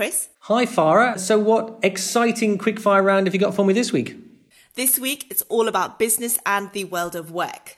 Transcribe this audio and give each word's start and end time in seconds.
Chris. 0.00 0.30
Hi, 0.44 0.64
Farah. 0.64 1.20
So, 1.20 1.38
what 1.38 1.78
exciting 1.82 2.56
quickfire 2.56 3.04
round 3.04 3.26
have 3.26 3.34
you 3.34 3.38
got 3.38 3.54
for 3.54 3.66
me 3.66 3.74
this 3.74 3.92
week? 3.92 4.16
This 4.74 4.98
week 4.98 5.26
it's 5.28 5.42
all 5.50 5.68
about 5.68 5.98
business 5.98 6.38
and 6.46 6.72
the 6.72 6.84
world 6.84 7.14
of 7.14 7.30
work. 7.30 7.76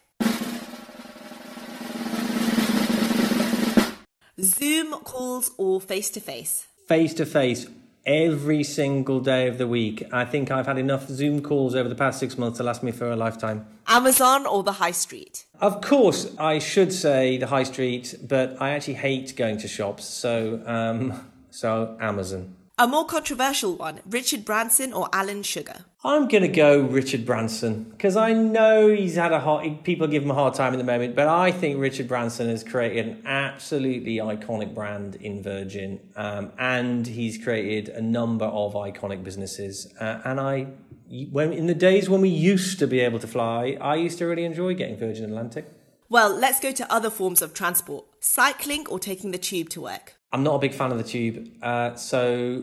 Zoom 4.41 4.93
calls 5.01 5.51
or 5.59 5.81
face 5.81 6.11
to 6.11 6.21
face? 6.21 6.69
Face 6.87 7.13
to 7.15 7.27
face 7.27 7.67
every 8.07 8.63
single 8.63 9.19
day 9.19 9.49
of 9.49 9.59
the 9.59 9.67
week. 9.67 10.05
I 10.13 10.25
think 10.25 10.53
I've 10.53 10.67
had 10.67 10.79
enough 10.79 11.09
Zoom 11.09 11.43
calls 11.43 11.75
over 11.75 11.89
the 11.89 11.97
past 11.97 12.21
six 12.21 12.39
months 12.39 12.59
to 12.59 12.63
last 12.63 12.85
me 12.85 12.93
for 12.93 13.11
a 13.11 13.17
lifetime. 13.17 13.67
Amazon 13.89 14.47
or 14.47 14.63
the 14.63 14.75
high 14.75 14.93
street? 14.93 15.47
Of 15.61 15.81
course, 15.81 16.33
I 16.39 16.61
should 16.61 16.93
say 16.93 17.37
the 17.39 17.49
high 17.49 17.65
street, 17.65 18.15
but 18.23 18.63
I 18.63 18.71
actually 18.71 18.95
hate 18.95 19.35
going 19.35 19.59
to 19.59 19.67
shops, 19.67 20.05
so 20.05 20.63
um, 20.67 21.32
so 21.53 21.97
Amazon. 22.01 22.57
A 22.79 22.89
more 22.89 23.05
controversial 23.05 23.77
one 23.77 24.01
Richard 24.09 24.45
Branson 24.45 24.93
or 24.93 25.09
Alan 25.13 25.43
Sugar? 25.43 25.85
I'm 26.03 26.27
going 26.27 26.43
to 26.43 26.49
go 26.49 26.81
Richard 26.81 27.25
Branson 27.25 27.85
because 27.85 28.17
I 28.17 28.33
know 28.33 28.89
he's 28.89 29.15
had 29.15 29.31
a 29.31 29.39
hard, 29.39 29.85
people 29.85 30.09
give 30.09 30.25
him 30.25 30.31
a 30.31 30.35
hard 30.35 30.55
time 30.55 30.73
at 30.73 30.79
the 30.79 30.85
moment, 30.85 31.15
but 31.15 31.29
I 31.29 31.53
think 31.53 31.79
Richard 31.79 32.09
Branson 32.09 32.49
has 32.49 32.65
created 32.65 33.07
an 33.07 33.23
absolutely 33.27 34.17
iconic 34.17 34.75
brand 34.75 35.17
in 35.17 35.43
Virgin 35.43 36.01
um, 36.17 36.51
and 36.59 37.07
he's 37.07 37.37
created 37.37 37.91
a 37.91 38.01
number 38.01 38.47
of 38.47 38.73
iconic 38.73 39.23
businesses. 39.23 39.93
Uh, 40.01 40.21
and 40.25 40.41
I, 40.41 40.69
when 41.31 41.53
in 41.53 41.67
the 41.67 41.75
days 41.75 42.09
when 42.09 42.23
we 42.23 42.31
used 42.31 42.79
to 42.79 42.87
be 42.87 43.01
able 43.01 43.19
to 43.19 43.29
fly, 43.29 43.77
I 43.81 43.97
used 43.97 44.19
to 44.19 44.25
really 44.25 44.45
enjoy 44.45 44.75
getting 44.75 44.97
Virgin 44.97 45.27
Atlantic. 45.27 45.67
Well, 46.09 46.35
let's 46.35 46.59
go 46.59 46.73
to 46.73 46.93
other 46.93 47.11
forms 47.11 47.43
of 47.43 47.55
transport 47.55 48.07
cycling 48.19 48.87
or 48.89 48.99
taking 48.99 49.31
the 49.31 49.39
tube 49.39 49.69
to 49.71 49.83
work. 49.83 50.17
I'm 50.33 50.43
not 50.43 50.55
a 50.55 50.59
big 50.59 50.73
fan 50.73 50.91
of 50.91 50.99
the 50.99 51.05
tube, 51.05 51.49
uh, 51.63 51.95
so 51.95 52.63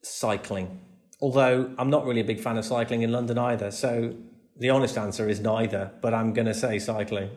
cycling. 0.00 0.80
Although 1.20 1.74
I'm 1.78 1.90
not 1.90 2.06
really 2.06 2.22
a 2.22 2.24
big 2.24 2.40
fan 2.40 2.56
of 2.56 2.64
cycling 2.64 3.02
in 3.02 3.12
London 3.12 3.38
either, 3.38 3.70
so 3.70 4.14
the 4.56 4.70
honest 4.70 4.96
answer 4.96 5.28
is 5.28 5.38
neither, 5.38 5.92
but 6.00 6.14
I'm 6.14 6.32
going 6.32 6.46
to 6.46 6.54
say 6.54 6.78
cycling. 6.78 7.30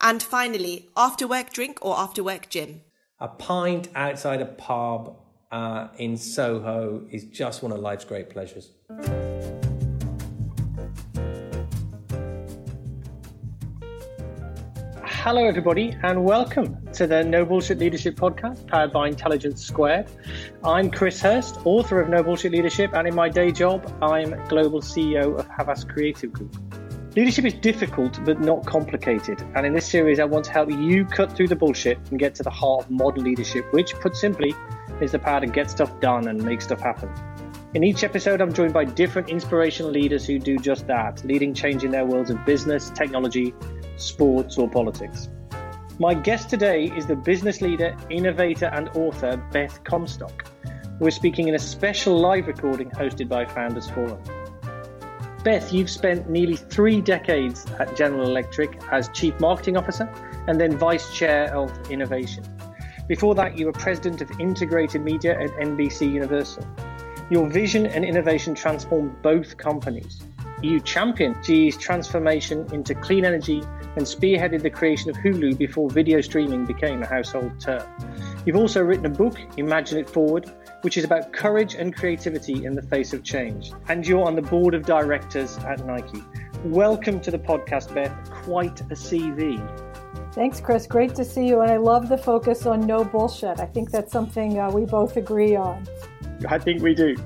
And 0.00 0.22
finally, 0.22 0.88
after 0.96 1.28
work 1.28 1.52
drink 1.52 1.78
or 1.80 1.96
after 1.96 2.24
work 2.24 2.48
gym? 2.48 2.80
A 3.20 3.28
pint 3.28 3.88
outside 3.94 4.40
a 4.40 4.46
pub 4.46 5.16
uh, 5.52 5.88
in 5.96 6.16
Soho 6.16 7.06
is 7.10 7.24
just 7.24 7.62
one 7.62 7.70
of 7.70 7.78
life's 7.78 8.04
great 8.04 8.30
pleasures. 8.30 8.70
Hello, 15.22 15.44
everybody, 15.44 15.94
and 16.02 16.24
welcome 16.24 16.78
to 16.94 17.06
the 17.06 17.22
No 17.22 17.44
Bullshit 17.44 17.78
Leadership 17.78 18.16
Podcast 18.16 18.66
powered 18.66 18.90
by 18.90 19.06
Intelligence 19.06 19.62
Squared. 19.62 20.10
I'm 20.64 20.90
Chris 20.90 21.20
Hirst, 21.20 21.58
author 21.66 22.00
of 22.00 22.08
No 22.08 22.22
Bullshit 22.22 22.52
Leadership, 22.52 22.94
and 22.94 23.06
in 23.06 23.14
my 23.14 23.28
day 23.28 23.52
job, 23.52 23.86
I'm 24.00 24.30
Global 24.48 24.80
CEO 24.80 25.38
of 25.38 25.46
Havas 25.46 25.84
Creative 25.84 26.32
Group. 26.32 26.56
Leadership 27.14 27.44
is 27.44 27.52
difficult 27.52 28.18
but 28.24 28.40
not 28.40 28.64
complicated, 28.64 29.42
and 29.56 29.66
in 29.66 29.74
this 29.74 29.86
series, 29.86 30.20
I 30.20 30.24
want 30.24 30.46
to 30.46 30.52
help 30.52 30.70
you 30.70 31.04
cut 31.04 31.36
through 31.36 31.48
the 31.48 31.56
bullshit 31.56 31.98
and 32.08 32.18
get 32.18 32.34
to 32.36 32.42
the 32.42 32.48
heart 32.48 32.86
of 32.86 32.90
modern 32.90 33.22
leadership, 33.22 33.70
which, 33.74 33.92
put 33.96 34.16
simply, 34.16 34.54
is 35.02 35.12
the 35.12 35.18
power 35.18 35.42
to 35.42 35.46
get 35.46 35.70
stuff 35.70 36.00
done 36.00 36.28
and 36.28 36.42
make 36.42 36.62
stuff 36.62 36.80
happen. 36.80 37.10
In 37.74 37.84
each 37.84 38.04
episode, 38.04 38.40
I'm 38.40 38.54
joined 38.54 38.72
by 38.72 38.86
different 38.86 39.28
inspirational 39.28 39.92
leaders 39.92 40.26
who 40.26 40.38
do 40.38 40.56
just 40.56 40.86
that, 40.86 41.22
leading 41.26 41.52
change 41.52 41.84
in 41.84 41.90
their 41.90 42.06
worlds 42.06 42.30
of 42.30 42.42
business, 42.46 42.88
technology, 42.88 43.54
sports, 44.00 44.58
or 44.58 44.68
politics. 44.68 45.28
My 45.98 46.14
guest 46.14 46.48
today 46.48 46.86
is 46.86 47.06
the 47.06 47.16
business 47.16 47.60
leader, 47.60 47.96
innovator, 48.08 48.66
and 48.66 48.88
author 48.90 49.36
Beth 49.52 49.84
Comstock. 49.84 50.50
We're 50.98 51.10
speaking 51.10 51.48
in 51.48 51.54
a 51.54 51.58
special 51.58 52.18
live 52.18 52.46
recording 52.46 52.90
hosted 52.90 53.28
by 53.28 53.44
Founders 53.44 53.88
Forum. 53.90 54.22
Beth, 55.44 55.72
you've 55.72 55.88
spent 55.88 56.28
nearly 56.28 56.56
three 56.56 57.00
decades 57.00 57.66
at 57.78 57.96
General 57.96 58.28
Electric 58.28 58.78
as 58.92 59.08
Chief 59.10 59.38
Marketing 59.40 59.76
Officer 59.76 60.12
and 60.46 60.60
then 60.60 60.76
Vice 60.76 61.14
Chair 61.14 61.54
of 61.54 61.70
Innovation. 61.90 62.44
Before 63.08 63.34
that, 63.34 63.58
you 63.58 63.66
were 63.66 63.72
President 63.72 64.20
of 64.20 64.30
Integrated 64.38 65.02
Media 65.02 65.40
at 65.40 65.50
NBC 65.52 66.12
Universal. 66.12 66.66
Your 67.30 67.48
vision 67.48 67.86
and 67.86 68.04
innovation 68.04 68.54
transformed 68.54 69.20
both 69.22 69.56
companies. 69.56 70.22
You 70.62 70.78
championed 70.78 71.42
GE's 71.42 71.78
transformation 71.78 72.66
into 72.70 72.94
clean 72.94 73.24
energy 73.24 73.62
and 73.96 74.04
spearheaded 74.04 74.60
the 74.60 74.68
creation 74.68 75.08
of 75.08 75.16
Hulu 75.16 75.56
before 75.56 75.88
video 75.88 76.20
streaming 76.20 76.66
became 76.66 77.02
a 77.02 77.06
household 77.06 77.58
term. 77.58 77.82
You've 78.44 78.56
also 78.56 78.82
written 78.82 79.06
a 79.06 79.10
book, 79.10 79.38
Imagine 79.56 79.96
It 80.00 80.10
Forward, 80.10 80.52
which 80.82 80.98
is 80.98 81.04
about 81.04 81.32
courage 81.32 81.76
and 81.76 81.96
creativity 81.96 82.66
in 82.66 82.74
the 82.74 82.82
face 82.82 83.14
of 83.14 83.24
change. 83.24 83.72
And 83.88 84.06
you're 84.06 84.26
on 84.26 84.36
the 84.36 84.42
board 84.42 84.74
of 84.74 84.84
directors 84.84 85.56
at 85.58 85.86
Nike. 85.86 86.22
Welcome 86.64 87.20
to 87.20 87.30
the 87.30 87.38
podcast, 87.38 87.94
Beth. 87.94 88.12
Quite 88.30 88.82
a 88.82 88.94
CV. 88.94 89.58
Thanks, 90.34 90.60
Chris. 90.60 90.86
Great 90.86 91.14
to 91.14 91.24
see 91.24 91.48
you. 91.48 91.62
And 91.62 91.70
I 91.70 91.78
love 91.78 92.10
the 92.10 92.18
focus 92.18 92.66
on 92.66 92.86
no 92.86 93.02
bullshit. 93.02 93.60
I 93.60 93.66
think 93.66 93.90
that's 93.90 94.12
something 94.12 94.58
uh, 94.58 94.70
we 94.70 94.84
both 94.84 95.16
agree 95.16 95.56
on. 95.56 95.86
I 96.46 96.58
think 96.58 96.82
we 96.82 96.94
do. 96.94 97.16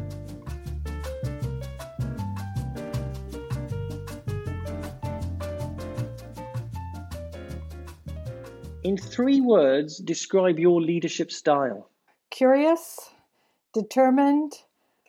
In 8.85 8.99
three 8.99 9.41
words, 9.41 9.97
describe 9.97 10.59
your 10.59 10.79
leadership 10.79 11.33
style. 11.33 11.89
Curious, 12.31 12.99
determined, 13.73 14.53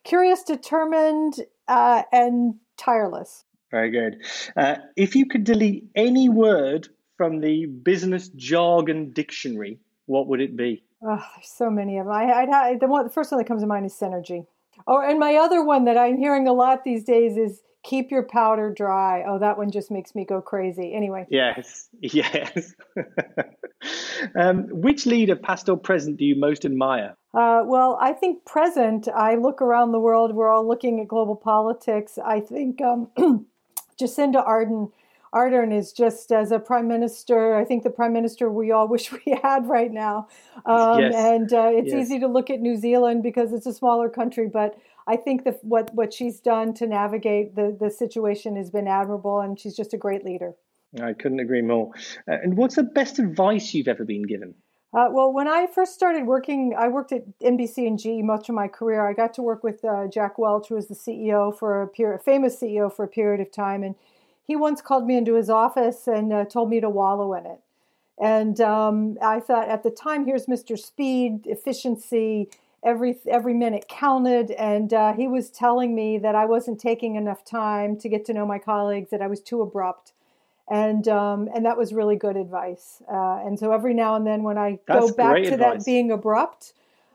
curious, 0.06 0.44
determined, 0.44 1.42
uh, 1.68 2.04
and 2.14 2.56
tireless. 2.78 3.44
Very 3.72 3.92
good. 3.92 4.22
Uh, 4.56 4.76
if 4.96 5.14
you 5.14 5.26
could 5.26 5.44
delete 5.44 5.90
any 5.94 6.30
word 6.30 6.88
from 7.18 7.42
the 7.42 7.66
business 7.66 8.30
jargon 8.30 9.12
dictionary, 9.12 9.78
what 10.06 10.28
would 10.28 10.40
it 10.40 10.56
be? 10.56 10.86
Oh, 11.04 11.22
there's 11.36 11.50
so 11.50 11.70
many 11.70 11.98
of 11.98 12.06
them. 12.06 12.16
I, 12.16 12.32
I'd 12.32 12.50
have, 12.50 12.80
the 12.80 12.88
one, 12.88 13.04
the 13.04 13.12
first 13.12 13.30
one 13.30 13.40
that 13.40 13.48
comes 13.48 13.62
to 13.62 13.68
mind 13.68 13.86
is 13.86 13.94
synergy. 13.94 14.46
Oh, 14.88 15.02
and 15.02 15.20
my 15.20 15.36
other 15.36 15.62
one 15.66 15.84
that 15.84 15.98
I'm 15.98 16.18
hearing 16.18 16.48
a 16.48 16.54
lot 16.54 16.86
these 16.86 17.04
days 17.04 17.36
is 17.36 17.62
keep 17.86 18.12
your 18.12 18.24
powder 18.24 18.74
dry. 18.74 19.24
Oh, 19.28 19.40
that 19.40 19.58
one 19.58 19.72
just 19.72 19.92
makes 19.92 20.16
me 20.16 20.26
go 20.26 20.42
crazy. 20.42 20.94
Anyway. 20.94 21.26
Yes, 21.30 21.90
yes. 22.02 22.74
um, 24.36 24.64
which 24.70 25.06
leader, 25.06 25.36
past 25.36 25.70
or 25.70 25.78
present, 25.78 26.18
do 26.18 26.26
you 26.26 26.36
most 26.36 26.66
admire? 26.66 27.16
Uh, 27.34 27.64
well, 27.66 27.98
I 28.02 28.14
think 28.14 28.46
present. 28.46 29.08
I 29.08 29.36
look 29.36 29.62
around 29.62 29.92
the 29.92 30.00
world. 30.00 30.34
We're 30.34 30.50
all 30.50 30.68
looking 30.68 31.00
at 31.00 31.08
global 31.08 31.36
politics. 31.36 32.18
I 32.24 32.40
think 32.40 32.82
um, 32.82 33.10
Jacinda 34.00 34.46
Ardern. 34.46 34.92
Ardern 35.34 35.78
is 35.78 35.92
just 35.92 36.32
as 36.32 36.54
a 36.54 36.60
prime 36.60 36.88
minister. 36.88 37.56
I 37.56 37.66
think 37.66 37.84
the 37.84 37.90
prime 37.90 38.14
minister 38.14 38.50
we 38.50 38.72
all 38.72 38.88
wish 38.96 39.12
we 39.12 39.38
had 39.44 39.68
right 39.68 39.92
now. 39.92 40.30
Um, 40.66 41.02
yes. 41.02 41.14
And 41.14 41.54
uh, 41.54 41.72
it's 41.74 41.92
yes. 41.92 42.06
easy 42.06 42.20
to 42.20 42.28
look 42.28 42.50
at 42.50 42.62
New 42.62 42.78
Zealand 42.78 43.22
because 43.22 43.52
it's 43.52 43.66
a 43.66 43.74
smaller 43.74 44.10
country, 44.10 44.48
but 44.48 44.78
I 45.08 45.18
think 45.18 45.44
that 45.44 45.64
what 45.64 45.94
what 45.94 46.14
she's 46.14 46.40
done 46.40 46.74
to 46.76 46.88
navigate 46.88 47.56
the 47.56 47.76
the 47.80 47.92
situation 47.92 48.56
has 48.56 48.70
been 48.70 48.88
admirable, 48.88 49.40
and 49.40 49.60
she's 49.60 49.76
just 49.76 49.94
a 49.94 49.98
great 49.98 50.26
leader. 50.26 50.56
I 51.02 51.14
couldn't 51.14 51.40
agree 51.40 51.62
more. 51.62 51.92
Uh, 52.28 52.38
and 52.42 52.58
what's 52.58 52.76
the 52.76 52.84
best 52.84 53.20
advice 53.20 53.74
you've 53.74 53.88
ever 53.88 54.06
been 54.06 54.24
given? 54.24 54.56
Uh, 54.94 55.10
well, 55.12 55.32
when 55.34 55.48
I 55.48 55.68
first 55.68 55.94
started 55.94 56.26
working, 56.26 56.74
I 56.78 56.88
worked 56.88 57.12
at 57.12 57.26
NBC 57.40 57.86
and 57.86 58.00
GE 58.00 58.24
much 58.24 58.48
of 58.48 58.56
my 58.56 58.70
career. 58.70 59.06
I 59.06 59.12
got 59.12 59.34
to 59.34 59.42
work 59.42 59.62
with 59.62 59.84
uh, 59.84 60.08
Jack 60.08 60.38
Welch, 60.38 60.70
who 60.70 60.76
was 60.76 60.88
the 60.88 60.96
CEO 60.96 61.58
for 61.58 61.82
a 61.82 61.88
period, 61.88 62.22
famous 62.22 62.62
CEO 62.62 62.92
for 62.92 63.04
a 63.04 63.08
period 63.08 63.42
of 63.42 63.52
time, 63.52 63.84
and 63.84 63.96
he 64.48 64.56
once 64.56 64.82
called 64.82 65.06
me 65.06 65.18
into 65.18 65.34
his 65.34 65.50
office 65.50 66.08
and 66.08 66.32
uh, 66.32 66.46
told 66.46 66.70
me 66.70 66.80
to 66.80 66.90
wallow 66.90 67.34
in 67.34 67.46
it. 67.46 67.60
And 68.18 68.62
um, 68.62 69.18
I 69.22 69.42
thought 69.42 69.68
at 69.68 69.84
the 69.84 69.90
time, 69.90 70.26
here's 70.26 70.46
Mr. 70.46 70.80
Speed, 70.80 71.42
efficiency, 71.46 72.50
every 72.86 73.18
every 73.28 73.54
minute 73.54 73.88
counted 73.90 74.52
and 74.52 74.94
uh, 74.94 75.14
he 75.14 75.28
was 75.28 75.50
telling 75.50 75.96
me 75.96 76.18
that 76.18 76.36
i 76.36 76.46
wasn't 76.46 76.80
taking 76.80 77.16
enough 77.16 77.44
time 77.44 77.98
to 77.98 78.08
get 78.08 78.24
to 78.26 78.34
know 78.34 78.46
my 78.46 78.60
colleagues 78.60 79.10
that 79.10 79.22
i 79.22 79.28
was 79.28 79.42
too 79.42 79.62
abrupt 79.62 80.14
and 80.70 81.08
um, 81.08 81.50
and 81.54 81.66
that 81.66 81.78
was 81.78 81.94
really 81.94 82.16
good 82.16 82.38
advice 82.38 83.02
uh, 83.12 83.42
and 83.46 83.60
so 83.60 83.72
every 83.72 83.94
now 83.94 84.16
and 84.16 84.26
then 84.26 84.44
when 84.44 84.58
i 84.58 84.80
That's 84.88 85.12
go 85.12 85.16
back 85.16 85.44
to 85.44 85.54
advice. 85.54 85.58
that 85.58 85.86
being 85.86 86.12
abrupt 86.12 86.74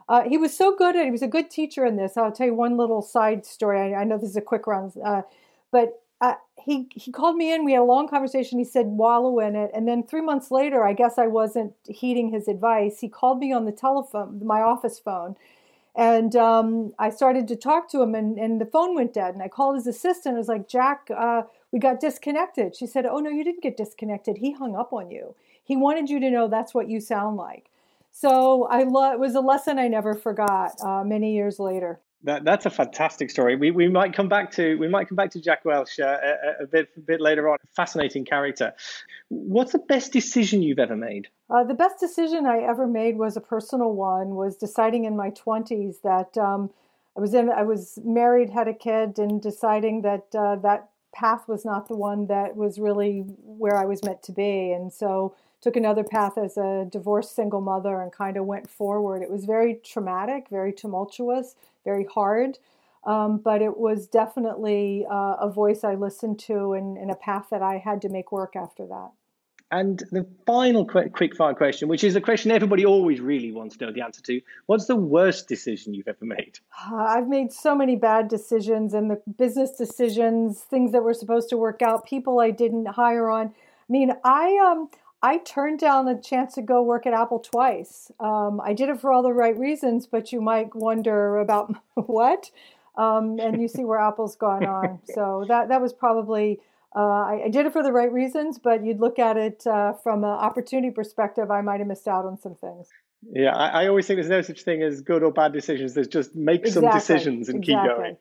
uh, 0.08 0.22
he 0.28 0.36
was 0.36 0.56
so 0.56 0.74
good 0.76 0.96
at 0.96 1.04
he 1.04 1.10
was 1.10 1.22
a 1.22 1.28
good 1.28 1.50
teacher 1.50 1.84
in 1.86 1.96
this 1.96 2.16
i'll 2.16 2.32
tell 2.32 2.46
you 2.46 2.54
one 2.54 2.76
little 2.76 3.00
side 3.02 3.46
story 3.46 3.94
i, 3.94 4.00
I 4.00 4.04
know 4.04 4.18
this 4.18 4.30
is 4.30 4.36
a 4.36 4.42
quick 4.42 4.66
run 4.66 4.92
uh, 5.04 5.22
but 5.70 6.00
uh, 6.20 6.34
he 6.62 6.86
he 6.94 7.10
called 7.10 7.36
me 7.36 7.52
in. 7.52 7.64
We 7.64 7.72
had 7.72 7.80
a 7.80 7.84
long 7.84 8.06
conversation. 8.06 8.58
He 8.58 8.64
said 8.64 8.86
wallow 8.86 9.38
in 9.40 9.56
it, 9.56 9.70
and 9.72 9.88
then 9.88 10.02
three 10.02 10.20
months 10.20 10.50
later, 10.50 10.84
I 10.84 10.92
guess 10.92 11.16
I 11.16 11.26
wasn't 11.26 11.72
heeding 11.86 12.30
his 12.30 12.46
advice. 12.46 13.00
He 13.00 13.08
called 13.08 13.38
me 13.38 13.52
on 13.52 13.64
the 13.64 13.72
telephone, 13.72 14.44
my 14.44 14.60
office 14.60 14.98
phone, 14.98 15.36
and 15.96 16.34
um, 16.36 16.92
I 16.98 17.10
started 17.10 17.48
to 17.48 17.56
talk 17.56 17.90
to 17.90 18.02
him, 18.02 18.14
and, 18.14 18.38
and 18.38 18.60
the 18.60 18.66
phone 18.66 18.94
went 18.94 19.12
dead. 19.12 19.34
And 19.34 19.42
I 19.42 19.48
called 19.48 19.76
his 19.76 19.86
assistant. 19.86 20.36
I 20.36 20.38
was 20.38 20.48
like, 20.48 20.68
Jack, 20.68 21.08
uh, 21.14 21.42
we 21.72 21.78
got 21.78 22.00
disconnected. 22.00 22.76
She 22.76 22.86
said, 22.86 23.06
Oh, 23.06 23.18
no, 23.18 23.30
you 23.30 23.44
didn't 23.44 23.62
get 23.62 23.76
disconnected. 23.76 24.38
He 24.38 24.52
hung 24.52 24.76
up 24.76 24.92
on 24.92 25.10
you. 25.10 25.34
He 25.62 25.76
wanted 25.76 26.08
you 26.08 26.20
to 26.20 26.30
know 26.30 26.48
that's 26.48 26.74
what 26.74 26.88
you 26.88 27.00
sound 27.00 27.36
like. 27.36 27.70
So 28.12 28.64
I 28.64 28.82
lo- 28.82 29.12
it 29.12 29.20
was 29.20 29.34
a 29.34 29.40
lesson 29.40 29.78
I 29.78 29.88
never 29.88 30.14
forgot 30.14 30.72
uh, 30.82 31.04
many 31.04 31.34
years 31.34 31.58
later. 31.58 32.00
That, 32.24 32.44
that's 32.44 32.66
a 32.66 32.70
fantastic 32.70 33.30
story. 33.30 33.56
We, 33.56 33.70
we 33.70 33.88
might 33.88 34.12
come 34.12 34.28
back 34.28 34.50
to 34.52 34.76
we 34.76 34.88
might 34.88 35.08
come 35.08 35.16
back 35.16 35.30
to 35.30 35.40
Jack 35.40 35.64
Welch 35.64 35.98
uh, 35.98 36.18
a, 36.22 36.64
a, 36.64 36.66
bit 36.66 36.88
a 36.96 37.00
bit 37.00 37.20
later 37.20 37.48
on. 37.48 37.56
Fascinating 37.74 38.26
character. 38.26 38.74
What's 39.28 39.72
the 39.72 39.78
best 39.78 40.12
decision 40.12 40.60
you've 40.60 40.78
ever 40.78 40.96
made? 40.96 41.28
Uh, 41.48 41.64
the 41.64 41.74
best 41.74 41.98
decision 41.98 42.44
I 42.44 42.58
ever 42.58 42.86
made 42.86 43.16
was 43.16 43.36
a 43.36 43.40
personal 43.40 43.94
one. 43.94 44.34
Was 44.34 44.56
deciding 44.56 45.06
in 45.06 45.16
my 45.16 45.30
twenties 45.30 46.00
that 46.04 46.36
um, 46.36 46.70
I 47.16 47.20
was 47.20 47.32
in 47.32 47.48
I 47.48 47.62
was 47.62 47.98
married, 48.04 48.50
had 48.50 48.68
a 48.68 48.74
kid, 48.74 49.18
and 49.18 49.40
deciding 49.40 50.02
that 50.02 50.26
uh, 50.34 50.56
that 50.56 50.90
path 51.14 51.48
was 51.48 51.64
not 51.64 51.88
the 51.88 51.96
one 51.96 52.26
that 52.26 52.54
was 52.54 52.78
really 52.78 53.20
where 53.44 53.76
I 53.76 53.86
was 53.86 54.04
meant 54.04 54.22
to 54.24 54.32
be, 54.32 54.72
and 54.72 54.92
so 54.92 55.34
took 55.60 55.76
another 55.76 56.04
path 56.04 56.38
as 56.38 56.56
a 56.56 56.86
divorced 56.90 57.34
single 57.34 57.60
mother 57.60 58.00
and 58.00 58.12
kind 58.12 58.36
of 58.36 58.46
went 58.46 58.68
forward. 58.68 59.22
It 59.22 59.30
was 59.30 59.44
very 59.44 59.74
traumatic, 59.74 60.48
very 60.50 60.72
tumultuous, 60.72 61.54
very 61.84 62.06
hard. 62.06 62.58
Um, 63.04 63.38
but 63.38 63.62
it 63.62 63.78
was 63.78 64.06
definitely 64.06 65.06
uh, 65.10 65.36
a 65.40 65.50
voice 65.50 65.84
I 65.84 65.94
listened 65.94 66.38
to 66.40 66.74
and, 66.74 66.98
and, 66.98 67.10
a 67.10 67.14
path 67.14 67.46
that 67.50 67.62
I 67.62 67.78
had 67.78 68.02
to 68.02 68.10
make 68.10 68.30
work 68.30 68.56
after 68.56 68.86
that. 68.88 69.12
And 69.72 70.02
the 70.10 70.26
final 70.46 70.84
quick, 70.84 71.12
quick 71.14 71.34
fire 71.34 71.54
question, 71.54 71.88
which 71.88 72.04
is 72.04 72.14
a 72.16 72.20
question 72.20 72.50
everybody 72.50 72.84
always 72.84 73.20
really 73.20 73.52
wants 73.52 73.76
to 73.76 73.86
know 73.86 73.92
the 73.92 74.02
answer 74.02 74.20
to 74.22 74.40
what's 74.66 74.86
the 74.86 74.96
worst 74.96 75.48
decision 75.48 75.94
you've 75.94 76.08
ever 76.08 76.24
made? 76.24 76.58
Uh, 76.90 76.96
I've 76.96 77.28
made 77.28 77.52
so 77.52 77.74
many 77.74 77.96
bad 77.96 78.28
decisions 78.28 78.92
and 78.92 79.10
the 79.10 79.22
business 79.38 79.70
decisions, 79.70 80.60
things 80.60 80.92
that 80.92 81.02
were 81.02 81.14
supposed 81.14 81.48
to 81.50 81.56
work 81.56 81.80
out, 81.80 82.04
people 82.04 82.40
I 82.40 82.50
didn't 82.50 82.86
hire 82.86 83.30
on. 83.30 83.46
I 83.46 83.92
mean, 83.92 84.12
I 84.24 84.58
um, 84.58 84.90
I 85.22 85.38
turned 85.38 85.78
down 85.78 86.06
the 86.06 86.14
chance 86.14 86.54
to 86.54 86.62
go 86.62 86.82
work 86.82 87.06
at 87.06 87.12
Apple 87.12 87.40
twice. 87.40 88.10
Um, 88.20 88.60
I 88.64 88.72
did 88.72 88.88
it 88.88 89.00
for 89.00 89.12
all 89.12 89.22
the 89.22 89.32
right 89.32 89.56
reasons, 89.58 90.06
but 90.06 90.32
you 90.32 90.40
might 90.40 90.74
wonder 90.74 91.38
about 91.38 91.74
what. 91.94 92.50
Um, 92.96 93.38
and 93.38 93.60
you 93.60 93.68
see 93.68 93.84
where 93.84 93.98
Apple's 93.98 94.36
gone 94.36 94.64
on. 94.78 95.00
So 95.14 95.44
that 95.48 95.68
that 95.68 95.80
was 95.80 95.92
probably 95.92 96.60
uh, 96.94 96.98
I, 96.98 97.42
I, 97.44 97.48
did 97.48 97.66
it 97.66 97.72
for 97.72 97.84
the 97.84 97.92
right 97.92 98.12
reasons, 98.12 98.58
but 98.58 98.84
you'd 98.84 98.98
look 98.98 99.20
at 99.20 99.36
it 99.36 99.64
uh, 99.64 99.92
from 99.92 100.24
an 100.24 100.30
opportunity 100.30 100.90
perspective, 100.90 101.48
I 101.48 101.60
might 101.60 101.78
have 101.78 101.86
missed 101.86 102.08
out 102.08 102.24
on 102.24 102.36
some 102.36 102.56
things. 102.56 102.88
Yeah, 103.32 103.54
I, 103.54 103.84
I, 103.84 103.88
always 103.88 104.08
think 104.08 104.16
there's 104.16 104.28
no 104.28 104.42
such 104.42 104.62
thing 104.62 104.82
as 104.82 105.00
good 105.00 105.22
or 105.22 105.30
bad 105.30 105.52
decisions. 105.52 105.94
There's 105.94 106.08
just 106.08 106.34
make 106.34 106.62
exactly. 106.62 106.90
some 106.90 106.98
decisions 106.98 107.48
and 107.48 107.62
exactly. 107.62 107.86
keep 107.86 107.96
going. 107.96 108.16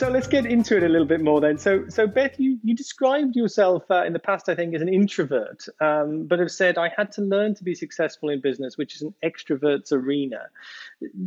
So 0.00 0.08
let's 0.08 0.26
get 0.26 0.46
into 0.46 0.78
it 0.78 0.82
a 0.82 0.88
little 0.88 1.06
bit 1.06 1.20
more 1.20 1.42
then. 1.42 1.58
So, 1.58 1.84
so 1.90 2.06
Beth, 2.06 2.40
you, 2.40 2.58
you 2.64 2.74
described 2.74 3.36
yourself 3.36 3.82
uh, 3.90 4.02
in 4.06 4.14
the 4.14 4.18
past, 4.18 4.48
I 4.48 4.54
think, 4.54 4.74
as 4.74 4.80
an 4.80 4.88
introvert, 4.88 5.66
um, 5.78 6.24
but 6.26 6.38
have 6.38 6.50
said, 6.50 6.78
I 6.78 6.90
had 6.96 7.12
to 7.12 7.20
learn 7.20 7.54
to 7.56 7.64
be 7.64 7.74
successful 7.74 8.30
in 8.30 8.40
business, 8.40 8.78
which 8.78 8.94
is 8.94 9.02
an 9.02 9.12
extrovert's 9.22 9.92
arena. 9.92 10.46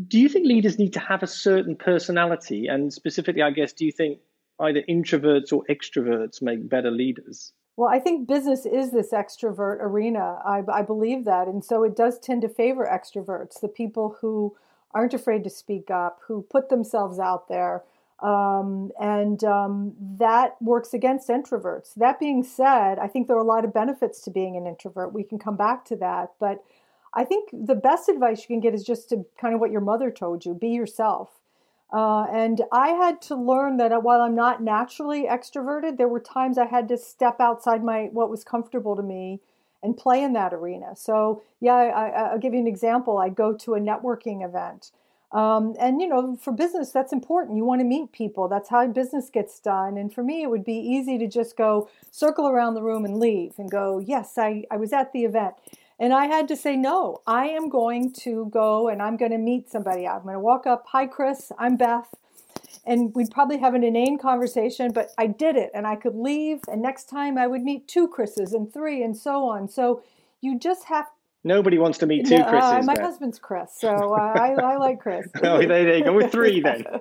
Do 0.07 0.19
you 0.19 0.27
think 0.27 0.47
leaders 0.47 0.79
need 0.79 0.91
to 0.93 0.99
have 0.99 1.21
a 1.21 1.27
certain 1.27 1.75
personality? 1.75 2.65
And 2.65 2.91
specifically, 2.91 3.43
I 3.43 3.51
guess, 3.51 3.73
do 3.73 3.85
you 3.85 3.91
think 3.91 4.17
either 4.59 4.81
introverts 4.89 5.53
or 5.53 5.63
extroverts 5.69 6.41
make 6.41 6.67
better 6.67 6.89
leaders? 6.89 7.53
Well, 7.77 7.89
I 7.89 7.99
think 7.99 8.27
business 8.27 8.65
is 8.65 8.89
this 8.89 9.11
extrovert 9.11 9.81
arena. 9.81 10.39
I, 10.43 10.63
I 10.73 10.81
believe 10.81 11.25
that. 11.25 11.47
And 11.47 11.63
so 11.63 11.83
it 11.83 11.95
does 11.95 12.17
tend 12.17 12.41
to 12.41 12.49
favor 12.49 12.89
extroverts, 12.91 13.61
the 13.61 13.67
people 13.67 14.17
who 14.21 14.57
aren't 14.95 15.13
afraid 15.13 15.43
to 15.43 15.51
speak 15.51 15.91
up, 15.91 16.21
who 16.27 16.41
put 16.49 16.69
themselves 16.69 17.19
out 17.19 17.47
there 17.47 17.83
um, 18.23 18.89
and 18.99 19.43
um, 19.43 19.93
that 20.17 20.55
works 20.61 20.93
against 20.93 21.27
introverts. 21.27 21.93
That 21.95 22.21
being 22.21 22.41
said, 22.41 22.97
I 22.97 23.07
think 23.07 23.27
there 23.27 23.35
are 23.35 23.41
a 23.41 23.43
lot 23.43 23.65
of 23.65 23.73
benefits 23.73 24.21
to 24.21 24.31
being 24.31 24.55
an 24.55 24.65
introvert. 24.65 25.13
We 25.13 25.23
can 25.23 25.37
come 25.37 25.57
back 25.57 25.83
to 25.85 25.97
that. 25.97 26.31
But 26.39 26.63
I 27.13 27.25
think 27.25 27.49
the 27.51 27.75
best 27.75 28.07
advice 28.07 28.39
you 28.39 28.47
can 28.47 28.61
get 28.61 28.73
is 28.73 28.83
just 28.83 29.09
to 29.09 29.25
kind 29.39 29.53
of 29.53 29.59
what 29.59 29.71
your 29.71 29.81
mother 29.81 30.09
told 30.09 30.45
you 30.45 30.53
be 30.53 30.69
yourself. 30.69 31.41
Uh, 31.91 32.25
and 32.31 32.61
I 32.71 32.89
had 32.89 33.21
to 33.23 33.35
learn 33.35 33.75
that 33.77 34.01
while 34.01 34.21
I'm 34.21 34.35
not 34.35 34.63
naturally 34.63 35.25
extroverted, 35.25 35.97
there 35.97 36.07
were 36.07 36.21
times 36.21 36.57
I 36.57 36.65
had 36.65 36.87
to 36.87 36.97
step 36.97 37.41
outside 37.41 37.83
my 37.83 38.05
what 38.13 38.29
was 38.29 38.45
comfortable 38.45 38.95
to 38.95 39.03
me 39.03 39.41
and 39.83 39.97
play 39.97 40.23
in 40.23 40.31
that 40.33 40.53
arena. 40.53 40.95
So, 40.95 41.43
yeah, 41.59 41.75
I, 41.75 42.31
will 42.31 42.39
give 42.39 42.53
you 42.53 42.61
an 42.61 42.67
example. 42.67 43.17
I 43.17 43.27
go 43.27 43.53
to 43.53 43.75
a 43.75 43.79
networking 43.79 44.43
event 44.43 44.91
um, 45.33 45.75
and 45.79 45.99
you 45.99 46.07
know, 46.07 46.37
for 46.39 46.53
business, 46.53 46.91
that's 46.91 47.11
important. 47.11 47.57
You 47.57 47.65
want 47.65 47.81
to 47.81 47.85
meet 47.85 48.11
people. 48.11 48.47
That's 48.47 48.69
how 48.69 48.85
business 48.87 49.29
gets 49.31 49.59
done. 49.59 49.97
And 49.97 50.13
for 50.13 50.23
me, 50.23 50.43
it 50.43 50.49
would 50.49 50.63
be 50.63 50.77
easy 50.77 51.17
to 51.17 51.27
just 51.27 51.57
go 51.57 51.89
circle 52.11 52.47
around 52.47 52.75
the 52.75 52.83
room 52.83 53.03
and 53.03 53.19
leave 53.19 53.53
and 53.57 53.69
go, 53.69 53.97
yes, 53.97 54.37
I, 54.37 54.63
I 54.69 54.77
was 54.77 54.93
at 54.93 55.11
the 55.11 55.25
event. 55.25 55.55
And 55.99 56.13
I 56.13 56.27
had 56.27 56.47
to 56.49 56.55
say, 56.55 56.75
no, 56.75 57.21
I 57.25 57.47
am 57.47 57.69
going 57.69 58.13
to 58.21 58.47
go 58.51 58.89
and 58.89 59.01
I'm 59.01 59.17
going 59.17 59.31
to 59.31 59.37
meet 59.37 59.71
somebody. 59.71 60.07
I'm 60.07 60.23
going 60.23 60.33
to 60.35 60.39
walk 60.39 60.67
up. 60.67 60.85
Hi, 60.89 61.07
Chris. 61.07 61.51
I'm 61.57 61.77
Beth. 61.77 62.13
And 62.85 63.15
we'd 63.15 63.31
probably 63.31 63.57
have 63.57 63.73
an 63.73 63.83
inane 63.83 64.19
conversation, 64.19 64.91
but 64.91 65.11
I 65.17 65.27
did 65.27 65.55
it 65.55 65.71
and 65.73 65.87
I 65.87 65.95
could 65.95 66.15
leave. 66.15 66.59
And 66.67 66.81
next 66.81 67.09
time 67.09 67.37
I 67.37 67.47
would 67.47 67.63
meet 67.63 67.87
two 67.87 68.07
Chris's 68.07 68.53
and 68.53 68.71
three 68.71 69.01
and 69.01 69.15
so 69.15 69.45
on. 69.45 69.67
So 69.69 70.03
you 70.41 70.59
just 70.59 70.85
have 70.85 71.05
Nobody 71.43 71.77
wants 71.77 71.97
to 71.99 72.05
meet 72.05 72.25
two 72.25 72.37
no, 72.37 72.49
Chris's. 72.49 72.71
Uh, 72.71 72.81
my 72.83 72.99
husband's 72.99 73.37
Chris, 73.37 73.75
so 73.77 73.89
uh, 73.89 74.33
I, 74.35 74.53
I 74.53 74.77
like 74.77 75.01
Chris. 75.01 75.27
oh, 75.43 75.65
there 75.65 75.97
you 75.97 76.03
go. 76.03 76.13
With 76.13 76.31
three 76.31 76.61
then. 76.61 76.85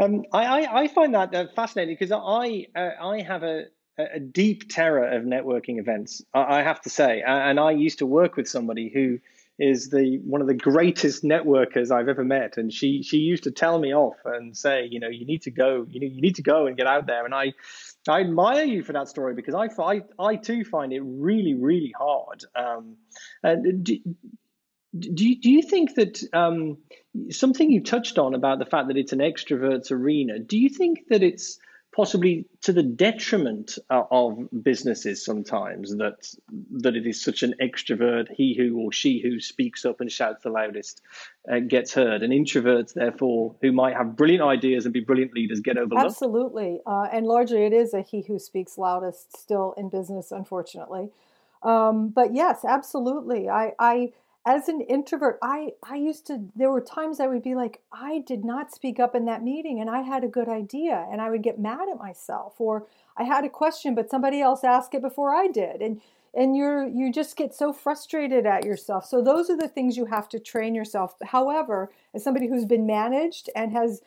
um, 0.00 0.24
I, 0.32 0.66
I, 0.66 0.88
find 0.88 1.14
that 1.14 1.32
uh, 1.34 1.46
fascinating 1.54 1.94
because 1.98 2.10
I 2.10 2.66
uh, 2.74 2.90
I 3.00 3.22
have 3.22 3.44
a, 3.44 3.66
a 3.96 4.18
deep 4.18 4.68
terror 4.68 5.06
of 5.06 5.22
networking 5.22 5.78
events. 5.78 6.20
I, 6.34 6.58
I 6.58 6.62
have 6.62 6.80
to 6.82 6.90
say, 6.90 7.22
and 7.24 7.60
I 7.60 7.70
used 7.70 7.98
to 8.00 8.06
work 8.06 8.34
with 8.34 8.48
somebody 8.48 8.88
who 8.88 9.20
is 9.58 9.88
the 9.88 10.20
one 10.24 10.40
of 10.40 10.46
the 10.46 10.54
greatest 10.54 11.24
networkers 11.24 11.90
I've 11.90 12.08
ever 12.08 12.24
met, 12.24 12.56
and 12.56 12.72
she 12.72 13.02
she 13.02 13.18
used 13.18 13.44
to 13.44 13.50
tell 13.50 13.78
me 13.78 13.94
off 13.94 14.16
and 14.24 14.56
say, 14.56 14.86
you 14.90 15.00
know, 15.00 15.08
you 15.08 15.24
need 15.24 15.42
to 15.42 15.50
go, 15.50 15.86
you 15.88 16.00
know, 16.00 16.06
you 16.06 16.20
need 16.20 16.36
to 16.36 16.42
go 16.42 16.66
and 16.66 16.76
get 16.76 16.86
out 16.86 17.06
there. 17.06 17.24
And 17.24 17.34
I 17.34 17.54
I 18.08 18.20
admire 18.20 18.64
you 18.64 18.82
for 18.82 18.92
that 18.92 19.08
story 19.08 19.34
because 19.34 19.54
I 19.54 19.68
I, 19.82 20.02
I 20.18 20.36
too 20.36 20.64
find 20.64 20.92
it 20.92 21.00
really 21.02 21.54
really 21.54 21.92
hard. 21.96 22.44
Um, 22.54 22.96
and 23.42 23.84
do, 23.84 23.98
do 24.98 25.28
you, 25.28 25.40
do 25.40 25.50
you 25.50 25.62
think 25.62 25.94
that 25.94 26.22
um, 26.32 26.78
something 27.30 27.70
you 27.70 27.82
touched 27.82 28.18
on 28.18 28.34
about 28.34 28.58
the 28.58 28.64
fact 28.66 28.88
that 28.88 28.96
it's 28.96 29.12
an 29.12 29.18
extrovert's 29.18 29.90
arena? 29.90 30.38
Do 30.38 30.58
you 30.58 30.68
think 30.68 31.08
that 31.08 31.22
it's 31.22 31.58
possibly 31.96 32.44
to 32.60 32.74
the 32.74 32.82
detriment 32.82 33.78
uh, 33.88 34.02
of 34.10 34.38
businesses 34.62 35.24
sometimes 35.24 35.96
that 35.96 36.28
that 36.70 36.94
it 36.94 37.06
is 37.06 37.24
such 37.24 37.42
an 37.42 37.54
extrovert 37.58 38.26
he 38.30 38.54
who 38.54 38.78
or 38.78 38.92
she 38.92 39.18
who 39.22 39.40
speaks 39.40 39.86
up 39.86 40.02
and 40.02 40.12
shouts 40.12 40.42
the 40.42 40.50
loudest 40.50 41.00
uh, 41.50 41.58
gets 41.58 41.94
heard. 41.94 42.22
And 42.22 42.34
introverts 42.34 42.92
therefore 42.92 43.56
who 43.62 43.72
might 43.72 43.96
have 43.96 44.14
brilliant 44.14 44.44
ideas 44.44 44.84
and 44.84 44.92
be 44.92 45.00
brilliant 45.00 45.32
leaders 45.32 45.60
get 45.60 45.78
overlooked. 45.78 46.04
Absolutely. 46.04 46.80
Uh, 46.86 47.08
and 47.10 47.26
largely 47.26 47.64
it 47.64 47.72
is 47.72 47.94
a 47.94 48.02
he 48.02 48.20
who 48.20 48.38
speaks 48.38 48.76
loudest 48.76 49.34
still 49.34 49.72
in 49.78 49.88
business 49.88 50.30
unfortunately. 50.30 51.08
Um, 51.62 52.10
but 52.10 52.34
yes 52.34 52.62
absolutely. 52.66 53.48
I 53.48 53.72
i 53.78 54.12
as 54.46 54.68
an 54.68 54.80
introvert 54.82 55.38
i 55.42 55.70
i 55.82 55.96
used 55.96 56.26
to 56.26 56.40
there 56.54 56.70
were 56.70 56.80
times 56.80 57.20
i 57.20 57.26
would 57.26 57.42
be 57.42 57.54
like 57.54 57.80
i 57.92 58.22
did 58.26 58.44
not 58.44 58.72
speak 58.72 58.98
up 59.00 59.14
in 59.14 59.24
that 59.26 59.42
meeting 59.42 59.80
and 59.80 59.90
i 59.90 60.00
had 60.00 60.24
a 60.24 60.28
good 60.28 60.48
idea 60.48 61.06
and 61.10 61.20
i 61.20 61.28
would 61.28 61.42
get 61.42 61.58
mad 61.58 61.88
at 61.90 61.98
myself 61.98 62.54
or 62.58 62.86
i 63.16 63.24
had 63.24 63.44
a 63.44 63.48
question 63.48 63.94
but 63.94 64.08
somebody 64.08 64.40
else 64.40 64.64
asked 64.64 64.94
it 64.94 65.02
before 65.02 65.34
i 65.34 65.46
did 65.48 65.82
and 65.82 66.00
and 66.32 66.56
you're 66.56 66.86
you 66.86 67.10
just 67.12 67.36
get 67.36 67.54
so 67.54 67.72
frustrated 67.72 68.44
at 68.44 68.62
yourself. 68.62 69.06
So 69.06 69.22
those 69.22 69.48
are 69.48 69.56
the 69.56 69.68
things 69.68 69.96
you 69.96 70.04
have 70.04 70.28
to 70.28 70.38
train 70.38 70.74
yourself. 70.74 71.14
However 71.24 71.90
as 72.14 72.22
somebody 72.22 72.46
who's 72.46 72.66
been 72.66 72.86
managed 72.86 73.48
and 73.56 73.72
has 73.72 74.02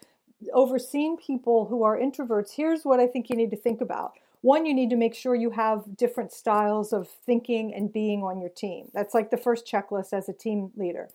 overseen 0.54 1.18
people 1.18 1.66
who 1.66 1.84
are 1.84 1.98
introverts 1.98 2.52
here's 2.56 2.84
what 2.84 3.00
i 3.00 3.08
think 3.08 3.30
you 3.30 3.36
need 3.36 3.50
to 3.50 3.58
think 3.58 3.82
about 3.82 4.14
one, 4.42 4.66
you 4.66 4.74
need 4.74 4.90
to 4.90 4.96
make 4.96 5.16
sure 5.16 5.36
you 5.36 5.52
have 5.52 5.98
different 5.98 6.32
styles 6.32 6.94
of 6.94 7.10
thinking 7.10 7.74
and 7.74 7.92
being 7.92 8.24
on 8.24 8.40
your 8.40 8.50
team. 8.50 8.90
That's 8.94 9.14
like 9.14 9.32
the 9.32 9.38
first 9.38 9.66
checklist 9.66 10.14
as 10.14 10.30
a 10.30 10.34
team 10.34 10.72
leader. 10.78 11.10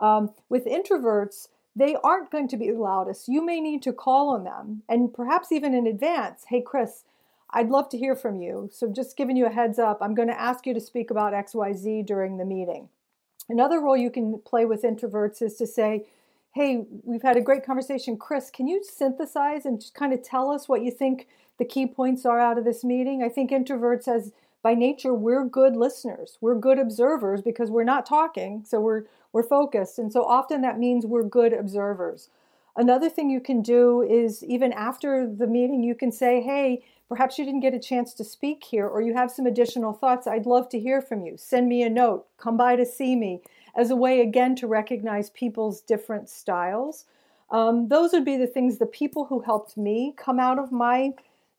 Um, 0.00 0.30
with 0.48 0.64
introverts, 0.64 1.48
they 1.76 1.96
aren't 2.02 2.30
going 2.30 2.48
to 2.48 2.56
be 2.56 2.70
the 2.70 2.78
loudest. 2.78 3.28
You 3.28 3.44
may 3.44 3.60
need 3.60 3.82
to 3.82 3.92
call 3.92 4.30
on 4.30 4.44
them 4.44 4.82
and 4.88 5.12
perhaps 5.12 5.52
even 5.52 5.74
in 5.74 5.86
advance. 5.86 6.44
Hey, 6.48 6.62
Chris, 6.62 7.04
I'd 7.50 7.68
love 7.68 7.88
to 7.90 7.98
hear 7.98 8.16
from 8.16 8.40
you. 8.40 8.70
So, 8.72 8.90
just 8.90 9.16
giving 9.16 9.36
you 9.36 9.46
a 9.46 9.50
heads 9.50 9.78
up, 9.78 9.98
I'm 10.00 10.14
going 10.14 10.28
to 10.28 10.40
ask 10.40 10.66
you 10.66 10.72
to 10.72 10.80
speak 10.80 11.10
about 11.10 11.34
XYZ 11.34 12.06
during 12.06 12.38
the 12.38 12.44
meeting. 12.46 12.88
Another 13.48 13.80
role 13.80 13.96
you 13.96 14.10
can 14.10 14.38
play 14.38 14.64
with 14.64 14.82
introverts 14.82 15.42
is 15.42 15.56
to 15.56 15.66
say, 15.66 16.06
Hey, 16.54 16.84
we've 17.04 17.22
had 17.22 17.36
a 17.36 17.40
great 17.40 17.64
conversation. 17.64 18.16
Chris, 18.16 18.50
can 18.50 18.68
you 18.68 18.82
synthesize 18.84 19.64
and 19.64 19.80
just 19.80 19.94
kind 19.94 20.12
of 20.12 20.22
tell 20.22 20.50
us 20.50 20.68
what 20.68 20.82
you 20.82 20.90
think 20.90 21.26
the 21.58 21.64
key 21.64 21.86
points 21.86 22.26
are 22.26 22.40
out 22.40 22.58
of 22.58 22.64
this 22.64 22.82
meeting. 22.82 23.22
I 23.22 23.28
think 23.28 23.50
introverts, 23.50 24.08
as 24.08 24.32
by 24.62 24.74
nature, 24.74 25.14
we're 25.14 25.44
good 25.44 25.76
listeners. 25.76 26.38
We're 26.40 26.56
good 26.56 26.78
observers 26.78 27.42
because 27.42 27.70
we're 27.70 27.84
not 27.84 28.04
talking, 28.04 28.64
so 28.66 28.80
we're 28.80 29.04
we're 29.32 29.42
focused. 29.42 29.98
And 29.98 30.12
so 30.12 30.24
often 30.24 30.60
that 30.62 30.78
means 30.78 31.06
we're 31.06 31.22
good 31.22 31.52
observers. 31.52 32.28
Another 32.76 33.08
thing 33.08 33.30
you 33.30 33.40
can 33.40 33.62
do 33.62 34.02
is 34.02 34.42
even 34.44 34.72
after 34.72 35.26
the 35.26 35.46
meeting, 35.46 35.82
you 35.82 35.94
can 35.94 36.10
say, 36.12 36.42
hey, 36.42 36.82
perhaps 37.08 37.38
you 37.38 37.44
didn't 37.44 37.60
get 37.60 37.74
a 37.74 37.78
chance 37.78 38.12
to 38.14 38.24
speak 38.24 38.64
here, 38.64 38.86
or 38.86 39.00
you 39.00 39.14
have 39.14 39.30
some 39.30 39.46
additional 39.46 39.92
thoughts. 39.92 40.26
I'd 40.26 40.46
love 40.46 40.68
to 40.70 40.80
hear 40.80 41.00
from 41.00 41.24
you. 41.24 41.36
Send 41.36 41.68
me 41.68 41.82
a 41.82 41.90
note, 41.90 42.26
come 42.38 42.56
by 42.56 42.76
to 42.76 42.84
see 42.84 43.14
me, 43.14 43.40
as 43.76 43.90
a 43.90 43.96
way, 43.96 44.20
again, 44.20 44.54
to 44.56 44.66
recognize 44.66 45.30
people's 45.30 45.80
different 45.80 46.28
styles. 46.28 47.06
Um, 47.50 47.88
those 47.88 48.12
would 48.12 48.24
be 48.24 48.36
the 48.36 48.46
things 48.46 48.78
the 48.78 48.86
people 48.86 49.26
who 49.26 49.40
helped 49.40 49.76
me 49.76 50.14
come 50.16 50.40
out 50.40 50.58
of 50.58 50.72
my 50.72 51.12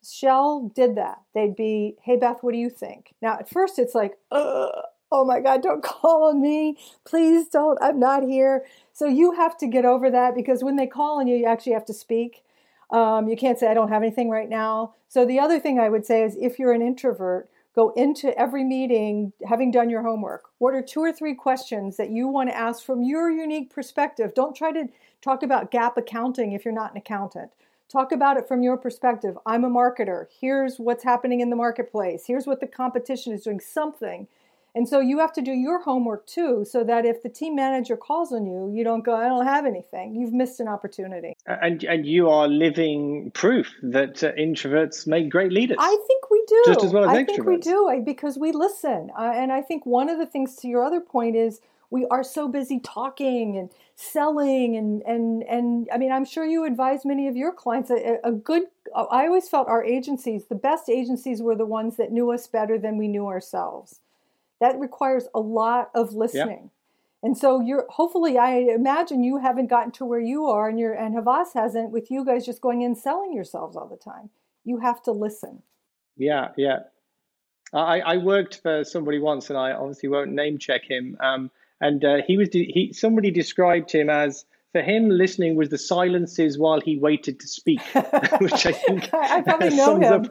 Shell 0.03 0.71
did 0.75 0.95
that. 0.95 1.21
They'd 1.33 1.55
be, 1.55 1.95
hey, 2.01 2.17
Beth, 2.17 2.39
what 2.41 2.51
do 2.51 2.57
you 2.57 2.69
think? 2.69 3.13
Now, 3.21 3.37
at 3.39 3.49
first, 3.49 3.79
it's 3.79 3.95
like, 3.95 4.17
oh 4.31 5.25
my 5.25 5.39
God, 5.39 5.61
don't 5.63 5.83
call 5.83 6.29
on 6.29 6.41
me. 6.41 6.77
Please 7.05 7.47
don't. 7.47 7.77
I'm 7.81 7.99
not 7.99 8.23
here. 8.23 8.65
So 8.91 9.07
you 9.07 9.31
have 9.33 9.57
to 9.59 9.67
get 9.67 9.85
over 9.85 10.09
that 10.11 10.35
because 10.35 10.63
when 10.63 10.75
they 10.75 10.87
call 10.87 11.19
on 11.19 11.27
you, 11.27 11.37
you 11.37 11.45
actually 11.45 11.73
have 11.73 11.85
to 11.85 11.93
speak. 11.93 12.43
Um, 12.91 13.27
you 13.27 13.37
can't 13.37 13.57
say, 13.57 13.67
I 13.67 13.73
don't 13.73 13.89
have 13.89 14.03
anything 14.03 14.29
right 14.29 14.49
now. 14.49 14.93
So 15.07 15.25
the 15.25 15.39
other 15.39 15.59
thing 15.59 15.79
I 15.79 15.89
would 15.89 16.05
say 16.05 16.23
is 16.23 16.35
if 16.39 16.59
you're 16.59 16.73
an 16.73 16.81
introvert, 16.81 17.49
go 17.75 17.91
into 17.95 18.37
every 18.37 18.63
meeting 18.63 19.33
having 19.47 19.71
done 19.71 19.89
your 19.89 20.03
homework. 20.03 20.43
What 20.59 20.73
are 20.73 20.81
two 20.81 21.01
or 21.01 21.11
three 21.11 21.33
questions 21.33 21.97
that 21.97 22.11
you 22.11 22.27
want 22.27 22.49
to 22.49 22.57
ask 22.57 22.85
from 22.85 23.03
your 23.03 23.31
unique 23.31 23.73
perspective? 23.73 24.33
Don't 24.33 24.55
try 24.55 24.71
to 24.71 24.87
talk 25.21 25.43
about 25.43 25.71
GAAP 25.71 25.97
accounting 25.97 26.51
if 26.51 26.65
you're 26.65 26.73
not 26.73 26.91
an 26.91 26.97
accountant. 26.97 27.51
Talk 27.89 28.11
about 28.11 28.37
it 28.37 28.47
from 28.47 28.63
your 28.63 28.77
perspective. 28.77 29.37
I'm 29.45 29.63
a 29.63 29.69
marketer. 29.69 30.25
Here's 30.39 30.77
what's 30.77 31.03
happening 31.03 31.41
in 31.41 31.49
the 31.49 31.55
marketplace. 31.55 32.25
Here's 32.25 32.47
what 32.47 32.59
the 32.59 32.67
competition 32.67 33.33
is 33.33 33.43
doing, 33.43 33.59
something. 33.59 34.27
And 34.75 34.89
so 34.89 34.99
you 34.99 35.19
have 35.19 35.31
to 35.33 35.41
do 35.41 35.51
your 35.51 35.81
homework 35.81 36.25
too, 36.25 36.65
so 36.65 36.83
that 36.83 37.05
if 37.05 37.21
the 37.21 37.29
team 37.29 37.55
manager 37.55 37.95
calls 37.95 38.31
on 38.33 38.47
you, 38.47 38.71
you 38.73 38.83
don't 38.83 39.03
go, 39.03 39.15
I 39.15 39.27
don't 39.27 39.45
have 39.45 39.65
anything. 39.65 40.15
You've 40.15 40.33
missed 40.33 40.59
an 40.59 40.67
opportunity. 40.67 41.35
And, 41.45 41.83
and 41.83 42.07
you 42.07 42.29
are 42.29 42.47
living 42.47 43.31
proof 43.31 43.71
that 43.83 44.23
uh, 44.23 44.31
introverts 44.33 45.05
make 45.05 45.29
great 45.29 45.51
leaders. 45.51 45.77
I 45.79 45.97
think 46.07 46.31
we 46.31 46.43
do. 46.47 46.63
Just 46.65 46.83
as 46.83 46.91
well 46.91 47.03
as 47.03 47.11
I 47.11 47.23
extroverts. 47.23 47.27
think 47.27 47.45
we 47.45 47.57
do 47.57 48.01
because 48.03 48.37
we 48.37 48.51
listen. 48.51 49.11
Uh, 49.17 49.31
and 49.35 49.51
I 49.51 49.61
think 49.61 49.85
one 49.85 50.09
of 50.09 50.17
the 50.17 50.25
things 50.25 50.55
to 50.57 50.67
your 50.67 50.83
other 50.83 51.01
point 51.01 51.35
is 51.35 51.61
we 51.93 52.07
are 52.07 52.23
so 52.23 52.47
busy 52.47 52.79
talking 52.79 53.55
and 53.55 53.69
selling 53.95 54.75
and 54.75 55.03
and 55.03 55.43
and 55.43 55.87
I 55.93 55.99
mean 55.99 56.11
I'm 56.11 56.25
sure 56.25 56.43
you 56.43 56.65
advise 56.65 57.05
many 57.05 57.27
of 57.27 57.37
your 57.37 57.53
clients 57.53 57.91
a, 57.91 58.17
a, 58.23 58.31
good 58.31 58.63
I 58.95 59.27
always 59.27 59.47
felt 59.47 59.67
our 59.67 59.83
agencies 59.83 60.45
the 60.45 60.55
best 60.55 60.89
agencies 60.89 61.43
were 61.43 61.55
the 61.55 61.67
ones 61.67 61.97
that 61.97 62.11
knew 62.11 62.31
us 62.31 62.47
better 62.47 62.79
than 62.79 62.97
we 62.97 63.07
knew 63.07 63.27
ourselves. 63.27 63.99
That 64.63 64.79
requires 64.79 65.27
a 65.35 65.41
lot 65.41 65.91
of 65.93 66.13
listening. 66.13 66.71
And 67.21 67.37
so 67.37 67.59
you're 67.59 67.85
hopefully 67.89 68.37
I 68.37 68.59
imagine 68.59 69.21
you 69.21 69.37
haven't 69.37 69.69
gotten 69.69 69.91
to 69.93 70.05
where 70.05 70.21
you 70.21 70.45
are 70.45 70.69
and 70.69 70.79
your 70.79 70.93
and 70.93 71.13
Havas 71.13 71.51
hasn't 71.53 71.91
with 71.91 72.09
you 72.09 72.23
guys 72.25 72.45
just 72.45 72.61
going 72.61 72.81
in 72.81 72.95
selling 72.95 73.33
yourselves 73.33 73.75
all 73.75 73.87
the 73.87 73.97
time. 73.97 74.29
You 74.63 74.79
have 74.79 75.03
to 75.03 75.11
listen. 75.11 75.63
Yeah, 76.15 76.51
yeah. 76.55 76.79
I, 77.73 77.99
I 77.99 78.17
worked 78.17 78.61
for 78.61 78.85
somebody 78.85 79.19
once, 79.19 79.49
and 79.49 79.59
I 79.59 79.73
obviously 79.73 80.07
won't 80.07 80.31
name 80.31 80.59
check 80.59 80.83
him. 80.89 81.17
Um, 81.19 81.51
and 81.81 82.05
uh, 82.05 82.17
he 82.25 82.37
was 82.37 82.47
he 82.53 82.93
somebody 82.93 83.31
described 83.31 83.91
him 83.91 84.09
as 84.09 84.45
for 84.71 84.81
him 84.81 85.09
listening 85.09 85.55
was 85.55 85.67
the 85.69 85.77
silences 85.77 86.57
while 86.57 86.79
he 86.79 86.97
waited 86.97 87.39
to 87.41 87.47
speak, 87.47 87.81
which 88.39 88.65
I 88.65 88.71
think 88.71 89.09
I 89.13 89.41
probably 89.41 89.69
know 89.75 89.99
him. 89.99 90.29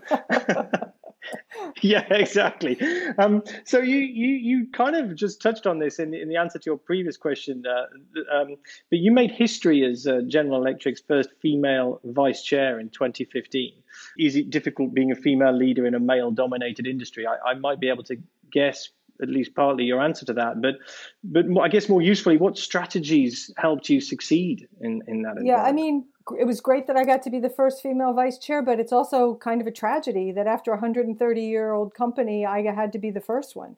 yeah, 1.83 2.05
exactly. 2.11 2.79
Um, 3.19 3.43
so 3.65 3.79
you, 3.79 3.99
you 3.99 4.29
you 4.29 4.67
kind 4.73 4.97
of 4.97 5.15
just 5.15 5.41
touched 5.41 5.67
on 5.67 5.79
this 5.79 5.99
in, 5.99 6.15
in 6.15 6.29
the 6.29 6.37
answer 6.37 6.59
to 6.59 6.65
your 6.67 6.79
previous 6.79 7.17
question, 7.17 7.65
uh, 7.67 8.35
um, 8.35 8.57
but 8.91 8.99
you 8.99 9.13
made 9.13 9.31
history 9.31 9.85
as 9.85 10.07
uh, 10.07 10.21
General 10.27 10.61
Electric's 10.61 11.03
first 11.07 11.31
female 11.41 12.01
vice 12.05 12.43
chair 12.43 12.81
in 12.81 12.91
2015. 12.91 13.73
Is 14.19 14.37
it 14.37 14.51
difficult 14.51 14.95
being 14.95 15.13
a 15.13 15.17
female 15.17 15.57
leader 15.57 15.87
in 15.87 15.95
a 15.95 16.01
male-dominated 16.01 16.87
industry? 16.87 17.27
I, 17.27 17.51
I 17.51 17.55
might 17.55 17.81
be 17.81 17.89
able 17.89 18.05
to 18.05 18.17
guess 18.51 18.89
at 19.21 19.29
least 19.29 19.55
partly 19.55 19.85
your 19.85 20.01
answer 20.01 20.27
to 20.27 20.33
that. 20.35 20.61
But 20.61 20.75
but 21.23 21.45
I 21.61 21.69
guess 21.69 21.89
more 21.89 22.03
usefully, 22.03 22.37
what 22.37 22.59
strategies 22.59 23.53
helped 23.57 23.89
you 23.89 24.01
succeed 24.01 24.69
in 24.81 25.03
in 25.07 25.23
that? 25.23 25.37
Yeah, 25.43 25.63
I 25.63 25.73
mean, 25.73 26.05
it 26.39 26.45
was 26.45 26.61
great 26.61 26.87
that 26.87 26.97
I 26.97 27.05
got 27.05 27.23
to 27.23 27.31
be 27.31 27.41
the 27.41 27.51
first 27.51 27.83
female 27.83 28.13
vice 28.13 28.39
chair, 28.39 28.63
but 28.63 28.79
it's 28.81 28.93
also 28.93 29.35
kind 29.37 29.61
of 29.61 29.67
a 29.67 29.71
tragedy 29.71 30.33
that 30.33 30.47
after 30.47 30.71
a 30.71 30.75
130 30.75 31.43
year 31.43 31.73
old 31.73 31.95
company, 31.95 32.47
I 32.47 32.63
had 32.73 32.93
to 32.93 32.99
be 32.99 33.11
the 33.11 33.21
first 33.21 33.57
one. 33.57 33.77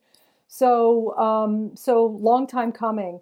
So 0.48 1.16
um, 1.16 1.76
so 1.76 2.06
long 2.06 2.46
time 2.46 2.70
coming, 2.72 3.20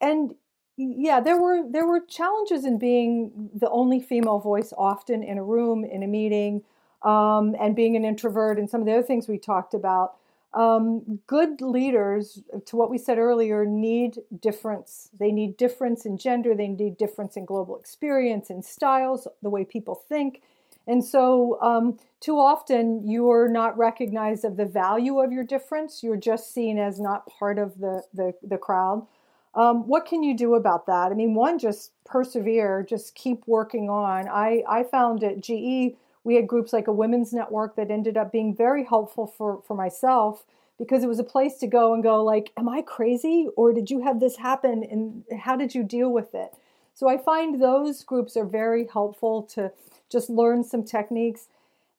and 0.00 0.34
yeah, 0.76 1.20
there 1.20 1.38
were 1.40 1.62
there 1.68 1.86
were 1.86 2.00
challenges 2.00 2.64
in 2.64 2.78
being 2.78 3.50
the 3.54 3.68
only 3.70 4.00
female 4.00 4.38
voice 4.38 4.72
often 4.78 5.22
in 5.22 5.36
a 5.36 5.44
room 5.44 5.84
in 5.84 6.02
a 6.02 6.06
meeting, 6.06 6.62
um, 7.02 7.54
and 7.60 7.76
being 7.76 7.96
an 7.96 8.04
introvert 8.04 8.58
and 8.58 8.70
some 8.70 8.80
of 8.80 8.86
the 8.86 8.92
other 8.92 9.02
things 9.02 9.28
we 9.28 9.38
talked 9.38 9.74
about 9.74 10.14
um, 10.52 11.20
good 11.26 11.60
leaders, 11.60 12.42
to 12.66 12.76
what 12.76 12.90
we 12.90 12.98
said 12.98 13.18
earlier, 13.18 13.64
need 13.64 14.18
difference. 14.40 15.08
They 15.18 15.30
need 15.30 15.56
difference 15.56 16.04
in 16.04 16.18
gender, 16.18 16.54
they 16.54 16.68
need 16.68 16.96
difference 16.96 17.36
in 17.36 17.44
global 17.44 17.78
experience, 17.78 18.50
in 18.50 18.62
styles, 18.62 19.28
the 19.42 19.50
way 19.50 19.64
people 19.64 19.94
think. 19.94 20.42
And 20.86 21.04
so, 21.04 21.60
um, 21.60 21.98
too 22.20 22.38
often, 22.38 23.06
you're 23.08 23.48
not 23.48 23.78
recognized 23.78 24.44
of 24.44 24.56
the 24.56 24.64
value 24.64 25.20
of 25.20 25.30
your 25.30 25.44
difference. 25.44 26.02
You're 26.02 26.16
just 26.16 26.52
seen 26.52 26.78
as 26.78 26.98
not 26.98 27.26
part 27.26 27.58
of 27.58 27.78
the, 27.78 28.02
the, 28.12 28.34
the 28.42 28.58
crowd. 28.58 29.06
Um, 29.54 29.86
what 29.86 30.06
can 30.06 30.22
you 30.22 30.36
do 30.36 30.54
about 30.54 30.86
that? 30.86 31.10
I 31.10 31.14
mean, 31.14 31.34
one, 31.34 31.58
just 31.58 31.92
persevere, 32.04 32.84
just 32.88 33.14
keep 33.14 33.42
working 33.46 33.88
on. 33.88 34.28
I, 34.28 34.62
I 34.68 34.84
found 34.84 35.24
at 35.24 35.40
GE, 35.40 35.96
we 36.24 36.34
had 36.34 36.46
groups 36.46 36.72
like 36.72 36.86
a 36.86 36.92
women's 36.92 37.32
network 37.32 37.76
that 37.76 37.90
ended 37.90 38.16
up 38.16 38.32
being 38.32 38.54
very 38.54 38.84
helpful 38.84 39.26
for, 39.26 39.62
for 39.66 39.74
myself 39.74 40.44
because 40.78 41.02
it 41.02 41.08
was 41.08 41.18
a 41.18 41.24
place 41.24 41.58
to 41.58 41.66
go 41.66 41.92
and 41.94 42.02
go 42.02 42.22
like 42.22 42.52
am 42.56 42.68
i 42.68 42.82
crazy? 42.82 43.48
Or 43.56 43.72
did 43.72 43.90
you 43.90 44.02
have 44.02 44.20
this 44.20 44.36
happen? 44.36 44.84
And 44.84 45.24
how 45.40 45.56
did 45.56 45.74
you 45.74 45.82
deal 45.82 46.10
with 46.10 46.34
it? 46.34 46.52
So 46.94 47.08
i 47.08 47.16
find 47.16 47.60
those 47.60 48.04
groups 48.04 48.36
are 48.36 48.46
very 48.46 48.86
helpful 48.92 49.42
to 49.54 49.72
just 50.10 50.28
learn 50.30 50.64
some 50.64 50.84
techniques. 50.84 51.48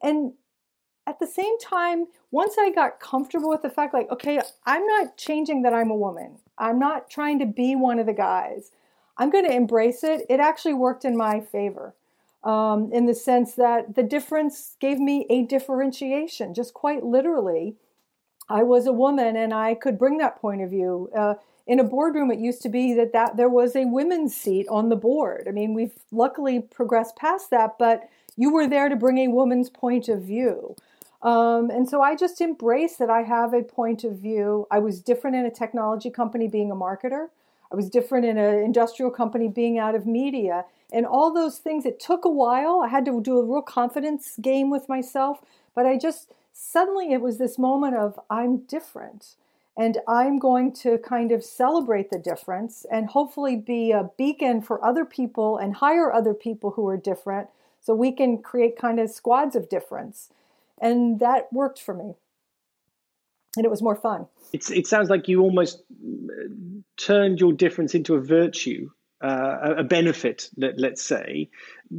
And 0.02 0.34
at 1.08 1.20
the 1.20 1.28
same 1.28 1.58
time 1.60 2.06
once 2.30 2.56
i 2.60 2.70
got 2.70 3.00
comfortable 3.00 3.50
with 3.50 3.64
the 3.64 3.70
fact 3.70 3.94
like 3.94 4.10
okay 4.12 4.40
i'm 4.68 4.86
not 4.86 5.18
changing 5.18 5.64
that 5.64 5.74
i'm 5.74 5.90
a 5.90 5.96
woman. 5.96 6.38
I'm 6.58 6.78
not 6.78 7.10
trying 7.10 7.40
to 7.40 7.48
be 7.48 7.76
one 7.76 7.98
of 7.98 8.06
the 8.06 8.14
guys. 8.14 8.72
I'm 9.18 9.32
going 9.32 9.46
to 9.46 9.54
embrace 9.54 10.04
it. 10.04 10.26
It 10.30 10.40
actually 10.40 10.76
worked 10.76 11.06
in 11.06 11.18
my 11.18 11.40
favor 11.40 11.96
um, 12.44 12.92
in 12.92 13.06
the 13.06 13.14
sense 13.14 13.54
that 13.54 13.96
the 13.96 14.04
difference 14.04 14.76
gave 14.80 15.00
me 15.00 15.26
a 15.30 15.44
differentiation 15.44 16.54
just 16.54 16.74
quite 16.74 17.04
literally 17.04 17.76
I 18.52 18.64
was 18.64 18.86
a 18.86 18.94
woman 18.94 19.36
and 19.36 19.54
I 19.54 19.74
could 19.76 19.98
bring 19.98 20.18
that 20.18 20.40
point 20.40 20.62
of 20.62 20.70
view. 20.70 21.10
Uh, 21.16 21.36
in 21.66 21.80
a 21.80 21.84
boardroom, 21.84 22.32
it 22.32 22.40
used 22.40 22.62
to 22.64 22.70
be 22.70 22.94
that, 22.96 23.14
that 23.14 23.38
there 23.38 23.50
was 23.50 23.76
a 23.76 23.86
women's 23.86 24.36
seat 24.36 24.68
on 24.70 24.90
the 24.90 24.96
board. 24.96 25.46
I 25.48 25.52
mean, 25.52 25.74
we've 25.74 25.94
luckily 26.12 26.60
progressed 26.60 27.16
past 27.16 27.50
that, 27.52 27.78
but 27.80 28.10
you 28.36 28.52
were 28.52 28.68
there 28.68 28.90
to 28.90 28.96
bring 28.96 29.20
a 29.20 29.30
woman's 29.30 29.70
point 29.70 30.10
of 30.10 30.24
view. 30.24 30.76
Um, 31.22 31.70
and 31.70 31.88
so 31.88 32.02
I 32.02 32.16
just 32.16 32.42
embrace 32.42 32.98
that 32.98 33.10
I 33.10 33.22
have 33.22 33.54
a 33.54 33.62
point 33.62 34.04
of 34.04 34.18
view. 34.18 34.68
I 34.72 34.80
was 34.80 35.02
different 35.02 35.38
in 35.38 35.46
a 35.46 35.52
technology 35.52 36.10
company 36.10 36.48
being 36.48 36.72
a 36.72 36.76
marketer. 36.76 37.28
I 37.72 37.76
was 37.76 37.90
different 37.90 38.26
in 38.26 38.38
an 38.38 38.60
industrial 38.60 39.12
company 39.12 39.48
being 39.48 39.78
out 39.78 39.96
of 39.96 40.06
media. 40.06 40.66
And 40.92 41.06
all 41.06 41.34
those 41.34 41.58
things, 41.58 41.86
it 41.86 42.00
took 42.00 42.26
a 42.26 42.30
while. 42.30 42.82
I 42.84 42.90
had 42.90 43.06
to 43.06 43.22
do 43.22 43.38
a 43.38 43.46
real 43.46 43.62
confidence 43.62 44.36
game 44.42 44.70
with 44.70 44.90
myself, 44.90 45.40
but 45.74 45.86
I 45.86 45.98
just 45.98 46.32
suddenly 46.52 47.14
it 47.14 47.22
was 47.22 47.38
this 47.38 47.58
moment 47.58 47.96
of 47.96 48.20
I'm 48.30 48.58
different 48.66 49.36
and 49.78 50.00
I'm 50.08 50.38
going 50.38 50.74
to 50.74 50.98
kind 50.98 51.32
of 51.32 51.44
celebrate 51.44 52.10
the 52.10 52.20
difference 52.20 52.86
and 52.92 53.10
hopefully 53.10 53.56
be 53.56 53.92
a 53.92 54.10
beacon 54.18 54.62
for 54.62 54.84
other 54.84 55.06
people 55.06 55.58
and 55.58 55.76
hire 55.76 56.12
other 56.12 56.34
people 56.34 56.72
who 56.72 56.88
are 56.88 56.98
different 56.98 57.48
so 57.80 57.96
we 57.96 58.12
can 58.12 58.38
create 58.38 58.78
kind 58.78 59.00
of 59.00 59.10
squads 59.10 59.56
of 59.56 59.70
difference. 59.70 60.30
And 60.80 61.20
that 61.20 61.52
worked 61.54 61.80
for 61.80 61.94
me. 61.94 62.16
And 63.58 63.66
it 63.66 63.70
was 63.70 63.82
more 63.82 63.96
fun. 63.96 64.28
It's, 64.54 64.72
it 64.72 64.88
sounds 64.88 65.10
like 65.10 65.28
you 65.28 65.42
almost 65.42 65.84
uh, 65.92 66.48
turned 66.98 67.40
your 67.40 67.54
difference 67.54 67.94
into 67.96 68.16
a 68.16 68.22
virtue 68.22 68.90
uh, 69.22 69.76
a 69.78 69.84
benefit, 69.84 70.50
let, 70.58 70.80
let's 70.80 71.04
say. 71.04 71.50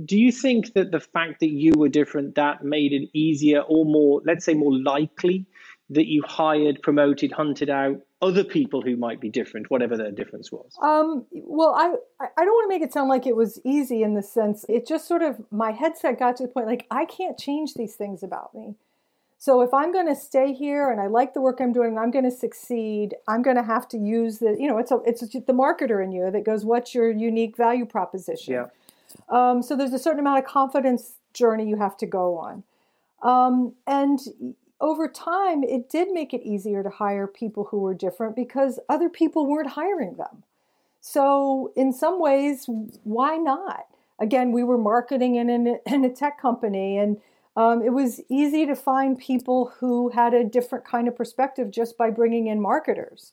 Do 0.05 0.19
you 0.19 0.33
think 0.33 0.75
that 0.75 0.91
the 0.91 1.01
fact 1.01 1.41
that 1.41 1.51
you 1.51 1.73
were 1.77 1.89
different 1.89 2.35
that 2.35 2.65
made 2.65 2.93
it 2.93 3.09
easier 3.13 3.61
or 3.61 3.85
more, 3.85 4.21
let's 4.25 4.45
say, 4.45 4.55
more 4.55 4.77
likely 4.77 5.47
that 5.91 6.07
you 6.07 6.23
hired, 6.27 6.81
promoted, 6.83 7.33
hunted 7.33 7.69
out 7.71 8.01
other 8.23 8.45
people 8.45 8.81
who 8.81 8.97
might 8.97 9.21
be 9.21 9.29
different, 9.29 9.71
whatever 9.71 9.97
their 9.97 10.11
difference 10.11 10.51
was? 10.51 10.73
Um, 10.83 11.27
well, 11.33 11.75
I 11.75 11.95
I 12.21 12.45
don't 12.45 12.55
want 12.55 12.71
to 12.71 12.77
make 12.77 12.83
it 12.83 12.93
sound 12.93 13.09
like 13.09 13.27
it 13.27 13.37
was 13.37 13.61
easy 13.65 14.03
in 14.03 14.15
the 14.15 14.23
sense 14.23 14.65
it 14.69 14.87
just 14.87 15.07
sort 15.07 15.23
of 15.23 15.43
my 15.51 15.73
headset 15.73 16.19
got 16.19 16.37
to 16.37 16.45
the 16.45 16.49
point 16.49 16.67
like 16.67 16.87
I 16.91 17.05
can't 17.05 17.39
change 17.39 17.75
these 17.75 17.95
things 17.95 18.23
about 18.23 18.55
me. 18.55 18.77
So 19.43 19.61
if 19.61 19.75
I'm 19.75 19.91
going 19.91 20.07
to 20.07 20.15
stay 20.15 20.53
here 20.53 20.89
and 20.89 21.01
I 21.01 21.09
like 21.09 21.35
the 21.35 21.41
work 21.41 21.59
I'm 21.61 21.73
doing, 21.73 21.89
and 21.89 21.99
I'm 21.99 22.13
going 22.13 22.25
to 22.25 22.31
succeed. 22.31 23.17
I'm 23.27 23.43
going 23.43 23.57
to 23.57 23.65
have 23.65 23.89
to 23.89 23.99
use 23.99 24.39
the, 24.39 24.57
you 24.57 24.69
know, 24.69 24.79
it's 24.79 24.93
a, 24.93 25.01
it's 25.05 25.23
the 25.23 25.53
marketer 25.53 26.01
in 26.01 26.13
you 26.13 26.31
that 26.31 26.45
goes, 26.45 26.65
what's 26.65 26.95
your 26.95 27.11
unique 27.11 27.57
value 27.57 27.85
proposition? 27.85 28.55
Yeah. 28.55 28.67
Um, 29.29 29.61
so 29.61 29.75
there's 29.75 29.93
a 29.93 29.99
certain 29.99 30.21
amount 30.21 30.39
of 30.39 30.45
confidence 30.45 31.15
journey 31.35 31.69
you 31.69 31.77
have 31.77 31.97
to 31.97 32.07
go 32.07 32.39
on. 32.39 32.63
Um, 33.25 33.75
and 33.85 34.21
over 34.81 35.09
time, 35.09 35.65
it 35.65 35.91
did 35.91 36.13
make 36.13 36.33
it 36.33 36.43
easier 36.45 36.85
to 36.85 36.91
hire 36.91 37.27
people 37.27 37.65
who 37.65 37.81
were 37.81 37.95
different 37.95 38.37
because 38.37 38.79
other 38.89 39.09
people 39.09 39.47
weren't 39.47 39.71
hiring 39.71 40.15
them. 40.15 40.45
So 41.01 41.73
in 41.75 41.93
some 41.93 42.21
ways, 42.21 42.67
why 43.03 43.39
not? 43.39 43.87
Again, 44.21 44.53
we 44.53 44.63
were 44.63 44.79
marketing 44.79 45.35
in, 45.35 45.51
in, 45.51 45.81
in 45.85 46.05
a 46.05 46.11
tech 46.11 46.41
company 46.41 46.97
and 46.97 47.21
um, 47.57 47.83
it 47.83 47.93
was 47.93 48.21
easy 48.29 48.67
to 48.67 48.75
find 48.75 49.19
people 49.19 49.73
who 49.79 50.09
had 50.11 50.33
a 50.35 50.45
different 50.45 50.85
kind 50.85 51.07
of 51.09 51.17
perspective 51.17 51.71
just 51.71 51.99
by 51.99 52.11
bringing 52.11 52.47
in 52.47 52.61
marketers. 52.61 53.33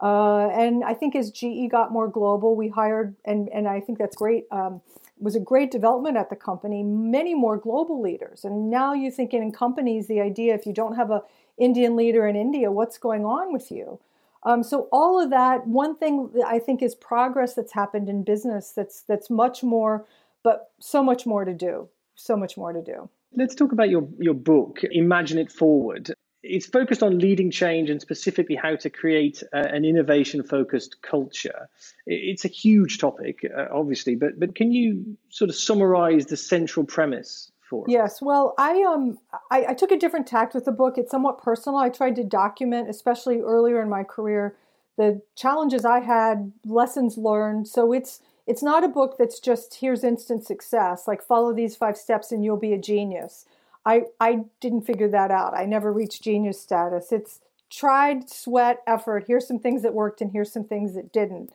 Uh, 0.00 0.48
and 0.48 0.84
I 0.84 0.94
think 0.94 1.16
as 1.16 1.30
GE 1.30 1.70
got 1.70 1.90
more 1.90 2.06
global, 2.06 2.54
we 2.54 2.68
hired, 2.68 3.16
and, 3.24 3.48
and 3.48 3.66
I 3.66 3.80
think 3.80 3.98
that's 3.98 4.14
great, 4.14 4.44
um, 4.50 4.82
was 5.18 5.34
a 5.34 5.40
great 5.40 5.70
development 5.70 6.16
at 6.16 6.28
the 6.28 6.36
company, 6.36 6.82
many 6.82 7.34
more 7.34 7.56
global 7.56 8.00
leaders. 8.00 8.44
And 8.44 8.70
now 8.70 8.92
you 8.92 9.10
think 9.10 9.32
in 9.32 9.50
companies, 9.50 10.06
the 10.06 10.20
idea 10.20 10.54
if 10.54 10.66
you 10.66 10.72
don't 10.72 10.96
have 10.96 11.10
a 11.10 11.22
Indian 11.58 11.96
leader 11.96 12.26
in 12.26 12.36
India, 12.36 12.70
what's 12.70 12.98
going 12.98 13.24
on 13.24 13.52
with 13.52 13.70
you? 13.70 13.98
Um, 14.42 14.62
so 14.62 14.88
all 14.92 15.20
of 15.20 15.30
that, 15.30 15.66
one 15.66 15.96
thing 15.96 16.30
I 16.46 16.58
think 16.58 16.82
is 16.82 16.94
progress 16.94 17.54
that's 17.54 17.72
happened 17.72 18.08
in 18.08 18.22
business 18.22 18.70
that's 18.70 19.00
that's 19.00 19.30
much 19.30 19.62
more, 19.62 20.06
but 20.42 20.70
so 20.78 21.02
much 21.02 21.26
more 21.26 21.44
to 21.44 21.54
do, 21.54 21.88
so 22.14 22.36
much 22.36 22.56
more 22.56 22.72
to 22.72 22.82
do. 22.82 23.08
Let's 23.32 23.54
talk 23.54 23.72
about 23.72 23.90
your, 23.90 24.08
your 24.18 24.34
book, 24.34 24.80
Imagine 24.90 25.38
It 25.38 25.52
Forward. 25.52 26.12
It's 26.42 26.66
focused 26.66 27.02
on 27.02 27.18
leading 27.18 27.50
change 27.50 27.90
and 27.90 28.00
specifically 28.00 28.54
how 28.54 28.76
to 28.76 28.88
create 28.88 29.42
uh, 29.52 29.58
an 29.58 29.84
innovation 29.84 30.44
focused 30.44 31.02
culture. 31.02 31.68
It's 32.06 32.44
a 32.44 32.48
huge 32.48 32.98
topic, 32.98 33.40
uh, 33.44 33.66
obviously, 33.72 34.14
but, 34.14 34.38
but 34.38 34.54
can 34.54 34.70
you 34.70 35.16
sort 35.28 35.50
of 35.50 35.56
summarize 35.56 36.26
the 36.26 36.36
central 36.36 36.86
premise 36.86 37.50
for 37.68 37.82
us? 37.82 37.86
Yes, 37.88 38.22
well, 38.22 38.54
I 38.58 38.82
um 38.84 39.18
I, 39.50 39.66
I, 39.70 39.74
took 39.74 39.90
a 39.90 39.98
different 39.98 40.26
tact 40.26 40.54
with 40.54 40.64
the 40.64 40.72
book. 40.72 40.96
It's 40.96 41.10
somewhat 41.10 41.42
personal. 41.42 41.78
I 41.78 41.88
tried 41.88 42.14
to 42.16 42.24
document, 42.24 42.88
especially 42.88 43.40
earlier 43.40 43.82
in 43.82 43.88
my 43.88 44.04
career, 44.04 44.56
the 44.96 45.22
challenges 45.34 45.84
I 45.84 46.00
had, 46.00 46.52
lessons 46.64 47.18
learned. 47.18 47.66
So 47.66 47.92
it's 47.92 48.20
it's 48.46 48.62
not 48.62 48.84
a 48.84 48.88
book 48.88 49.16
that's 49.18 49.40
just 49.40 49.76
here's 49.80 50.04
instant 50.04 50.46
success, 50.46 51.08
like 51.08 51.22
follow 51.22 51.52
these 51.52 51.76
five 51.76 51.96
steps 51.96 52.30
and 52.30 52.44
you'll 52.44 52.56
be 52.56 52.72
a 52.72 52.78
genius. 52.78 53.46
I, 53.84 54.02
I 54.20 54.44
didn't 54.60 54.82
figure 54.82 55.08
that 55.08 55.30
out. 55.30 55.54
I 55.54 55.64
never 55.64 55.92
reached 55.92 56.22
genius 56.22 56.60
status. 56.60 57.12
It's 57.12 57.40
tried, 57.70 58.28
sweat, 58.28 58.82
effort. 58.86 59.24
Here's 59.26 59.46
some 59.46 59.58
things 59.58 59.82
that 59.82 59.94
worked 59.94 60.20
and 60.20 60.32
here's 60.32 60.52
some 60.52 60.64
things 60.64 60.94
that 60.94 61.12
didn't. 61.12 61.52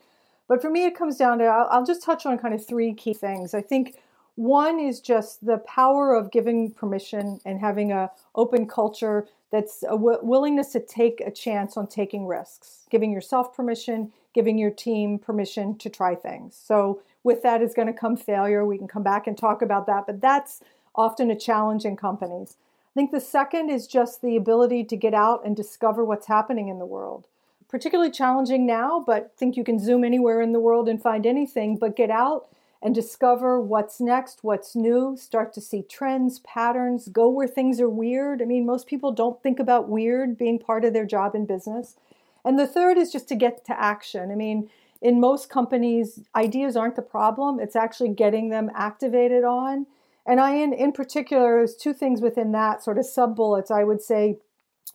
But 0.48 0.62
for 0.62 0.70
me, 0.70 0.86
it 0.86 0.98
comes 0.98 1.18
down 1.18 1.40
to 1.40 1.46
I'll, 1.46 1.68
I'll 1.72 1.86
just 1.86 2.04
touch 2.04 2.26
on 2.26 2.38
kind 2.38 2.54
of 2.54 2.66
three 2.66 2.94
key 2.94 3.14
things. 3.14 3.54
I 3.54 3.62
think 3.62 3.96
one 4.36 4.80
is 4.80 5.00
just 5.00 5.46
the 5.46 5.58
power 5.60 6.14
of 6.14 6.32
giving 6.32 6.72
permission 6.72 7.40
and 7.46 7.60
having 7.60 7.92
a 7.92 8.12
open 8.36 8.68
culture 8.68 9.28
that's 9.52 9.84
a 9.84 9.92
w- 9.92 10.20
willingness 10.22 10.72
to 10.74 10.80
take 10.80 11.22
a 11.22 11.32
chance 11.32 11.78
on 11.78 11.88
taking 11.88 12.26
risks, 12.26 12.86
giving 12.90 13.12
yourself 13.12 13.56
permission, 13.56 14.12
giving 14.34 14.58
your 14.58 14.72
team 14.72 15.20
permission 15.20 15.78
to 15.78 15.90
try 15.90 16.16
things. 16.16 16.60
So, 16.62 17.02
with 17.24 17.44
that 17.44 17.62
is 17.62 17.74
going 17.74 17.88
to 17.88 17.94
come 17.94 18.18
failure. 18.18 18.66
We 18.66 18.78
can 18.78 18.88
come 18.88 19.04
back 19.04 19.28
and 19.28 19.38
talk 19.38 19.62
about 19.62 19.86
that, 19.86 20.06
but 20.08 20.22
that's 20.22 20.62
often 20.96 21.30
a 21.30 21.36
challenge 21.36 21.86
in 21.86 21.96
companies. 21.96 22.58
I 22.94 23.00
think 23.00 23.12
the 23.12 23.22
second 23.22 23.70
is 23.70 23.88
just 23.88 24.22
the 24.22 24.36
ability 24.36 24.84
to 24.86 24.98
get 24.98 25.14
out 25.14 25.46
and 25.46 25.56
discover 25.56 26.04
what's 26.04 26.28
happening 26.28 26.68
in 26.68 26.80
the 26.80 26.86
world. 26.86 27.28
Particularly 27.70 28.12
challenging 28.12 28.66
now, 28.66 29.02
but 29.06 29.32
think 29.38 29.56
you 29.56 29.64
can 29.64 29.80
zoom 29.80 30.04
anywhere 30.04 30.42
in 30.42 30.52
the 30.52 30.60
world 30.60 30.90
and 30.90 31.02
find 31.02 31.26
anything, 31.26 31.78
but 31.78 31.96
get 31.96 32.10
out 32.10 32.48
and 32.82 32.96
discover 32.96 33.62
what's 33.62 34.02
next, 34.02 34.40
what's 34.44 34.76
new, 34.76 35.16
start 35.16 35.54
to 35.54 35.62
see 35.62 35.84
trends, 35.84 36.40
patterns, 36.40 37.08
go 37.08 37.30
where 37.30 37.48
things 37.48 37.80
are 37.80 37.90
weird. 37.90 38.42
I 38.42 38.46
mean, 38.46 38.66
most 38.66 38.88
people 38.88 39.12
don't 39.12 39.42
think 39.42 39.60
about 39.60 39.88
weird 39.88 40.38
being 40.38 40.60
part 40.60 40.84
of 40.84 40.92
their 40.92 41.06
job 41.06 41.36
in 41.36 41.46
business. 41.46 41.96
And 42.44 42.58
the 42.58 42.68
third 42.68 42.98
is 42.98 43.12
just 43.12 43.28
to 43.30 43.36
get 43.36 43.66
to 43.66 43.80
action. 43.80 44.32
I 44.32 44.36
mean, 44.36 44.70
in 45.02 45.20
most 45.20 45.50
companies, 45.50 46.20
ideas 46.36 46.76
aren't 46.76 46.96
the 46.96 47.02
problem, 47.02 47.60
it's 47.60 47.76
actually 47.76 48.10
getting 48.10 48.50
them 48.50 48.70
activated 48.76 49.44
on. 49.44 49.88
And 50.26 50.40
I, 50.40 50.56
in, 50.56 50.74
in 50.74 50.92
particular, 50.92 51.58
there's 51.58 51.76
two 51.76 51.94
things 51.94 52.22
within 52.22 52.52
that 52.52 52.84
sort 52.84 53.00
of 53.00 53.06
sub 53.06 53.36
bullets. 53.36 53.72
I 53.72 53.84
would 53.84 54.02
say 54.02 54.38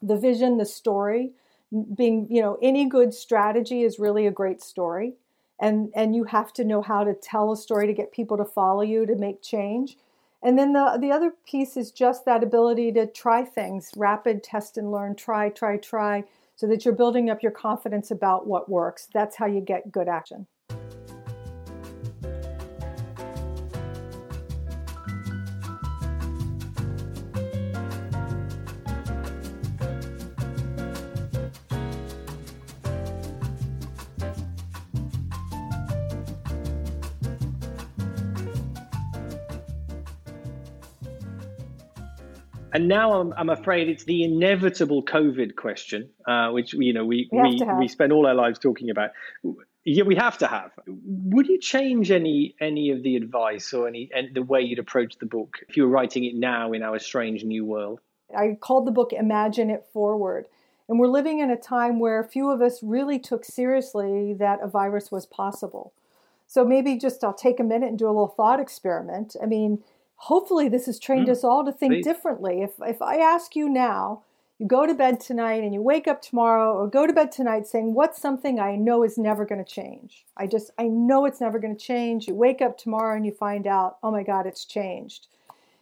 the 0.00 0.16
vision, 0.16 0.58
the 0.58 0.64
story. 0.64 1.32
Being, 1.96 2.28
you 2.30 2.40
know, 2.40 2.58
any 2.62 2.88
good 2.88 3.12
strategy 3.12 3.82
is 3.82 3.98
really 3.98 4.26
a 4.26 4.30
great 4.30 4.62
story. 4.62 5.14
And, 5.58 5.90
and 5.96 6.14
you 6.14 6.24
have 6.24 6.52
to 6.54 6.64
know 6.64 6.80
how 6.80 7.02
to 7.02 7.14
tell 7.14 7.50
a 7.50 7.56
story 7.56 7.88
to 7.88 7.92
get 7.92 8.12
people 8.12 8.36
to 8.36 8.44
follow 8.44 8.82
you 8.82 9.04
to 9.06 9.16
make 9.16 9.42
change. 9.42 9.96
And 10.42 10.56
then 10.56 10.74
the, 10.74 10.96
the 11.00 11.10
other 11.10 11.32
piece 11.44 11.76
is 11.76 11.90
just 11.90 12.24
that 12.24 12.44
ability 12.44 12.92
to 12.92 13.06
try 13.06 13.42
things, 13.42 13.90
rapid 13.96 14.44
test 14.44 14.78
and 14.78 14.92
learn, 14.92 15.16
try, 15.16 15.48
try, 15.48 15.76
try 15.78 16.24
so 16.56 16.66
that 16.66 16.84
you're 16.84 16.94
building 16.94 17.30
up 17.30 17.42
your 17.42 17.52
confidence 17.52 18.10
about 18.10 18.46
what 18.46 18.68
works. 18.68 19.08
That's 19.12 19.36
how 19.36 19.46
you 19.46 19.60
get 19.60 19.92
good 19.92 20.08
action. 20.08 20.46
And 42.76 42.88
now 42.88 43.18
I'm, 43.18 43.32
I'm 43.38 43.48
afraid 43.48 43.88
it's 43.88 44.04
the 44.04 44.22
inevitable 44.22 45.02
COVID 45.02 45.56
question, 45.56 46.10
uh, 46.28 46.50
which 46.50 46.74
you 46.74 46.92
know 46.92 47.06
we 47.06 47.26
we, 47.32 47.58
we, 47.58 47.66
we 47.78 47.88
spend 47.88 48.12
all 48.12 48.26
our 48.26 48.34
lives 48.34 48.58
talking 48.58 48.90
about. 48.90 49.12
Yeah, 49.86 50.02
we 50.02 50.14
have 50.16 50.36
to 50.38 50.46
have. 50.46 50.72
Would 50.86 51.46
you 51.46 51.58
change 51.58 52.10
any 52.10 52.54
any 52.60 52.90
of 52.90 53.02
the 53.02 53.16
advice 53.16 53.72
or 53.72 53.88
any 53.88 54.10
and 54.14 54.34
the 54.34 54.42
way 54.42 54.60
you'd 54.60 54.78
approach 54.78 55.16
the 55.16 55.24
book 55.24 55.56
if 55.70 55.78
you 55.78 55.84
were 55.84 55.88
writing 55.88 56.24
it 56.24 56.34
now 56.34 56.74
in 56.74 56.82
our 56.82 56.98
strange 56.98 57.44
new 57.44 57.64
world? 57.64 58.00
I 58.36 58.58
called 58.60 58.86
the 58.86 58.92
book 58.92 59.10
Imagine 59.10 59.70
It 59.70 59.86
Forward. 59.90 60.46
And 60.86 60.98
we're 60.98 61.08
living 61.08 61.38
in 61.38 61.50
a 61.50 61.56
time 61.56 61.98
where 61.98 62.22
few 62.22 62.50
of 62.50 62.60
us 62.60 62.82
really 62.82 63.18
took 63.18 63.46
seriously 63.46 64.34
that 64.34 64.58
a 64.62 64.68
virus 64.68 65.10
was 65.10 65.24
possible. 65.24 65.94
So 66.46 66.62
maybe 66.62 66.98
just 66.98 67.24
I'll 67.24 67.32
take 67.32 67.58
a 67.58 67.64
minute 67.64 67.88
and 67.88 67.98
do 67.98 68.06
a 68.06 68.08
little 68.08 68.28
thought 68.28 68.60
experiment. 68.60 69.34
I 69.42 69.46
mean, 69.46 69.82
hopefully 70.16 70.68
this 70.68 70.86
has 70.86 70.98
trained 70.98 71.28
mm, 71.28 71.32
us 71.32 71.44
all 71.44 71.64
to 71.64 71.72
think 71.72 71.94
please. 71.94 72.04
differently. 72.04 72.62
If 72.62 72.72
if 72.80 73.00
I 73.02 73.16
ask 73.16 73.54
you 73.54 73.68
now, 73.68 74.22
you 74.58 74.66
go 74.66 74.86
to 74.86 74.94
bed 74.94 75.20
tonight 75.20 75.62
and 75.62 75.74
you 75.74 75.82
wake 75.82 76.08
up 76.08 76.22
tomorrow 76.22 76.72
or 76.72 76.88
go 76.88 77.06
to 77.06 77.12
bed 77.12 77.30
tonight 77.30 77.66
saying 77.66 77.94
what's 77.94 78.20
something 78.20 78.58
I 78.58 78.76
know 78.76 79.02
is 79.02 79.18
never 79.18 79.44
going 79.44 79.62
to 79.62 79.70
change. 79.70 80.24
I 80.36 80.46
just 80.46 80.70
I 80.78 80.84
know 80.84 81.26
it's 81.26 81.40
never 81.40 81.58
going 81.58 81.76
to 81.76 81.84
change. 81.84 82.26
You 82.26 82.34
wake 82.34 82.62
up 82.62 82.78
tomorrow 82.78 83.16
and 83.16 83.26
you 83.26 83.32
find 83.32 83.66
out, 83.66 83.98
"Oh 84.02 84.10
my 84.10 84.22
god, 84.22 84.46
it's 84.46 84.64
changed." 84.64 85.28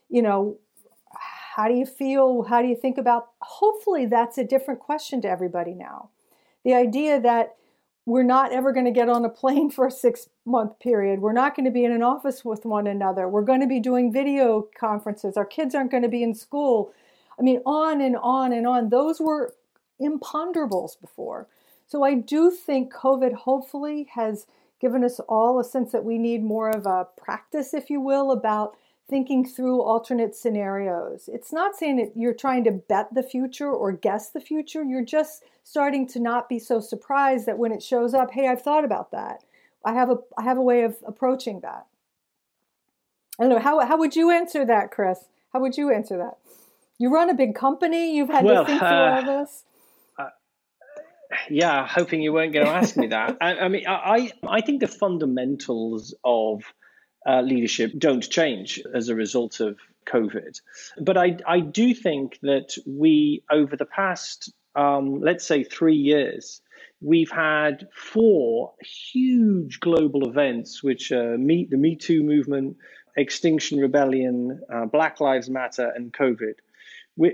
You 0.08 0.22
know, 0.22 0.58
how 1.56 1.68
do 1.68 1.74
you 1.74 1.86
feel? 1.86 2.42
How 2.42 2.62
do 2.62 2.68
you 2.68 2.76
think 2.76 2.98
about? 2.98 3.28
Hopefully, 3.40 4.06
that's 4.06 4.38
a 4.38 4.44
different 4.44 4.80
question 4.80 5.20
to 5.22 5.28
everybody 5.28 5.74
now. 5.74 6.10
The 6.64 6.74
idea 6.74 7.20
that 7.20 7.56
we're 8.06 8.22
not 8.22 8.52
ever 8.52 8.72
going 8.72 8.84
to 8.84 8.90
get 8.90 9.08
on 9.08 9.24
a 9.24 9.30
plane 9.30 9.70
for 9.70 9.86
a 9.86 9.90
six 9.90 10.28
month 10.44 10.78
period. 10.78 11.20
We're 11.20 11.32
not 11.32 11.56
going 11.56 11.64
to 11.64 11.70
be 11.70 11.84
in 11.84 11.92
an 11.92 12.02
office 12.02 12.44
with 12.44 12.64
one 12.64 12.86
another. 12.86 13.28
We're 13.28 13.42
going 13.42 13.60
to 13.60 13.66
be 13.66 13.80
doing 13.80 14.12
video 14.12 14.68
conferences. 14.78 15.36
Our 15.36 15.46
kids 15.46 15.74
aren't 15.74 15.90
going 15.90 16.02
to 16.02 16.08
be 16.08 16.22
in 16.22 16.34
school. 16.34 16.92
I 17.38 17.42
mean, 17.42 17.60
on 17.64 18.00
and 18.00 18.16
on 18.16 18.52
and 18.52 18.66
on. 18.66 18.90
Those 18.90 19.20
were 19.20 19.54
imponderables 20.00 21.00
before. 21.00 21.48
So 21.86 22.02
I 22.02 22.14
do 22.14 22.50
think 22.50 22.92
COVID 22.92 23.32
hopefully 23.32 24.08
has 24.14 24.46
given 24.80 25.04
us 25.04 25.20
all 25.28 25.58
a 25.58 25.64
sense 25.64 25.92
that 25.92 26.04
we 26.04 26.18
need 26.18 26.42
more 26.42 26.68
of 26.70 26.86
a 26.86 27.06
practice, 27.16 27.72
if 27.72 27.90
you 27.90 28.00
will, 28.00 28.30
about 28.30 28.76
thinking 29.08 29.44
through 29.46 29.82
alternate 29.82 30.34
scenarios. 30.34 31.28
It's 31.32 31.52
not 31.52 31.76
saying 31.76 31.96
that 31.96 32.12
you're 32.16 32.34
trying 32.34 32.64
to 32.64 32.72
bet 32.72 33.12
the 33.14 33.22
future 33.22 33.70
or 33.70 33.92
guess 33.92 34.30
the 34.30 34.40
future. 34.40 34.82
You're 34.82 35.04
just 35.04 35.44
starting 35.62 36.06
to 36.08 36.20
not 36.20 36.48
be 36.48 36.58
so 36.58 36.80
surprised 36.80 37.46
that 37.46 37.58
when 37.58 37.72
it 37.72 37.82
shows 37.82 38.14
up, 38.14 38.30
hey, 38.30 38.48
I've 38.48 38.62
thought 38.62 38.84
about 38.84 39.10
that. 39.12 39.44
I 39.84 39.92
have 39.92 40.10
a 40.10 40.16
I 40.38 40.42
have 40.42 40.56
a 40.56 40.62
way 40.62 40.82
of 40.82 40.96
approaching 41.06 41.60
that. 41.60 41.86
I 43.38 43.44
don't 43.44 43.50
know 43.50 43.58
how 43.58 43.84
how 43.86 43.98
would 43.98 44.16
you 44.16 44.30
answer 44.30 44.64
that, 44.64 44.90
Chris? 44.90 45.28
How 45.52 45.60
would 45.60 45.76
you 45.76 45.92
answer 45.92 46.16
that? 46.16 46.38
You 46.98 47.12
run 47.12 47.28
a 47.28 47.34
big 47.34 47.54
company. 47.54 48.16
You've 48.16 48.30
had 48.30 48.44
well, 48.44 48.64
to 48.64 48.66
think 48.66 48.78
through 48.80 48.88
uh, 48.88 49.22
all 49.26 49.40
this. 49.40 49.64
Uh, 50.18 50.28
yeah, 51.50 51.86
hoping 51.86 52.22
you 52.22 52.32
weren't 52.32 52.52
going 52.52 52.64
to 52.64 52.72
ask 52.72 52.96
me 52.96 53.08
that. 53.08 53.36
I, 53.42 53.54
I 53.56 53.68
mean, 53.68 53.84
I 53.86 54.32
I 54.48 54.62
think 54.62 54.80
the 54.80 54.88
fundamentals 54.88 56.14
of 56.24 56.62
uh, 57.26 57.40
leadership 57.40 57.92
don't 57.96 58.28
change 58.28 58.82
as 58.94 59.08
a 59.08 59.14
result 59.14 59.60
of 59.60 59.78
COVID. 60.06 60.60
But 60.98 61.16
I, 61.16 61.38
I 61.46 61.60
do 61.60 61.94
think 61.94 62.38
that 62.42 62.76
we, 62.86 63.42
over 63.50 63.76
the 63.76 63.86
past, 63.86 64.52
um, 64.74 65.20
let's 65.20 65.46
say, 65.46 65.64
three 65.64 65.96
years, 65.96 66.60
we've 67.00 67.30
had 67.30 67.88
four 67.94 68.72
huge 68.80 69.80
global 69.80 70.28
events, 70.28 70.82
which 70.82 71.12
are 71.12 71.36
the 71.36 71.76
Me 71.76 71.96
Too 71.96 72.22
movement, 72.22 72.76
Extinction 73.16 73.78
Rebellion, 73.80 74.60
uh, 74.72 74.86
Black 74.86 75.20
Lives 75.20 75.48
Matter, 75.48 75.92
and 75.94 76.12
COVID. 76.12 76.54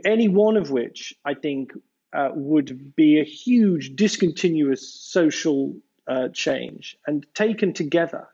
Any 0.05 0.29
one 0.29 0.57
of 0.57 0.70
which 0.70 1.14
I 1.24 1.35
think 1.35 1.72
uh, 2.12 2.31
would 2.35 2.94
be 2.96 3.20
a 3.20 3.24
huge 3.24 3.96
discontinuous 3.96 4.88
social 4.88 5.74
uh, 6.07 6.29
change. 6.29 6.96
And 7.07 7.24
taken 7.35 7.72
together, 7.72 8.29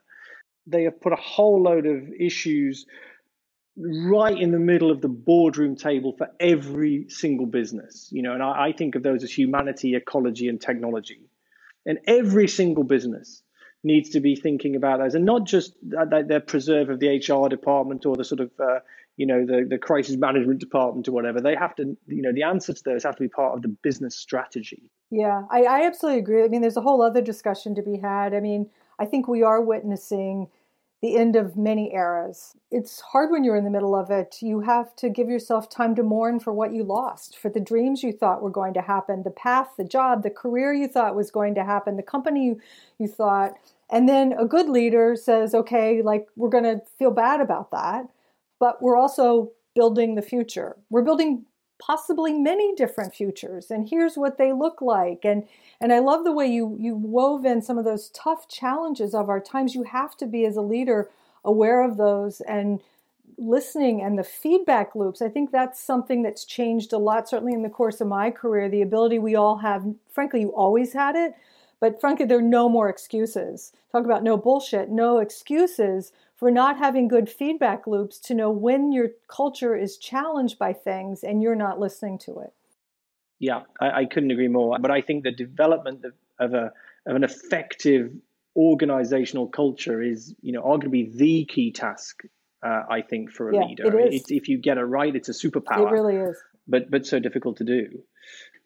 they 0.67 0.83
have 0.83 0.99
put 1.01 1.13
a 1.13 1.17
whole 1.17 1.61
load 1.61 1.85
of 1.85 2.09
issues 2.19 2.85
right 3.77 4.37
in 4.37 4.51
the 4.51 4.59
middle 4.59 4.91
of 4.91 5.01
the 5.01 5.07
boardroom 5.07 5.75
table 5.75 6.13
for 6.17 6.27
every 6.39 7.05
single 7.09 7.45
business. 7.45 8.09
You 8.11 8.23
know, 8.23 8.33
and 8.33 8.43
I, 8.43 8.67
I 8.67 8.71
think 8.71 8.95
of 8.95 9.03
those 9.03 9.23
as 9.23 9.31
humanity, 9.31 9.95
ecology, 9.95 10.47
and 10.47 10.59
technology. 10.59 11.21
And 11.85 11.99
every 12.07 12.47
single 12.47 12.83
business 12.83 13.43
needs 13.83 14.09
to 14.09 14.19
be 14.19 14.35
thinking 14.35 14.75
about 14.75 14.99
those, 14.99 15.15
and 15.15 15.25
not 15.25 15.45
just 15.45 15.73
that 15.83 16.25
they're 16.27 16.39
preserve 16.39 16.89
of 16.89 16.99
the 16.99 17.17
HR 17.17 17.47
department 17.47 18.05
or 18.05 18.15
the 18.15 18.25
sort 18.25 18.41
of 18.41 18.51
uh, 18.59 18.79
you 19.15 19.25
know 19.25 19.45
the 19.45 19.65
the 19.69 19.77
crisis 19.77 20.17
management 20.17 20.59
department 20.59 21.07
or 21.07 21.11
whatever. 21.11 21.39
They 21.39 21.55
have 21.55 21.75
to, 21.75 21.95
you 22.07 22.21
know, 22.21 22.33
the 22.33 22.43
answer 22.43 22.73
to 22.73 22.83
those 22.83 23.03
have 23.03 23.15
to 23.15 23.23
be 23.23 23.29
part 23.29 23.55
of 23.55 23.61
the 23.61 23.69
business 23.69 24.17
strategy. 24.17 24.89
Yeah, 25.09 25.43
I, 25.49 25.63
I 25.63 25.85
absolutely 25.85 26.19
agree. 26.19 26.43
I 26.43 26.47
mean, 26.49 26.61
there's 26.61 26.75
a 26.75 26.81
whole 26.81 27.01
other 27.01 27.21
discussion 27.21 27.75
to 27.75 27.81
be 27.81 27.97
had. 27.97 28.33
I 28.33 28.41
mean, 28.41 28.69
I 28.99 29.05
think 29.05 29.27
we 29.27 29.43
are 29.43 29.61
witnessing 29.61 30.47
the 31.01 31.15
end 31.15 31.35
of 31.35 31.55
many 31.55 31.93
eras. 31.93 32.55
It's 32.71 33.01
hard 33.01 33.29
when 33.29 33.43
you're 33.43 33.55
in 33.55 33.63
the 33.63 33.69
middle 33.69 33.95
of 33.95 34.09
it. 34.09 34.37
You 34.41 34.61
have 34.61 34.95
to 34.97 35.09
give 35.09 35.29
yourself 35.29 35.69
time 35.69 35.95
to 35.95 36.03
mourn 36.03 36.39
for 36.39 36.51
what 36.51 36.73
you 36.73 36.83
lost, 36.83 37.37
for 37.37 37.49
the 37.49 37.59
dreams 37.59 38.01
you 38.01 38.11
thought 38.11 38.41
were 38.41 38.49
going 38.49 38.73
to 38.73 38.81
happen, 38.81 39.21
the 39.23 39.29
path, 39.29 39.69
the 39.77 39.83
job, 39.83 40.23
the 40.23 40.31
career 40.31 40.73
you 40.73 40.87
thought 40.87 41.15
was 41.15 41.29
going 41.29 41.53
to 41.55 41.63
happen, 41.63 41.97
the 41.97 42.03
company 42.03 42.45
you, 42.45 42.59
you 42.97 43.07
thought. 43.07 43.53
And 43.91 44.09
then 44.09 44.33
a 44.33 44.45
good 44.45 44.69
leader 44.69 45.15
says, 45.15 45.53
okay, 45.53 46.01
like 46.01 46.27
we're 46.35 46.49
going 46.49 46.63
to 46.63 46.81
feel 46.97 47.11
bad 47.11 47.41
about 47.41 47.69
that, 47.71 48.05
but 48.59 48.81
we're 48.81 48.97
also 48.97 49.51
building 49.75 50.15
the 50.15 50.23
future. 50.23 50.75
We're 50.89 51.03
building 51.03 51.45
possibly 51.79 52.33
many 52.33 52.73
different 52.75 53.13
futures 53.13 53.69
and 53.69 53.89
here's 53.89 54.17
what 54.17 54.37
they 54.37 54.51
look 54.51 54.81
like. 54.81 55.23
And 55.23 55.47
and 55.79 55.93
I 55.93 55.99
love 55.99 56.23
the 56.23 56.31
way 56.31 56.47
you 56.47 56.75
you 56.79 56.95
wove 56.95 57.45
in 57.45 57.61
some 57.61 57.77
of 57.77 57.85
those 57.85 58.09
tough 58.09 58.47
challenges 58.47 59.13
of 59.13 59.29
our 59.29 59.39
times. 59.39 59.75
You 59.75 59.83
have 59.83 60.17
to 60.17 60.25
be 60.25 60.45
as 60.45 60.55
a 60.55 60.61
leader 60.61 61.09
aware 61.43 61.83
of 61.83 61.97
those 61.97 62.41
and 62.41 62.81
listening 63.37 64.01
and 64.01 64.17
the 64.17 64.23
feedback 64.23 64.95
loops. 64.95 65.21
I 65.21 65.29
think 65.29 65.51
that's 65.51 65.79
something 65.79 66.23
that's 66.23 66.43
changed 66.43 66.91
a 66.93 66.97
lot 66.97 67.29
certainly 67.29 67.53
in 67.53 67.61
the 67.61 67.69
course 67.69 68.01
of 68.01 68.07
my 68.07 68.31
career 68.31 68.67
the 68.67 68.81
ability 68.81 69.19
we 69.19 69.35
all 69.35 69.57
have. 69.57 69.85
Frankly 70.11 70.41
you 70.41 70.49
always 70.49 70.93
had 70.93 71.15
it 71.15 71.35
but 71.79 71.99
frankly 71.99 72.25
there 72.25 72.39
are 72.39 72.41
no 72.41 72.67
more 72.67 72.89
excuses 72.89 73.71
talk 73.91 74.05
about 74.05 74.23
no 74.23 74.37
bullshit 74.37 74.89
no 74.89 75.19
excuses 75.19 76.11
for 76.37 76.51
not 76.51 76.77
having 76.77 77.07
good 77.07 77.29
feedback 77.29 77.87
loops 77.87 78.19
to 78.19 78.33
know 78.33 78.51
when 78.51 78.91
your 78.91 79.09
culture 79.27 79.75
is 79.75 79.97
challenged 79.97 80.57
by 80.59 80.71
things 80.71 81.23
and 81.23 81.41
you're 81.41 81.55
not 81.55 81.79
listening 81.79 82.19
to 82.19 82.39
it. 82.39 82.53
Yeah, 83.39 83.61
I, 83.81 84.01
I 84.01 84.05
couldn't 84.05 84.31
agree 84.31 84.47
more. 84.47 84.77
But 84.79 84.91
I 84.91 85.01
think 85.01 85.23
the 85.23 85.31
development 85.31 86.05
of, 86.05 86.13
of 86.39 86.53
a 86.53 86.71
of 87.07 87.15
an 87.15 87.23
effective 87.23 88.11
organizational 88.55 89.47
culture 89.47 90.01
is, 90.01 90.33
you 90.41 90.51
know, 90.51 90.61
arguably 90.61 91.11
the 91.15 91.45
key 91.45 91.71
task. 91.71 92.23
Uh, 92.63 92.83
I 92.89 93.01
think 93.01 93.31
for 93.31 93.49
a 93.49 93.55
yeah, 93.55 93.65
leader, 93.65 93.99
it 93.99 94.13
is. 94.13 94.21
It's, 94.21 94.31
if 94.31 94.47
you 94.47 94.57
get 94.57 94.77
it 94.77 94.83
right, 94.83 95.15
it's 95.15 95.29
a 95.29 95.33
superpower. 95.33 95.87
It 95.87 95.91
really 95.91 96.15
is. 96.15 96.37
But 96.67 96.91
but 96.91 97.05
so 97.05 97.19
difficult 97.19 97.57
to 97.57 97.63
do. 97.63 98.03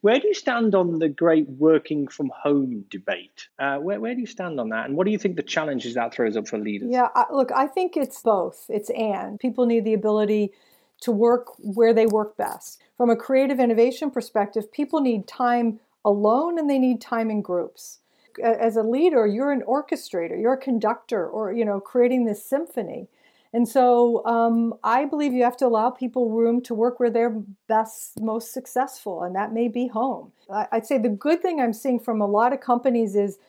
Where 0.01 0.19
do 0.19 0.27
you 0.27 0.33
stand 0.33 0.73
on 0.73 0.97
the 0.97 1.09
great 1.09 1.47
working 1.47 2.07
from 2.07 2.31
home 2.35 2.85
debate? 2.89 3.49
Uh, 3.59 3.77
where, 3.77 3.99
where 3.99 4.15
do 4.15 4.21
you 4.21 4.27
stand 4.27 4.59
on 4.59 4.69
that? 4.69 4.87
And 4.87 4.97
what 4.97 5.05
do 5.05 5.11
you 5.11 5.19
think 5.19 5.35
the 5.35 5.43
challenges 5.43 5.93
that 5.93 6.11
throws 6.11 6.35
up 6.35 6.47
for 6.47 6.57
leaders? 6.57 6.89
Yeah, 6.91 7.09
I, 7.13 7.25
look, 7.31 7.51
I 7.51 7.67
think 7.67 7.95
it's 7.95 8.19
both. 8.21 8.65
It's 8.67 8.89
and. 8.89 9.39
People 9.39 9.67
need 9.67 9.85
the 9.85 9.93
ability 9.93 10.53
to 11.01 11.11
work 11.11 11.49
where 11.59 11.93
they 11.93 12.07
work 12.07 12.35
best. 12.35 12.81
From 12.97 13.11
a 13.11 13.15
creative 13.15 13.59
innovation 13.59 14.09
perspective, 14.09 14.71
people 14.71 15.01
need 15.01 15.27
time 15.27 15.79
alone 16.03 16.57
and 16.57 16.67
they 16.67 16.79
need 16.79 16.99
time 16.99 17.29
in 17.29 17.43
groups. 17.43 17.99
As 18.41 18.77
a 18.77 18.83
leader, 18.83 19.27
you're 19.27 19.51
an 19.51 19.61
orchestrator, 19.67 20.39
you're 20.39 20.53
a 20.53 20.57
conductor, 20.57 21.27
or 21.27 21.51
you 21.51 21.65
know, 21.65 21.79
creating 21.79 22.25
this 22.25 22.43
symphony. 22.43 23.07
And 23.53 23.67
so 23.67 24.25
um, 24.25 24.73
I 24.83 25.03
believe 25.05 25.33
you 25.33 25.43
have 25.43 25.57
to 25.57 25.67
allow 25.67 25.89
people 25.89 26.29
room 26.29 26.61
to 26.61 26.73
work 26.73 26.99
where 26.99 27.09
they're 27.09 27.41
best, 27.67 28.19
most 28.21 28.53
successful, 28.53 29.23
and 29.23 29.35
that 29.35 29.51
may 29.51 29.67
be 29.67 29.87
home. 29.87 30.31
I'd 30.49 30.85
say 30.85 30.97
the 30.97 31.09
good 31.09 31.41
thing 31.41 31.59
I'm 31.59 31.73
seeing 31.73 31.99
from 31.99 32.21
a 32.21 32.27
lot 32.27 32.53
of 32.53 32.61
companies 32.61 33.15
is 33.15 33.39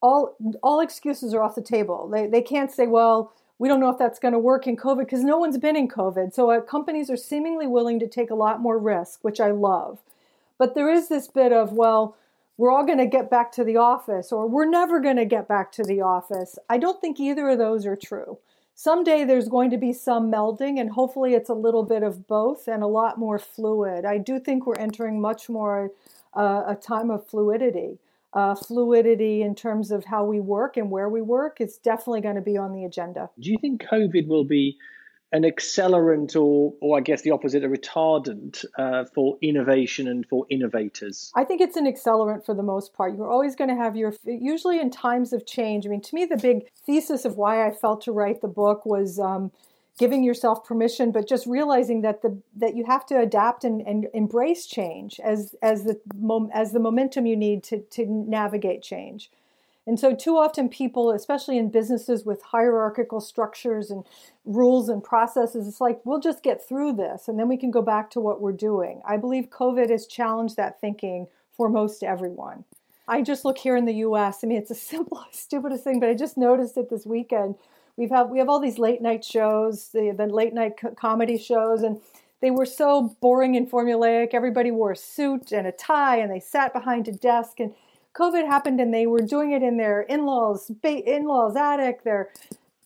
all 0.00 0.36
all 0.62 0.80
excuses 0.80 1.32
are 1.32 1.42
off 1.42 1.54
the 1.54 1.62
table. 1.62 2.08
They 2.08 2.26
they 2.26 2.42
can't 2.42 2.72
say, 2.72 2.88
well, 2.88 3.32
we 3.58 3.68
don't 3.68 3.78
know 3.78 3.90
if 3.90 3.98
that's 3.98 4.18
going 4.18 4.32
to 4.32 4.38
work 4.40 4.66
in 4.66 4.76
COVID 4.76 5.04
because 5.04 5.22
no 5.22 5.38
one's 5.38 5.58
been 5.58 5.76
in 5.76 5.86
COVID. 5.86 6.34
So 6.34 6.50
uh, 6.50 6.60
companies 6.60 7.08
are 7.08 7.16
seemingly 7.16 7.68
willing 7.68 8.00
to 8.00 8.08
take 8.08 8.30
a 8.30 8.34
lot 8.34 8.60
more 8.60 8.78
risk, 8.78 9.20
which 9.22 9.40
I 9.40 9.52
love. 9.52 10.00
But 10.58 10.74
there 10.74 10.90
is 10.90 11.08
this 11.08 11.28
bit 11.28 11.52
of, 11.52 11.72
well, 11.72 12.16
we're 12.56 12.72
all 12.72 12.84
going 12.84 12.98
to 12.98 13.06
get 13.06 13.30
back 13.30 13.52
to 13.52 13.64
the 13.64 13.76
office 13.76 14.32
or 14.32 14.48
we're 14.48 14.68
never 14.68 14.98
going 14.98 15.16
to 15.16 15.24
get 15.24 15.46
back 15.46 15.70
to 15.72 15.84
the 15.84 16.00
office. 16.00 16.58
I 16.68 16.78
don't 16.78 17.00
think 17.00 17.20
either 17.20 17.50
of 17.50 17.58
those 17.58 17.86
are 17.86 17.96
true 17.96 18.38
someday 18.74 19.24
there's 19.24 19.48
going 19.48 19.70
to 19.70 19.78
be 19.78 19.92
some 19.92 20.30
melding 20.30 20.80
and 20.80 20.90
hopefully 20.90 21.34
it's 21.34 21.50
a 21.50 21.54
little 21.54 21.82
bit 21.82 22.02
of 22.02 22.26
both 22.26 22.68
and 22.68 22.82
a 22.82 22.86
lot 22.86 23.18
more 23.18 23.38
fluid. 23.38 24.04
I 24.04 24.18
do 24.18 24.38
think 24.38 24.66
we're 24.66 24.76
entering 24.76 25.20
much 25.20 25.48
more 25.48 25.90
uh, 26.34 26.62
a 26.66 26.74
time 26.74 27.10
of 27.10 27.26
fluidity. 27.26 27.98
Uh, 28.34 28.54
fluidity 28.54 29.42
in 29.42 29.54
terms 29.54 29.90
of 29.90 30.06
how 30.06 30.24
we 30.24 30.40
work 30.40 30.78
and 30.78 30.90
where 30.90 31.10
we 31.10 31.20
work 31.20 31.60
is 31.60 31.76
definitely 31.76 32.22
going 32.22 32.34
to 32.34 32.40
be 32.40 32.56
on 32.56 32.72
the 32.72 32.82
agenda. 32.84 33.28
Do 33.38 33.50
you 33.50 33.58
think 33.60 33.82
covid 33.82 34.26
will 34.26 34.44
be 34.44 34.78
an 35.32 35.42
accelerant 35.42 36.36
or, 36.36 36.74
or 36.80 36.98
I 36.98 37.00
guess 37.00 37.22
the 37.22 37.30
opposite, 37.30 37.64
a 37.64 37.68
retardant 37.68 38.64
uh, 38.78 39.04
for 39.14 39.38
innovation 39.40 40.06
and 40.06 40.26
for 40.26 40.46
innovators? 40.50 41.32
I 41.34 41.44
think 41.44 41.60
it's 41.60 41.76
an 41.76 41.86
accelerant 41.86 42.44
for 42.44 42.54
the 42.54 42.62
most 42.62 42.92
part. 42.92 43.16
You're 43.16 43.30
always 43.30 43.56
going 43.56 43.70
to 43.70 43.76
have 43.76 43.96
your, 43.96 44.14
usually 44.24 44.78
in 44.78 44.90
times 44.90 45.32
of 45.32 45.46
change. 45.46 45.86
I 45.86 45.88
mean, 45.88 46.02
to 46.02 46.14
me, 46.14 46.26
the 46.26 46.36
big 46.36 46.68
thesis 46.86 47.24
of 47.24 47.36
why 47.36 47.66
I 47.66 47.70
felt 47.70 48.02
to 48.02 48.12
write 48.12 48.42
the 48.42 48.48
book 48.48 48.84
was 48.84 49.18
um, 49.18 49.50
giving 49.98 50.22
yourself 50.22 50.64
permission, 50.64 51.12
but 51.12 51.28
just 51.28 51.46
realizing 51.46 52.02
that 52.02 52.22
the 52.22 52.40
that 52.56 52.74
you 52.76 52.84
have 52.84 53.06
to 53.06 53.18
adapt 53.18 53.64
and, 53.64 53.80
and 53.82 54.08
embrace 54.14 54.66
change 54.66 55.20
as 55.22 55.54
as 55.62 55.84
the 55.84 56.00
as 56.52 56.72
the 56.72 56.80
momentum 56.80 57.26
you 57.26 57.36
need 57.36 57.62
to 57.64 57.80
to 57.80 58.06
navigate 58.06 58.82
change. 58.82 59.30
And 59.86 59.98
so, 59.98 60.14
too 60.14 60.36
often, 60.36 60.68
people, 60.68 61.10
especially 61.10 61.58
in 61.58 61.68
businesses 61.68 62.24
with 62.24 62.40
hierarchical 62.42 63.20
structures 63.20 63.90
and 63.90 64.04
rules 64.44 64.88
and 64.88 65.02
processes, 65.02 65.66
it's 65.66 65.80
like, 65.80 66.00
we'll 66.04 66.20
just 66.20 66.42
get 66.42 66.66
through 66.66 66.92
this 66.92 67.26
and 67.26 67.38
then 67.38 67.48
we 67.48 67.56
can 67.56 67.70
go 67.70 67.82
back 67.82 68.10
to 68.10 68.20
what 68.20 68.40
we're 68.40 68.52
doing. 68.52 69.02
I 69.06 69.16
believe 69.16 69.50
COVID 69.50 69.90
has 69.90 70.06
challenged 70.06 70.56
that 70.56 70.80
thinking 70.80 71.26
for 71.56 71.68
most 71.68 72.04
everyone. 72.04 72.64
I 73.08 73.22
just 73.22 73.44
look 73.44 73.58
here 73.58 73.76
in 73.76 73.84
the 73.84 73.94
US. 73.94 74.44
I 74.44 74.46
mean, 74.46 74.58
it's 74.58 74.70
a 74.70 74.74
simple, 74.92 75.24
stupidest 75.32 75.84
thing, 75.84 75.98
but 76.00 76.08
I 76.08 76.14
just 76.14 76.36
noticed 76.36 76.76
it 76.76 76.88
this 76.88 77.04
weekend. 77.04 77.56
We've 77.96 78.10
have, 78.10 78.30
we 78.30 78.38
have 78.38 78.48
all 78.48 78.60
these 78.60 78.78
late 78.78 79.02
night 79.02 79.24
shows, 79.24 79.88
the, 79.88 80.14
the 80.16 80.26
late 80.26 80.54
night 80.54 80.78
co- 80.80 80.92
comedy 80.92 81.36
shows, 81.36 81.82
and 81.82 82.00
they 82.40 82.50
were 82.50 82.66
so 82.66 83.16
boring 83.20 83.56
and 83.56 83.70
formulaic. 83.70 84.30
Everybody 84.32 84.70
wore 84.70 84.92
a 84.92 84.96
suit 84.96 85.52
and 85.52 85.66
a 85.66 85.72
tie 85.72 86.16
and 86.18 86.30
they 86.30 86.40
sat 86.40 86.72
behind 86.72 87.06
a 87.06 87.12
desk. 87.12 87.60
And 87.60 87.72
COVID 88.14 88.46
happened 88.46 88.80
and 88.80 88.92
they 88.92 89.06
were 89.06 89.20
doing 89.20 89.52
it 89.52 89.62
in 89.62 89.76
their 89.76 90.02
in-laws 90.02 90.70
ba- 90.82 91.10
in-laws 91.10 91.56
attic, 91.56 92.04
their 92.04 92.30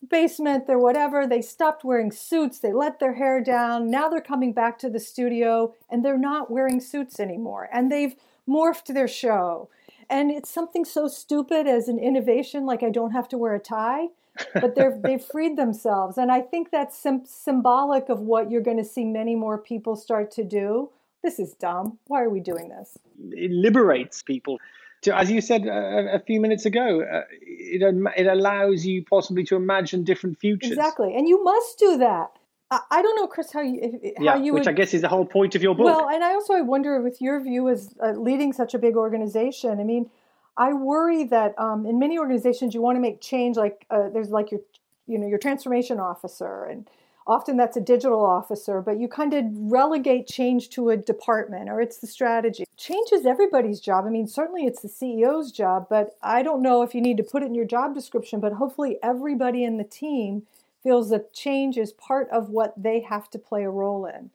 basement, 0.09 0.67
their 0.67 0.79
whatever. 0.79 1.27
They 1.27 1.41
stopped 1.41 1.83
wearing 1.83 2.11
suits. 2.11 2.59
They 2.59 2.71
let 2.71 2.99
their 2.99 3.15
hair 3.15 3.41
down. 3.41 3.89
Now 3.89 4.09
they're 4.09 4.21
coming 4.21 4.53
back 4.53 4.79
to 4.79 4.89
the 4.89 4.99
studio 4.99 5.73
and 5.89 6.03
they're 6.03 6.17
not 6.17 6.49
wearing 6.49 6.79
suits 6.79 7.19
anymore. 7.19 7.69
And 7.71 7.91
they've 7.91 8.15
morphed 8.47 8.93
their 8.93 9.07
show. 9.07 9.69
And 10.09 10.31
it's 10.31 10.49
something 10.49 10.85
so 10.85 11.07
stupid 11.07 11.67
as 11.67 11.89
an 11.89 11.99
innovation 11.99 12.65
like 12.65 12.81
I 12.81 12.89
don't 12.89 13.11
have 13.11 13.27
to 13.29 13.37
wear 13.37 13.53
a 13.53 13.59
tie, 13.59 14.07
but 14.53 14.75
they're 14.75 14.97
they've 15.03 15.21
freed 15.21 15.57
themselves. 15.57 16.17
And 16.17 16.31
I 16.31 16.41
think 16.41 16.71
that's 16.71 16.97
sim- 16.97 17.25
symbolic 17.25 18.07
of 18.07 18.19
what 18.21 18.49
you're 18.49 18.61
going 18.61 18.77
to 18.77 18.85
see 18.85 19.03
many 19.03 19.35
more 19.35 19.57
people 19.57 19.97
start 19.97 20.31
to 20.31 20.43
do. 20.43 20.91
This 21.23 21.39
is 21.39 21.53
dumb. 21.53 21.97
Why 22.07 22.21
are 22.21 22.29
we 22.29 22.39
doing 22.39 22.69
this? 22.69 22.97
It 23.31 23.51
liberates 23.51 24.21
people 24.23 24.59
to, 25.07 25.17
as 25.17 25.31
you 25.31 25.41
said 25.41 25.65
a, 25.65 26.15
a 26.15 26.19
few 26.19 26.39
minutes 26.39 26.65
ago, 26.65 27.01
uh, 27.01 27.21
it, 27.41 27.81
it 28.17 28.27
allows 28.27 28.85
you 28.85 29.03
possibly 29.03 29.43
to 29.45 29.55
imagine 29.55 30.03
different 30.03 30.39
futures. 30.39 30.71
Exactly, 30.71 31.15
and 31.15 31.27
you 31.27 31.43
must 31.43 31.79
do 31.79 31.97
that. 31.97 32.31
I, 32.69 32.79
I 32.91 33.01
don't 33.01 33.15
know, 33.15 33.27
Chris, 33.27 33.51
how 33.51 33.61
you 33.61 33.99
how 34.17 34.23
yeah, 34.23 34.35
you 34.35 34.53
which 34.53 34.65
would, 34.65 34.67
I 34.67 34.73
guess 34.73 34.93
is 34.93 35.01
the 35.01 35.07
whole 35.07 35.25
point 35.25 35.55
of 35.55 35.63
your 35.63 35.75
book. 35.75 35.85
Well, 35.85 36.09
and 36.09 36.23
I 36.23 36.33
also 36.33 36.53
I 36.53 36.61
wonder 36.61 37.01
with 37.01 37.21
your 37.21 37.41
view 37.41 37.69
as 37.69 37.95
uh, 38.03 38.11
leading 38.11 38.53
such 38.53 38.73
a 38.73 38.79
big 38.79 38.95
organization. 38.95 39.79
I 39.79 39.83
mean, 39.83 40.09
I 40.57 40.73
worry 40.73 41.23
that 41.25 41.57
um, 41.57 41.85
in 41.85 41.99
many 41.99 42.19
organizations 42.19 42.73
you 42.73 42.81
want 42.81 42.97
to 42.97 43.01
make 43.01 43.21
change. 43.21 43.55
Like 43.55 43.85
uh, 43.89 44.09
there's 44.13 44.29
like 44.29 44.51
your 44.51 44.61
you 45.07 45.17
know 45.17 45.27
your 45.27 45.39
transformation 45.39 45.99
officer 45.99 46.65
and 46.65 46.89
often 47.27 47.57
that's 47.57 47.77
a 47.77 47.81
digital 47.81 48.25
officer, 48.25 48.81
but 48.81 48.99
you 48.99 49.07
kind 49.07 49.33
of 49.33 49.45
relegate 49.53 50.27
change 50.27 50.69
to 50.69 50.89
a 50.89 50.97
department 50.97 51.69
or 51.69 51.81
it's 51.81 51.97
the 51.97 52.07
strategy. 52.07 52.63
Change 52.77 53.11
is 53.11 53.25
everybody's 53.25 53.79
job. 53.79 54.05
I 54.05 54.09
mean, 54.09 54.27
certainly 54.27 54.65
it's 54.65 54.81
the 54.81 54.87
CEO's 54.87 55.51
job, 55.51 55.87
but 55.89 56.15
I 56.23 56.41
don't 56.41 56.61
know 56.61 56.81
if 56.81 56.95
you 56.95 57.01
need 57.01 57.17
to 57.17 57.23
put 57.23 57.43
it 57.43 57.47
in 57.47 57.55
your 57.55 57.65
job 57.65 57.93
description, 57.93 58.39
but 58.39 58.53
hopefully 58.53 58.97
everybody 59.03 59.63
in 59.63 59.77
the 59.77 59.83
team 59.83 60.43
feels 60.81 61.09
that 61.09 61.33
change 61.33 61.77
is 61.77 61.91
part 61.91 62.29
of 62.29 62.49
what 62.49 62.73
they 62.81 63.01
have 63.01 63.29
to 63.31 63.37
play 63.37 63.63
a 63.63 63.69
role 63.69 64.05
in. 64.05 64.31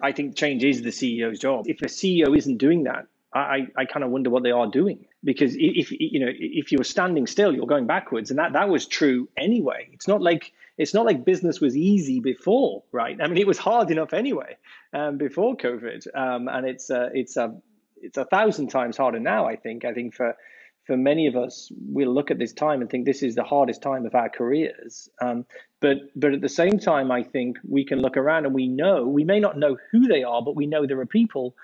I 0.00 0.12
think 0.12 0.36
change 0.36 0.62
is 0.62 0.82
the 0.82 0.90
CEO's 0.90 1.40
job. 1.40 1.66
If 1.68 1.82
a 1.82 1.86
CEO 1.86 2.36
isn't 2.36 2.58
doing 2.58 2.84
that, 2.84 3.06
I, 3.34 3.66
I 3.76 3.84
kind 3.84 4.04
of 4.04 4.10
wonder 4.10 4.30
what 4.30 4.42
they 4.42 4.52
are 4.52 4.66
doing 4.66 5.04
because 5.22 5.54
if 5.58 5.90
you 5.90 6.18
know 6.18 6.30
if 6.32 6.72
you're 6.72 6.84
standing 6.84 7.26
still, 7.26 7.54
you're 7.54 7.66
going 7.66 7.86
backwards, 7.86 8.30
and 8.30 8.38
that 8.38 8.54
that 8.54 8.70
was 8.70 8.86
true 8.86 9.28
anyway. 9.36 9.88
It's 9.92 10.08
not 10.08 10.22
like 10.22 10.52
it's 10.78 10.94
not 10.94 11.04
like 11.04 11.24
business 11.24 11.60
was 11.60 11.76
easy 11.76 12.20
before, 12.20 12.84
right? 12.92 13.18
I 13.20 13.26
mean, 13.26 13.38
it 13.38 13.46
was 13.46 13.58
hard 13.58 13.90
enough 13.90 14.14
anyway 14.14 14.56
um, 14.92 15.18
before 15.18 15.56
COVID, 15.56 16.06
um, 16.14 16.48
and 16.48 16.66
it's 16.66 16.90
uh, 16.90 17.08
it's 17.12 17.36
a 17.36 17.56
it's 18.00 18.16
a 18.16 18.24
thousand 18.24 18.68
times 18.68 18.96
harder 18.96 19.18
now. 19.18 19.46
I 19.46 19.56
think. 19.56 19.84
I 19.84 19.92
think 19.92 20.14
for 20.14 20.36
for 20.84 20.96
many 20.96 21.26
of 21.26 21.36
us, 21.36 21.70
we'll 21.86 22.14
look 22.14 22.30
at 22.30 22.38
this 22.38 22.54
time 22.54 22.80
and 22.80 22.88
think 22.88 23.04
this 23.04 23.22
is 23.22 23.34
the 23.34 23.44
hardest 23.44 23.82
time 23.82 24.06
of 24.06 24.14
our 24.14 24.30
careers. 24.30 25.08
Um, 25.20 25.44
but 25.80 25.96
but 26.14 26.32
at 26.32 26.40
the 26.40 26.48
same 26.48 26.78
time, 26.78 27.10
I 27.10 27.24
think 27.24 27.58
we 27.68 27.84
can 27.84 28.00
look 28.00 28.16
around 28.16 28.46
and 28.46 28.54
we 28.54 28.68
know 28.68 29.06
we 29.06 29.24
may 29.24 29.40
not 29.40 29.58
know 29.58 29.76
who 29.90 30.06
they 30.06 30.22
are, 30.22 30.42
but 30.42 30.56
we 30.56 30.66
know 30.66 30.86
there 30.86 31.00
are 31.00 31.06
people 31.06 31.56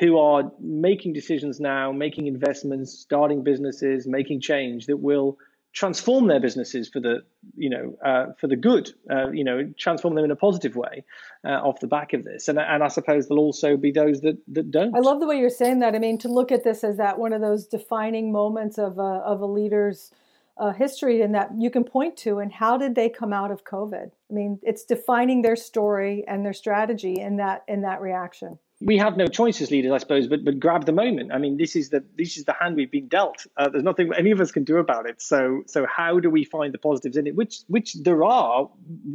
who 0.00 0.18
are 0.18 0.50
making 0.60 1.12
decisions 1.12 1.60
now, 1.60 1.92
making 1.92 2.26
investments, 2.26 2.92
starting 2.98 3.42
businesses, 3.42 4.06
making 4.06 4.40
change 4.40 4.86
that 4.86 4.98
will 4.98 5.38
transform 5.72 6.26
their 6.26 6.40
businesses 6.40 6.88
for 6.88 7.00
the 7.00 7.22
you 7.56 7.70
know 7.70 7.96
uh, 8.04 8.32
for 8.38 8.46
the 8.46 8.56
good 8.56 8.90
uh, 9.10 9.30
you 9.30 9.44
know 9.44 9.72
transform 9.78 10.14
them 10.14 10.24
in 10.24 10.30
a 10.30 10.36
positive 10.36 10.76
way 10.76 11.04
uh, 11.44 11.48
off 11.48 11.80
the 11.80 11.86
back 11.86 12.12
of 12.12 12.24
this. 12.24 12.48
And 12.48 12.58
and 12.58 12.82
I 12.82 12.88
suppose 12.88 13.28
there'll 13.28 13.44
also 13.44 13.76
be 13.76 13.92
those 13.92 14.20
that 14.22 14.38
that 14.48 14.70
don't. 14.70 14.94
I 14.94 15.00
love 15.00 15.20
the 15.20 15.26
way 15.26 15.38
you're 15.38 15.50
saying 15.50 15.80
that. 15.80 15.94
I 15.94 15.98
mean 15.98 16.18
to 16.18 16.28
look 16.28 16.50
at 16.50 16.64
this 16.64 16.84
as 16.84 16.96
that 16.96 17.18
one 17.18 17.32
of 17.32 17.40
those 17.40 17.66
defining 17.66 18.32
moments 18.32 18.78
of 18.78 18.98
a, 18.98 19.22
of 19.24 19.40
a 19.40 19.46
leader's 19.46 20.10
uh, 20.56 20.72
history 20.72 21.22
and 21.22 21.34
that 21.34 21.50
you 21.56 21.70
can 21.70 21.84
point 21.84 22.16
to 22.16 22.38
and 22.38 22.52
how 22.52 22.76
did 22.76 22.94
they 22.94 23.08
come 23.08 23.32
out 23.32 23.50
of 23.50 23.64
covid? 23.64 24.10
I 24.30 24.32
mean 24.32 24.58
it's 24.62 24.84
defining 24.84 25.42
their 25.42 25.56
story 25.56 26.24
and 26.26 26.44
their 26.44 26.52
strategy 26.52 27.20
in 27.20 27.36
that 27.36 27.64
in 27.68 27.82
that 27.82 28.00
reaction 28.00 28.58
we 28.80 28.96
have 28.98 29.16
no 29.16 29.26
choice 29.26 29.60
as 29.60 29.70
leaders, 29.70 29.90
I 29.90 29.98
suppose, 29.98 30.28
but 30.28 30.44
but 30.44 30.60
grab 30.60 30.86
the 30.86 30.92
moment. 30.92 31.32
I 31.32 31.38
mean, 31.38 31.56
this 31.56 31.74
is 31.74 31.90
the 31.90 32.04
this 32.16 32.36
is 32.36 32.44
the 32.44 32.52
hand 32.52 32.76
we've 32.76 32.90
been 32.90 33.08
dealt. 33.08 33.44
Uh, 33.56 33.68
there's 33.68 33.82
nothing 33.82 34.12
any 34.16 34.30
of 34.30 34.40
us 34.40 34.52
can 34.52 34.64
do 34.64 34.76
about 34.76 35.08
it. 35.08 35.20
So 35.20 35.62
so 35.66 35.84
how 35.86 36.20
do 36.20 36.30
we 36.30 36.44
find 36.44 36.72
the 36.72 36.78
positives 36.78 37.16
in 37.16 37.26
it? 37.26 37.34
Which 37.34 37.60
which 37.66 37.94
there 37.94 38.22
are, 38.22 38.70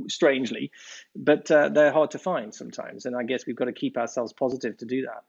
strangely, 0.09 0.71
but 1.15 1.49
uh, 1.49 1.69
they're 1.69 1.93
hard 1.93 2.11
to 2.11 2.19
find 2.19 2.53
sometimes. 2.53 3.05
And 3.05 3.15
I 3.15 3.23
guess 3.23 3.45
we've 3.45 3.55
got 3.55 3.65
to 3.65 3.73
keep 3.73 3.97
ourselves 3.97 4.33
positive 4.33 4.77
to 4.77 4.85
do 4.85 5.03
that. 5.03 5.23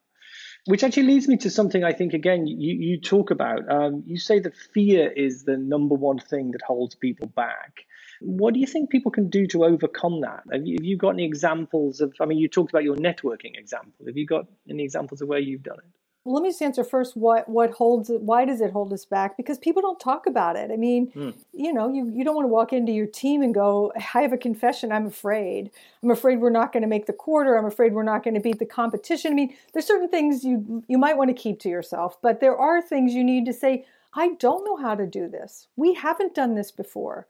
Which 0.66 0.83
actually 0.83 1.05
leads 1.05 1.29
me 1.29 1.37
to 1.38 1.51
something 1.51 1.85
I 1.85 1.92
think 1.92 2.12
again 2.12 2.49
you 2.49 2.75
you 2.75 3.01
talk 3.01 3.31
about. 3.31 3.70
Um, 3.70 4.03
you 4.05 4.18
say 4.18 4.40
that 4.40 4.57
fear 4.57 5.12
is 5.12 5.44
the 5.44 5.57
number 5.57 5.94
one 5.94 6.18
thing 6.18 6.51
that 6.53 6.62
holds 6.62 6.97
people 6.97 7.29
back. 7.29 7.85
What 8.27 8.55
do 8.55 8.61
you 8.61 8.67
think 8.67 8.91
people 8.91 9.11
can 9.11 9.29
do 9.29 9.47
to 9.49 9.65
overcome 9.65 10.23
that? 10.23 10.45
Have 10.51 10.67
you, 10.67 10.77
have 10.79 10.85
you 10.85 10.97
got 10.97 11.11
any 11.11 11.25
examples 11.25 12.01
of? 12.01 12.15
I 12.21 12.25
mean, 12.25 12.39
you 12.39 12.49
talked 12.49 12.71
about 12.71 12.85
your 12.85 12.97
networking 12.97 13.59
example. 13.59 14.07
Have 14.07 14.17
you 14.17 14.27
got 14.27 14.47
any 14.69 14.83
examples 14.83 15.21
of 15.21 15.29
where 15.29 15.39
you've 15.39 15.63
done 15.63 15.79
it? 15.79 15.91
Well, 16.25 16.37
let 16.37 16.43
me 16.43 16.49
just 16.49 16.63
answer 16.63 16.85
first 16.85 17.19
what 17.19 17.47
what 17.51 17.73
holds 17.73 18.09
it 18.09 18.23
why 18.23 18.47
does 18.47 18.63
it 18.63 18.71
hold 18.71 18.95
us 18.95 19.05
back 19.05 19.37
because 19.37 19.59
people 19.59 19.83
don't 19.83 20.01
talk 20.01 20.27
about 20.27 20.57
it 20.57 20.71
i 20.71 20.77
mean 20.77 21.13
mm. 21.13 21.35
you 21.53 21.71
know 21.71 21.93
you, 21.93 22.11
you 22.15 22.25
don't 22.25 22.35
want 22.35 22.45
to 22.45 22.53
walk 22.53 22.73
into 22.73 22.93
your 22.93 23.07
team 23.07 23.43
and 23.43 23.53
go 23.53 23.93
i 23.95 24.01
have 24.01 24.33
a 24.33 24.39
confession 24.39 24.91
i'm 24.91 25.05
afraid 25.05 25.71
i'm 26.03 26.11
afraid 26.11 26.41
we're 26.41 26.49
not 26.49 26.73
going 26.73 26.83
to 26.83 26.89
make 26.89 27.05
the 27.05 27.13
quarter 27.13 27.59
i'm 27.59 27.67
afraid 27.67 27.93
we're 27.93 28.03
not 28.03 28.25
going 28.25 28.33
to 28.33 28.41
beat 28.41 28.59
the 28.59 28.65
competition 28.65 29.33
i 29.33 29.35
mean 29.35 29.55
there's 29.75 29.87
certain 29.87 30.09
things 30.09 30.45
you 30.45 30.83
you 30.89 30.97
might 30.97 31.19
want 31.19 31.29
to 31.29 31.35
keep 31.35 31.61
to 31.61 31.69
yourself 31.69 32.17
but 32.23 32.41
there 32.41 32.57
are 32.57 32.81
things 32.81 33.13
you 33.13 33.23
need 33.23 33.45
to 33.45 33.53
say 33.53 33.85
i 34.15 34.31
don't 34.39 34.65
know 34.65 34.77
how 34.77 34.95
to 34.95 35.07
do 35.07 35.29
this 35.29 35.69
we 35.77 35.93
haven't 35.93 36.35
done 36.35 36.55
this 36.55 36.71
before 36.71 37.27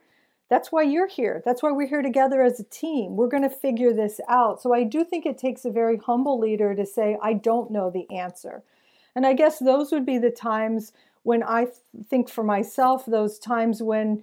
that's 0.54 0.70
why 0.70 0.82
you're 0.82 1.08
here. 1.08 1.42
That's 1.44 1.64
why 1.64 1.72
we're 1.72 1.88
here 1.88 2.00
together 2.00 2.40
as 2.40 2.60
a 2.60 2.64
team. 2.64 3.16
We're 3.16 3.26
going 3.26 3.42
to 3.42 3.50
figure 3.50 3.92
this 3.92 4.20
out. 4.28 4.62
So 4.62 4.72
I 4.72 4.84
do 4.84 5.02
think 5.02 5.26
it 5.26 5.36
takes 5.36 5.64
a 5.64 5.70
very 5.70 5.96
humble 5.96 6.38
leader 6.38 6.76
to 6.76 6.86
say, 6.86 7.18
I 7.20 7.32
don't 7.32 7.72
know 7.72 7.90
the 7.90 8.08
answer. 8.16 8.62
And 9.16 9.26
I 9.26 9.32
guess 9.32 9.58
those 9.58 9.90
would 9.90 10.06
be 10.06 10.16
the 10.16 10.30
times 10.30 10.92
when 11.24 11.42
I 11.42 11.66
think 12.08 12.28
for 12.28 12.44
myself, 12.44 13.04
those 13.04 13.40
times 13.40 13.82
when 13.82 14.22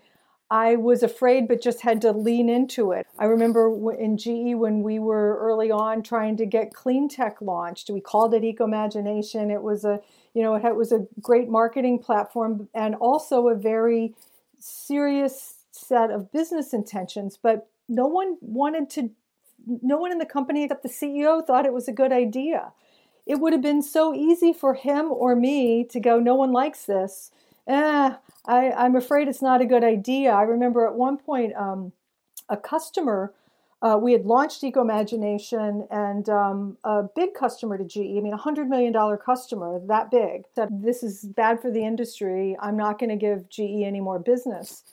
I 0.50 0.78
was 0.78 1.04
afraid 1.04 1.50
but 1.50 1.62
just 1.62 1.82
had 1.82 2.02
to 2.04 2.14
lean 2.14 2.48
into 2.48 2.94
it. 2.94 3.08
I 3.20 3.26
remember 3.26 3.94
in 3.94 4.18
GE 4.18 4.56
when 4.56 4.84
we 4.84 5.00
were 5.00 5.38
early 5.38 5.70
on 5.70 6.02
trying 6.02 6.38
to 6.38 6.46
get 6.46 6.74
clean 6.74 7.10
tech 7.10 7.42
launched. 7.42 7.90
We 7.90 8.00
called 8.00 8.34
it 8.34 8.44
Ecomagination. 8.44 9.52
It 9.52 9.64
was 9.64 9.84
a, 9.84 10.00
you 10.34 10.44
know, 10.44 10.56
it 10.56 10.78
was 10.78 10.94
a 10.94 11.06
great 11.20 11.50
marketing 11.50 12.00
platform 12.00 12.70
and 12.74 12.96
also 12.96 13.50
a 13.50 13.56
very 13.56 14.16
serious 14.60 15.61
set 15.92 16.10
of 16.10 16.32
business 16.32 16.74
intentions, 16.74 17.38
but 17.42 17.68
no 17.90 18.08
one 18.08 18.38
wanted 18.40 18.90
to, 18.92 19.12
no 19.68 19.98
one 19.98 20.10
in 20.10 20.20
the 20.20 20.26
company 20.26 20.64
except 20.64 20.84
the 20.84 20.90
CEO 20.90 21.46
thought 21.46 21.66
it 21.66 21.74
was 21.74 21.90
a 21.90 21.92
good 21.92 22.14
idea. 22.14 22.72
It 23.26 23.42
would 23.42 23.52
have 23.52 23.62
been 23.62 23.82
so 23.82 24.16
easy 24.16 24.54
for 24.54 24.74
him 24.74 25.12
or 25.12 25.36
me 25.36 25.84
to 25.84 26.00
go, 26.00 26.18
no 26.18 26.34
one 26.34 26.54
likes 26.54 26.86
this. 26.86 27.32
Eh, 27.68 28.14
I, 28.46 28.72
I'm 28.72 28.96
afraid 28.96 29.28
it's 29.28 29.42
not 29.42 29.60
a 29.60 29.66
good 29.66 29.84
idea. 29.84 30.32
I 30.32 30.44
remember 30.44 30.88
at 30.88 30.96
one 30.96 31.18
point, 31.18 31.54
um, 31.58 31.92
a 32.48 32.56
customer, 32.56 33.34
uh, 33.82 34.00
we 34.02 34.14
had 34.14 34.26
launched 34.26 34.62
Ecomagination 34.62 35.88
and 35.92 36.30
um, 36.30 36.78
a 36.86 37.04
big 37.04 37.34
customer 37.34 37.78
to 37.78 37.84
GE, 37.84 37.98
I 37.98 38.22
mean, 38.22 38.34
a 38.34 38.38
$100 38.38 38.70
million 38.70 38.94
customer, 39.18 39.82
that 39.88 40.10
big, 40.10 40.46
said, 40.56 40.70
This 40.72 41.04
is 41.04 41.26
bad 41.26 41.62
for 41.62 41.70
the 41.70 41.84
industry. 41.84 42.56
I'm 42.62 42.78
not 42.78 42.98
going 42.98 43.10
to 43.10 43.18
give 43.18 43.50
GE 43.50 43.84
any 43.84 44.00
more 44.00 44.20
business. 44.20 44.84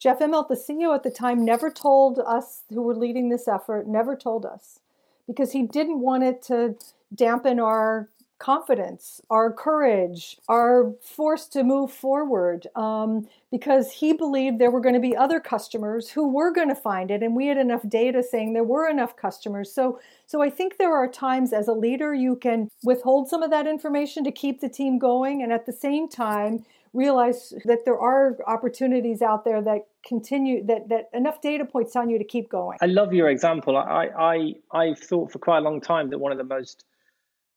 Jeff 0.00 0.20
Immelt, 0.20 0.48
the 0.48 0.54
CEO 0.54 0.94
at 0.94 1.02
the 1.02 1.10
time, 1.10 1.44
never 1.44 1.70
told 1.70 2.18
us 2.20 2.62
who 2.70 2.80
were 2.80 2.96
leading 2.96 3.28
this 3.28 3.46
effort, 3.46 3.86
never 3.86 4.16
told 4.16 4.46
us 4.46 4.80
because 5.26 5.52
he 5.52 5.62
didn't 5.62 6.00
want 6.00 6.24
it 6.24 6.42
to 6.42 6.74
dampen 7.14 7.60
our 7.60 8.08
confidence, 8.38 9.20
our 9.28 9.52
courage, 9.52 10.38
our 10.48 10.94
force 11.02 11.46
to 11.46 11.62
move 11.62 11.92
forward, 11.92 12.66
um, 12.74 13.28
because 13.50 13.92
he 13.92 14.14
believed 14.14 14.58
there 14.58 14.70
were 14.70 14.80
going 14.80 14.94
to 14.94 15.00
be 15.00 15.14
other 15.14 15.38
customers 15.38 16.08
who 16.08 16.26
were 16.26 16.50
going 16.50 16.70
to 16.70 16.74
find 16.74 17.10
it, 17.10 17.22
and 17.22 17.36
we 17.36 17.48
had 17.48 17.58
enough 17.58 17.86
data 17.86 18.22
saying 18.22 18.54
there 18.54 18.64
were 18.64 18.88
enough 18.88 19.14
customers. 19.14 19.70
So, 19.70 20.00
so 20.26 20.40
I 20.40 20.48
think 20.48 20.78
there 20.78 20.96
are 20.96 21.06
times 21.06 21.52
as 21.52 21.68
a 21.68 21.74
leader 21.74 22.14
you 22.14 22.34
can 22.34 22.70
withhold 22.82 23.28
some 23.28 23.42
of 23.42 23.50
that 23.50 23.66
information 23.66 24.24
to 24.24 24.32
keep 24.32 24.60
the 24.60 24.70
team 24.70 24.98
going, 24.98 25.42
and 25.42 25.52
at 25.52 25.66
the 25.66 25.72
same 25.72 26.08
time 26.08 26.64
realize 26.92 27.52
that 27.66 27.84
there 27.84 27.98
are 27.98 28.38
opportunities 28.46 29.22
out 29.22 29.44
there 29.44 29.62
that 29.62 29.86
continue 30.06 30.64
that 30.66 30.88
that 30.88 31.10
enough 31.12 31.40
data 31.40 31.64
points 31.64 31.96
on 31.96 32.10
you 32.10 32.18
to 32.18 32.24
keep 32.24 32.48
going. 32.48 32.78
I 32.80 32.86
love 32.86 33.12
your 33.12 33.28
example. 33.28 33.76
I 33.76 34.08
I 34.18 34.54
I've 34.72 34.98
thought 34.98 35.32
for 35.32 35.38
quite 35.38 35.58
a 35.58 35.62
long 35.62 35.80
time 35.80 36.10
that 36.10 36.18
one 36.18 36.32
of 36.32 36.38
the 36.38 36.44
most 36.44 36.84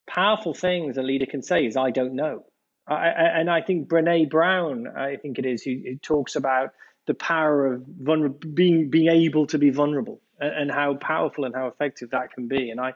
powerful 0.08 0.54
things 0.54 0.98
a 0.98 1.04
leader 1.04 1.26
can 1.26 1.42
say 1.42 1.66
is 1.66 1.78
I 1.78 1.92
don't 1.92 2.16
know. 2.16 2.44
I, 2.86 3.08
and 3.08 3.50
I 3.50 3.62
think 3.62 3.88
Brene 3.88 4.30
Brown, 4.30 4.88
I 4.88 5.16
think 5.16 5.40
it 5.40 5.46
is, 5.46 5.64
who, 5.64 5.72
who 5.72 5.96
talks 5.96 6.36
about 6.36 6.74
the 7.06 7.14
power 7.14 7.74
of 7.74 7.82
vulner- 7.82 8.54
being 8.54 8.90
being 8.90 9.08
able 9.08 9.48
to 9.48 9.58
be 9.58 9.70
vulnerable 9.70 10.20
and, 10.40 10.54
and 10.54 10.72
how 10.72 10.96
powerful 10.96 11.46
and 11.46 11.56
how 11.56 11.68
effective 11.68 12.10
that 12.12 12.34
can 12.34 12.48
be. 12.48 12.70
And 12.70 12.80
I 12.80 12.94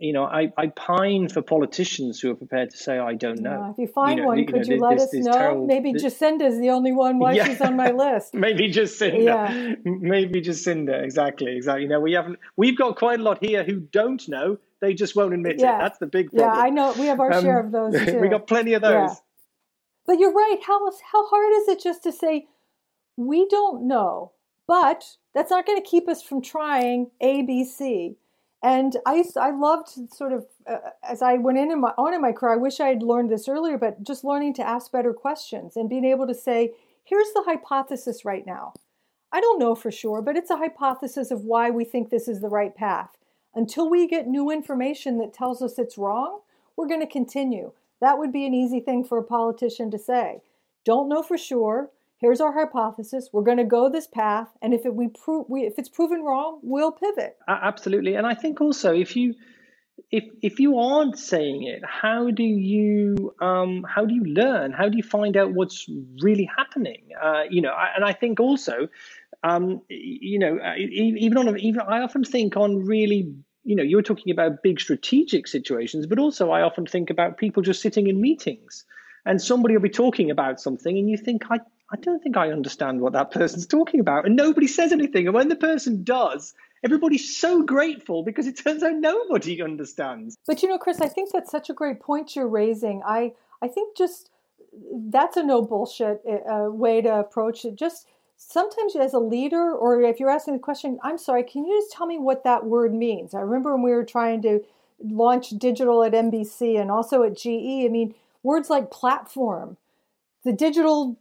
you 0.00 0.12
know, 0.12 0.24
I, 0.24 0.52
I 0.56 0.68
pine 0.68 1.28
for 1.28 1.40
politicians 1.42 2.20
who 2.20 2.30
are 2.30 2.34
prepared 2.34 2.70
to 2.70 2.76
say, 2.76 2.98
I 2.98 3.14
don't 3.14 3.40
know. 3.40 3.50
Yeah, 3.50 3.70
if 3.70 3.78
you 3.78 3.86
find 3.86 4.18
you 4.18 4.22
know, 4.22 4.28
one, 4.28 4.38
you 4.38 4.46
could 4.46 4.66
know, 4.66 4.74
you 4.74 4.80
let 4.80 4.94
this, 4.94 5.04
us 5.04 5.10
this 5.10 5.24
know? 5.24 5.32
Terrible, 5.32 5.66
Maybe 5.66 5.92
this, 5.92 6.02
Jacinda's 6.02 6.58
the 6.58 6.70
only 6.70 6.92
one 6.92 7.18
why 7.18 7.32
yeah. 7.32 7.46
she's 7.46 7.60
on 7.60 7.76
my 7.76 7.90
list. 7.92 8.34
Maybe 8.34 8.72
Jacinda. 8.72 9.24
Yeah. 9.24 9.74
Maybe 9.84 10.42
Jacinda. 10.42 11.02
Exactly. 11.02 11.56
Exactly. 11.56 11.82
You 11.82 11.88
know, 11.88 12.00
we 12.00 12.12
haven't, 12.12 12.38
we've 12.56 12.76
got 12.76 12.96
quite 12.96 13.20
a 13.20 13.22
lot 13.22 13.44
here 13.44 13.64
who 13.64 13.80
don't 13.80 14.26
know. 14.28 14.58
They 14.80 14.94
just 14.94 15.14
won't 15.16 15.32
admit 15.32 15.56
yeah. 15.58 15.76
it. 15.76 15.80
That's 15.80 15.98
the 15.98 16.06
big 16.06 16.30
problem. 16.30 16.56
Yeah, 16.56 16.62
I 16.62 16.70
know. 16.70 16.92
We 16.98 17.06
have 17.06 17.20
our 17.20 17.32
um, 17.32 17.42
share 17.42 17.60
of 17.60 17.70
those 17.70 17.94
too. 18.04 18.18
we 18.18 18.28
got 18.28 18.46
plenty 18.46 18.74
of 18.74 18.82
those. 18.82 19.10
But 20.06 20.18
you're 20.18 20.32
right. 20.32 20.58
How, 20.66 20.80
how 21.12 21.26
hard 21.26 21.52
is 21.62 21.68
it 21.68 21.82
just 21.82 22.02
to 22.02 22.12
say, 22.12 22.48
we 23.16 23.46
don't 23.48 23.86
know, 23.86 24.32
but 24.66 25.04
that's 25.34 25.50
not 25.50 25.66
going 25.66 25.80
to 25.80 25.88
keep 25.88 26.08
us 26.08 26.22
from 26.22 26.42
trying 26.42 27.10
A, 27.20 27.42
B, 27.42 27.64
C 27.64 28.16
and 28.64 28.96
I 29.04 29.22
I 29.38 29.50
loved 29.50 29.90
sort 30.12 30.32
of 30.32 30.46
uh, 30.66 30.78
as 31.08 31.20
I 31.20 31.34
went 31.34 31.58
in, 31.58 31.70
in 31.70 31.82
my 31.82 31.92
on 31.98 32.14
in 32.14 32.22
my 32.22 32.32
career. 32.32 32.54
I 32.54 32.56
wish 32.56 32.80
I 32.80 32.88
had 32.88 33.02
learned 33.02 33.30
this 33.30 33.46
earlier, 33.46 33.76
but 33.76 34.02
just 34.02 34.24
learning 34.24 34.54
to 34.54 34.66
ask 34.66 34.90
better 34.90 35.12
questions 35.12 35.76
and 35.76 35.88
being 35.88 36.06
able 36.06 36.26
to 36.26 36.34
say, 36.34 36.72
"Here's 37.04 37.30
the 37.34 37.44
hypothesis 37.44 38.24
right 38.24 38.46
now. 38.46 38.72
I 39.30 39.42
don't 39.42 39.58
know 39.58 39.74
for 39.74 39.90
sure, 39.90 40.22
but 40.22 40.36
it's 40.36 40.50
a 40.50 40.56
hypothesis 40.56 41.30
of 41.30 41.44
why 41.44 41.70
we 41.70 41.84
think 41.84 42.08
this 42.08 42.26
is 42.26 42.40
the 42.40 42.48
right 42.48 42.74
path. 42.74 43.18
Until 43.54 43.90
we 43.90 44.08
get 44.08 44.26
new 44.26 44.50
information 44.50 45.18
that 45.18 45.34
tells 45.34 45.60
us 45.60 45.78
it's 45.78 45.98
wrong, 45.98 46.40
we're 46.74 46.88
going 46.88 47.00
to 47.00 47.06
continue." 47.06 47.72
That 48.00 48.18
would 48.18 48.32
be 48.32 48.46
an 48.46 48.54
easy 48.54 48.80
thing 48.80 49.04
for 49.04 49.18
a 49.18 49.22
politician 49.22 49.90
to 49.90 49.98
say. 49.98 50.40
Don't 50.84 51.08
know 51.08 51.22
for 51.22 51.38
sure 51.38 51.90
here's 52.20 52.40
our 52.40 52.52
hypothesis 52.52 53.30
we're 53.32 53.42
going 53.42 53.58
to 53.58 53.64
go 53.64 53.90
this 53.90 54.06
path 54.06 54.48
and 54.62 54.72
if 54.74 54.84
it, 54.86 54.94
we 54.94 55.08
prove 55.08 55.46
we, 55.48 55.62
if 55.62 55.74
it's 55.78 55.88
proven 55.88 56.22
wrong 56.22 56.60
we'll 56.62 56.92
pivot. 56.92 57.36
Absolutely 57.48 58.14
and 58.14 58.26
i 58.26 58.34
think 58.34 58.60
also 58.60 58.92
if 58.92 59.16
you 59.16 59.34
if 60.10 60.24
if 60.42 60.58
you 60.58 60.78
aren't 60.78 61.18
saying 61.18 61.64
it 61.64 61.82
how 61.84 62.30
do 62.30 62.42
you 62.42 63.34
um 63.40 63.84
how 63.88 64.04
do 64.04 64.14
you 64.14 64.24
learn? 64.24 64.72
How 64.72 64.88
do 64.88 64.96
you 64.96 65.02
find 65.02 65.36
out 65.36 65.52
what's 65.52 65.86
really 66.20 66.48
happening? 66.56 67.02
Uh 67.22 67.42
you 67.48 67.62
know 67.62 67.72
and 67.94 68.04
i 68.04 68.12
think 68.12 68.40
also 68.40 68.88
um 69.42 69.82
you 69.88 70.38
know 70.38 70.58
even 70.76 71.38
on 71.38 71.58
even 71.58 71.80
i 71.82 72.00
often 72.00 72.24
think 72.24 72.56
on 72.56 72.84
really 72.84 73.34
you 73.64 73.76
know 73.76 73.82
you 73.82 73.96
were 73.96 74.02
talking 74.02 74.32
about 74.32 74.62
big 74.62 74.80
strategic 74.80 75.46
situations 75.46 76.06
but 76.06 76.18
also 76.18 76.50
i 76.50 76.62
often 76.62 76.86
think 76.86 77.10
about 77.10 77.38
people 77.38 77.62
just 77.62 77.80
sitting 77.80 78.06
in 78.06 78.20
meetings 78.20 78.84
and 79.26 79.40
somebody 79.40 79.74
will 79.74 79.82
be 79.82 79.88
talking 79.88 80.30
about 80.30 80.60
something 80.60 80.98
and 80.98 81.08
you 81.08 81.16
think 81.16 81.50
i 81.50 81.58
I 81.92 81.96
don't 81.96 82.22
think 82.22 82.36
I 82.36 82.50
understand 82.50 83.00
what 83.00 83.12
that 83.12 83.30
person's 83.30 83.66
talking 83.66 84.00
about. 84.00 84.26
And 84.26 84.36
nobody 84.36 84.66
says 84.66 84.92
anything. 84.92 85.26
And 85.26 85.34
when 85.34 85.48
the 85.48 85.56
person 85.56 86.02
does, 86.02 86.54
everybody's 86.82 87.36
so 87.36 87.62
grateful 87.62 88.22
because 88.22 88.46
it 88.46 88.56
turns 88.56 88.82
out 88.82 88.94
nobody 88.96 89.62
understands. 89.62 90.36
But 90.46 90.62
you 90.62 90.68
know, 90.68 90.78
Chris, 90.78 91.00
I 91.00 91.08
think 91.08 91.30
that's 91.32 91.50
such 91.50 91.70
a 91.70 91.74
great 91.74 92.00
point 92.00 92.34
you're 92.34 92.48
raising. 92.48 93.02
I, 93.06 93.32
I 93.62 93.68
think 93.68 93.96
just 93.96 94.30
that's 94.92 95.36
a 95.36 95.42
no 95.42 95.62
bullshit 95.62 96.22
uh, 96.26 96.70
way 96.70 97.00
to 97.00 97.20
approach 97.20 97.64
it. 97.64 97.76
Just 97.76 98.08
sometimes 98.36 98.96
as 98.96 99.12
a 99.12 99.18
leader, 99.18 99.72
or 99.72 100.02
if 100.02 100.18
you're 100.18 100.30
asking 100.30 100.54
the 100.54 100.60
question, 100.60 100.98
I'm 101.02 101.18
sorry, 101.18 101.44
can 101.44 101.64
you 101.64 101.80
just 101.80 101.92
tell 101.92 102.06
me 102.06 102.18
what 102.18 102.44
that 102.44 102.64
word 102.64 102.94
means? 102.94 103.34
I 103.34 103.40
remember 103.40 103.74
when 103.74 103.82
we 103.82 103.92
were 103.92 104.04
trying 104.04 104.42
to 104.42 104.60
launch 105.02 105.50
digital 105.50 106.02
at 106.02 106.12
NBC 106.12 106.80
and 106.80 106.90
also 106.90 107.22
at 107.22 107.36
GE. 107.36 107.84
I 107.84 107.88
mean, 107.88 108.14
words 108.42 108.70
like 108.70 108.90
platform 108.90 109.76
the 110.44 110.52
digital 110.52 111.16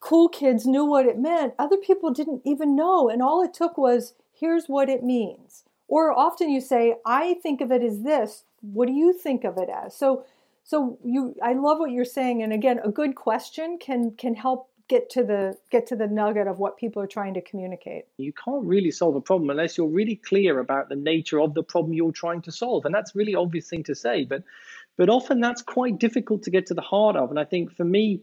cool 0.00 0.28
kids 0.28 0.66
knew 0.66 0.84
what 0.84 1.06
it 1.06 1.18
meant. 1.18 1.54
Other 1.58 1.76
people 1.76 2.12
didn't 2.12 2.42
even 2.44 2.76
know. 2.76 3.08
And 3.08 3.20
all 3.20 3.42
it 3.42 3.52
took 3.52 3.76
was, 3.76 4.14
here's 4.32 4.66
what 4.66 4.88
it 4.88 5.02
means. 5.02 5.64
Or 5.88 6.16
often 6.16 6.50
you 6.50 6.60
say, 6.60 6.96
I 7.04 7.34
think 7.34 7.60
of 7.60 7.72
it 7.72 7.82
as 7.82 8.02
this. 8.02 8.44
What 8.60 8.86
do 8.86 8.92
you 8.92 9.12
think 9.12 9.44
of 9.44 9.58
it 9.58 9.68
as? 9.68 9.96
So, 9.96 10.24
so 10.62 10.98
you, 11.04 11.34
I 11.42 11.54
love 11.54 11.78
what 11.78 11.90
you're 11.90 12.04
saying. 12.04 12.42
And 12.42 12.52
again, 12.52 12.78
a 12.84 12.90
good 12.90 13.14
question 13.14 13.78
can 13.80 14.12
can 14.12 14.34
help 14.34 14.68
get 14.88 15.08
to 15.10 15.22
the 15.22 15.56
get 15.70 15.86
to 15.86 15.96
the 15.96 16.06
nugget 16.06 16.46
of 16.46 16.58
what 16.58 16.76
people 16.76 17.02
are 17.02 17.06
trying 17.06 17.34
to 17.34 17.40
communicate. 17.40 18.04
You 18.16 18.32
can't 18.32 18.64
really 18.64 18.90
solve 18.90 19.16
a 19.16 19.20
problem 19.20 19.50
unless 19.50 19.78
you're 19.78 19.88
really 19.88 20.16
clear 20.16 20.58
about 20.58 20.88
the 20.88 20.96
nature 20.96 21.40
of 21.40 21.54
the 21.54 21.62
problem 21.62 21.94
you're 21.94 22.12
trying 22.12 22.42
to 22.42 22.52
solve, 22.52 22.84
and 22.84 22.94
that's 22.94 23.14
really 23.14 23.34
obvious 23.34 23.68
thing 23.68 23.84
to 23.84 23.94
say. 23.94 24.24
But, 24.24 24.42
but 24.96 25.08
often 25.08 25.40
that's 25.40 25.62
quite 25.62 25.98
difficult 25.98 26.42
to 26.44 26.50
get 26.50 26.66
to 26.66 26.74
the 26.74 26.82
heart 26.82 27.16
of. 27.16 27.30
And 27.30 27.38
I 27.38 27.44
think 27.44 27.74
for 27.76 27.84
me, 27.84 28.22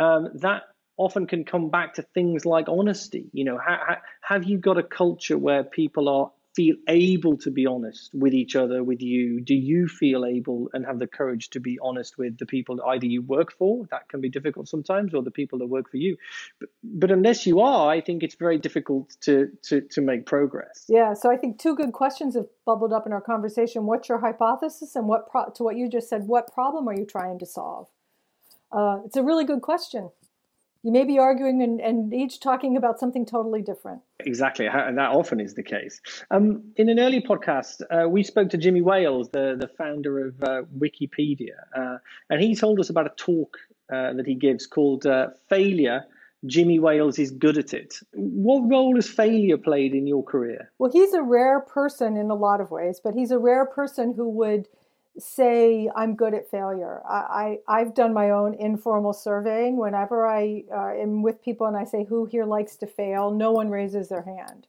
um, 0.00 0.28
that 0.36 0.62
often 0.96 1.26
can 1.26 1.44
come 1.44 1.70
back 1.70 1.94
to 1.94 2.02
things 2.02 2.44
like 2.44 2.66
honesty. 2.68 3.30
You 3.32 3.44
know, 3.44 3.58
ha- 3.58 3.80
ha- 3.86 4.02
have 4.22 4.44
you 4.44 4.58
got 4.58 4.78
a 4.78 4.82
culture 4.82 5.38
where 5.38 5.62
people 5.62 6.08
are 6.08 6.32
feel 6.56 6.74
able 6.88 7.36
to 7.38 7.50
be 7.50 7.64
honest 7.64 8.10
with 8.12 8.34
each 8.34 8.56
other, 8.56 8.82
with 8.82 9.00
you? 9.00 9.40
Do 9.40 9.54
you 9.54 9.86
feel 9.86 10.24
able 10.24 10.68
and 10.72 10.84
have 10.84 10.98
the 10.98 11.06
courage 11.06 11.50
to 11.50 11.60
be 11.60 11.78
honest 11.80 12.18
with 12.18 12.38
the 12.38 12.46
people 12.46 12.76
that 12.76 12.84
either 12.84 13.06
you 13.06 13.22
work 13.22 13.52
for? 13.56 13.86
That 13.90 14.08
can 14.08 14.20
be 14.20 14.28
difficult 14.28 14.68
sometimes, 14.68 15.14
or 15.14 15.22
the 15.22 15.30
people 15.30 15.60
that 15.60 15.66
work 15.66 15.90
for 15.90 15.96
you. 15.96 16.16
But, 16.58 16.70
but 16.82 17.10
unless 17.10 17.46
you 17.46 17.60
are, 17.60 17.88
I 17.90 18.00
think 18.00 18.22
it's 18.22 18.34
very 18.34 18.58
difficult 18.58 19.16
to, 19.22 19.48
to 19.64 19.82
to 19.82 20.00
make 20.00 20.26
progress. 20.26 20.84
Yeah. 20.88 21.14
So 21.14 21.30
I 21.30 21.36
think 21.36 21.60
two 21.60 21.76
good 21.76 21.92
questions 21.92 22.34
have 22.34 22.46
bubbled 22.66 22.92
up 22.92 23.06
in 23.06 23.12
our 23.12 23.20
conversation. 23.20 23.86
What's 23.86 24.08
your 24.08 24.18
hypothesis, 24.18 24.96
and 24.96 25.06
what 25.06 25.30
pro- 25.30 25.50
to 25.50 25.62
what 25.62 25.76
you 25.76 25.88
just 25.88 26.08
said? 26.08 26.24
What 26.26 26.52
problem 26.52 26.88
are 26.88 26.94
you 26.94 27.06
trying 27.06 27.38
to 27.38 27.46
solve? 27.46 27.86
Uh, 28.72 28.98
it's 29.04 29.16
a 29.16 29.22
really 29.22 29.44
good 29.44 29.62
question. 29.62 30.10
You 30.82 30.92
may 30.92 31.04
be 31.04 31.18
arguing 31.18 31.62
and, 31.62 31.78
and 31.80 32.14
each 32.14 32.40
talking 32.40 32.76
about 32.76 32.98
something 32.98 33.26
totally 33.26 33.60
different. 33.60 34.00
Exactly, 34.20 34.66
and 34.66 34.96
that 34.96 35.10
often 35.10 35.38
is 35.38 35.54
the 35.54 35.62
case. 35.62 36.00
Um, 36.30 36.72
in 36.76 36.88
an 36.88 36.98
early 36.98 37.20
podcast, 37.20 37.82
uh, 37.90 38.08
we 38.08 38.22
spoke 38.22 38.48
to 38.50 38.56
Jimmy 38.56 38.80
Wales, 38.80 39.28
the, 39.30 39.56
the 39.60 39.68
founder 39.68 40.26
of 40.26 40.42
uh, 40.42 40.62
Wikipedia, 40.78 41.56
uh, 41.76 41.98
and 42.30 42.40
he 42.40 42.54
told 42.54 42.80
us 42.80 42.88
about 42.88 43.06
a 43.06 43.12
talk 43.16 43.58
uh, 43.92 44.14
that 44.14 44.26
he 44.26 44.34
gives 44.34 44.66
called 44.66 45.04
uh, 45.04 45.28
Failure 45.50 46.04
Jimmy 46.46 46.78
Wales 46.78 47.18
is 47.18 47.30
good 47.30 47.58
at 47.58 47.74
it. 47.74 47.96
What 48.14 48.70
role 48.70 48.94
has 48.96 49.08
failure 49.08 49.58
played 49.58 49.94
in 49.94 50.06
your 50.06 50.24
career? 50.24 50.72
Well, 50.78 50.90
he's 50.90 51.12
a 51.12 51.22
rare 51.22 51.60
person 51.60 52.16
in 52.16 52.30
a 52.30 52.34
lot 52.34 52.60
of 52.60 52.70
ways, 52.70 53.00
but 53.02 53.14
he's 53.14 53.30
a 53.30 53.38
rare 53.38 53.66
person 53.66 54.14
who 54.16 54.28
would 54.30 54.68
say 55.18 55.90
I'm 55.94 56.14
good 56.14 56.34
at 56.34 56.50
failure. 56.50 57.02
I, 57.08 57.58
I 57.66 57.80
have 57.80 57.94
done 57.94 58.14
my 58.14 58.30
own 58.30 58.54
informal 58.54 59.12
surveying. 59.12 59.76
Whenever 59.76 60.26
I 60.26 60.64
uh, 60.72 60.94
am 60.94 61.22
with 61.22 61.42
people 61.42 61.66
and 61.66 61.76
I 61.76 61.84
say 61.84 62.04
who 62.04 62.26
here 62.26 62.44
likes 62.44 62.76
to 62.76 62.86
fail, 62.86 63.30
no 63.30 63.50
one 63.52 63.70
raises 63.70 64.08
their 64.08 64.22
hand. 64.22 64.66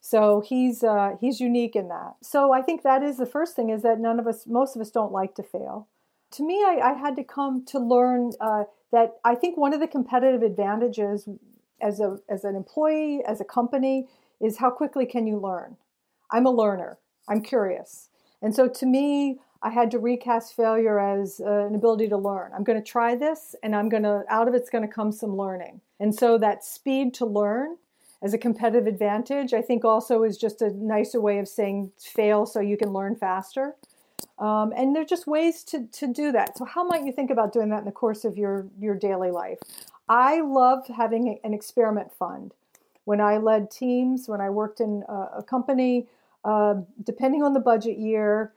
So 0.00 0.40
he's 0.40 0.82
uh, 0.82 1.12
he's 1.20 1.40
unique 1.40 1.76
in 1.76 1.88
that. 1.88 2.16
So 2.22 2.52
I 2.52 2.60
think 2.60 2.82
that 2.82 3.02
is 3.02 3.18
the 3.18 3.26
first 3.26 3.54
thing 3.54 3.70
is 3.70 3.82
that 3.82 4.00
none 4.00 4.18
of 4.18 4.26
us, 4.26 4.46
most 4.46 4.74
of 4.74 4.82
us, 4.82 4.90
don't 4.90 5.12
like 5.12 5.34
to 5.36 5.42
fail. 5.42 5.88
To 6.32 6.42
me, 6.42 6.56
I, 6.64 6.80
I 6.82 6.92
had 6.94 7.14
to 7.16 7.24
come 7.24 7.64
to 7.66 7.78
learn 7.78 8.32
uh, 8.40 8.64
that 8.90 9.18
I 9.24 9.36
think 9.36 9.56
one 9.56 9.72
of 9.72 9.80
the 9.80 9.86
competitive 9.86 10.42
advantages 10.42 11.28
as 11.80 12.00
a 12.00 12.18
as 12.28 12.42
an 12.44 12.56
employee, 12.56 13.22
as 13.26 13.40
a 13.40 13.44
company, 13.44 14.08
is 14.40 14.58
how 14.58 14.70
quickly 14.70 15.06
can 15.06 15.26
you 15.26 15.38
learn. 15.38 15.76
I'm 16.32 16.46
a 16.46 16.50
learner. 16.50 16.98
I'm 17.28 17.42
curious. 17.42 18.08
And 18.40 18.54
so 18.56 18.68
to 18.68 18.86
me, 18.86 19.38
I 19.64 19.70
had 19.70 19.90
to 19.92 19.98
recast 19.98 20.56
failure 20.56 20.98
as 20.98 21.40
uh, 21.40 21.66
an 21.66 21.74
ability 21.74 22.08
to 22.08 22.16
learn. 22.16 22.50
I'm 22.54 22.64
going 22.64 22.82
to 22.82 22.84
try 22.84 23.14
this 23.14 23.54
and 23.62 23.76
I'm 23.76 23.88
going 23.88 24.02
to, 24.02 24.24
out 24.28 24.48
of 24.48 24.54
it's 24.54 24.70
going 24.70 24.86
to 24.86 24.92
come 24.92 25.12
some 25.12 25.36
learning. 25.36 25.80
And 26.00 26.12
so 26.14 26.36
that 26.38 26.64
speed 26.64 27.14
to 27.14 27.26
learn 27.26 27.76
as 28.22 28.34
a 28.34 28.38
competitive 28.38 28.86
advantage, 28.86 29.54
I 29.54 29.62
think 29.62 29.84
also 29.84 30.24
is 30.24 30.36
just 30.36 30.62
a 30.62 30.70
nicer 30.70 31.20
way 31.20 31.38
of 31.38 31.46
saying 31.46 31.92
fail 31.98 32.44
so 32.44 32.60
you 32.60 32.76
can 32.76 32.92
learn 32.92 33.14
faster. 33.14 33.76
Um, 34.38 34.72
and 34.76 34.96
there's 34.96 35.08
just 35.08 35.26
ways 35.28 35.62
to, 35.64 35.86
to 35.86 36.06
do 36.12 36.32
that. 36.32 36.58
So 36.58 36.64
how 36.64 36.84
might 36.84 37.04
you 37.04 37.12
think 37.12 37.30
about 37.30 37.52
doing 37.52 37.68
that 37.70 37.80
in 37.80 37.84
the 37.84 37.92
course 37.92 38.24
of 38.24 38.36
your, 38.36 38.66
your 38.80 38.96
daily 38.96 39.30
life? 39.30 39.58
I 40.08 40.40
love 40.40 40.86
having 40.88 41.38
an 41.44 41.54
experiment 41.54 42.12
fund. 42.12 42.52
when 43.04 43.20
I 43.20 43.38
led 43.38 43.70
teams, 43.70 44.28
when 44.28 44.40
I 44.40 44.50
worked 44.50 44.80
in 44.80 45.04
a, 45.08 45.38
a 45.38 45.42
company, 45.42 46.06
uh, 46.44 46.74
depending 47.02 47.42
on 47.42 47.52
the 47.52 47.60
budget 47.60 47.98
year, 47.98 48.52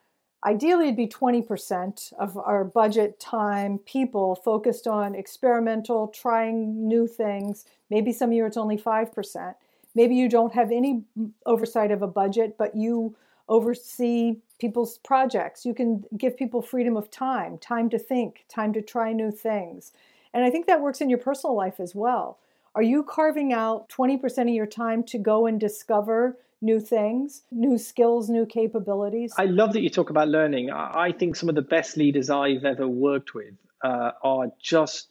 ideally 0.45 0.85
it'd 0.85 0.95
be 0.95 1.07
20% 1.07 2.13
of 2.13 2.37
our 2.37 2.63
budget 2.63 3.19
time 3.19 3.79
people 3.79 4.35
focused 4.35 4.87
on 4.87 5.15
experimental 5.15 6.07
trying 6.07 6.87
new 6.87 7.07
things. 7.07 7.65
Maybe 7.89 8.13
some 8.13 8.31
years 8.31 8.49
it's 8.49 8.57
only 8.57 8.77
5% 8.77 9.55
maybe 9.95 10.13
you 10.13 10.29
don't 10.29 10.53
have 10.53 10.71
any 10.71 11.03
oversight 11.45 11.89
of 11.89 12.01
a 12.01 12.07
budget 12.07 12.57
but 12.57 12.75
you 12.75 13.15
oversee 13.47 14.37
people's 14.59 14.97
projects. 14.99 15.65
You 15.65 15.73
can 15.73 16.03
give 16.17 16.37
people 16.37 16.61
freedom 16.61 16.97
of 16.97 17.09
time 17.09 17.57
time 17.57 17.89
to 17.89 17.97
think 17.97 18.45
time 18.49 18.73
to 18.73 18.81
try 18.81 19.13
new 19.13 19.31
things. 19.31 19.93
And 20.33 20.43
i 20.43 20.49
think 20.49 20.67
that 20.67 20.81
works 20.81 21.01
in 21.01 21.09
your 21.09 21.19
personal 21.19 21.55
life 21.55 21.79
as 21.79 21.95
well. 21.95 22.37
Are 22.75 22.83
you 22.83 23.03
carving 23.03 23.53
out 23.53 23.87
20% 23.87 24.41
of 24.41 24.49
your 24.49 24.65
time 24.65 25.01
to 25.03 25.17
go 25.17 25.45
and 25.45 25.57
discover 25.57 26.37
new 26.65 26.79
things, 26.79 27.43
new 27.51 27.77
skills, 27.77 28.29
new 28.29 28.45
capabilities. 28.45 29.33
I 29.37 29.45
love 29.45 29.73
that 29.73 29.81
you 29.81 29.89
talk 29.89 30.09
about 30.09 30.27
learning. 30.27 30.71
I 30.71 31.11
think 31.11 31.35
some 31.35 31.47
of 31.47 31.55
the 31.55 31.61
best 31.61 31.95
leaders 31.95 32.29
I've 32.29 32.65
ever 32.65 32.87
worked 32.87 33.33
with 33.35 33.53
uh, 33.83 34.11
are 34.23 34.47
just 34.59 35.07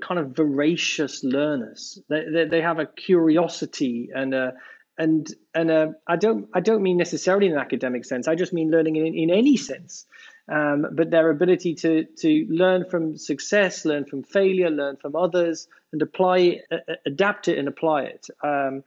kind 0.00 0.20
of 0.20 0.36
voracious 0.36 1.24
learners. 1.24 1.98
They, 2.08 2.24
they, 2.32 2.44
they 2.46 2.60
have 2.60 2.78
a 2.78 2.86
curiosity 2.86 4.10
and 4.14 4.32
a 4.32 4.54
and 4.96 5.26
and 5.54 5.70
uh, 5.72 5.88
I 6.06 6.14
don't 6.16 6.48
I 6.54 6.60
don't 6.60 6.82
mean 6.82 6.96
necessarily 6.96 7.46
in 7.48 7.54
an 7.54 7.58
academic 7.58 8.04
sense. 8.04 8.28
I 8.28 8.36
just 8.36 8.52
mean 8.52 8.70
learning 8.70 8.94
in, 8.94 9.06
in 9.14 9.30
any 9.30 9.56
sense. 9.56 10.06
Um, 10.46 10.86
but 10.92 11.10
their 11.10 11.30
ability 11.30 11.74
to 11.76 12.04
to 12.18 12.46
learn 12.48 12.84
from 12.88 13.16
success, 13.16 13.84
learn 13.84 14.04
from 14.04 14.22
failure, 14.22 14.70
learn 14.70 14.96
from 14.96 15.16
others, 15.16 15.66
and 15.92 16.00
apply 16.00 16.38
it, 16.70 17.00
adapt 17.06 17.48
it, 17.48 17.58
and 17.58 17.66
apply 17.66 18.02
it. 18.02 18.28
Um, 18.42 18.84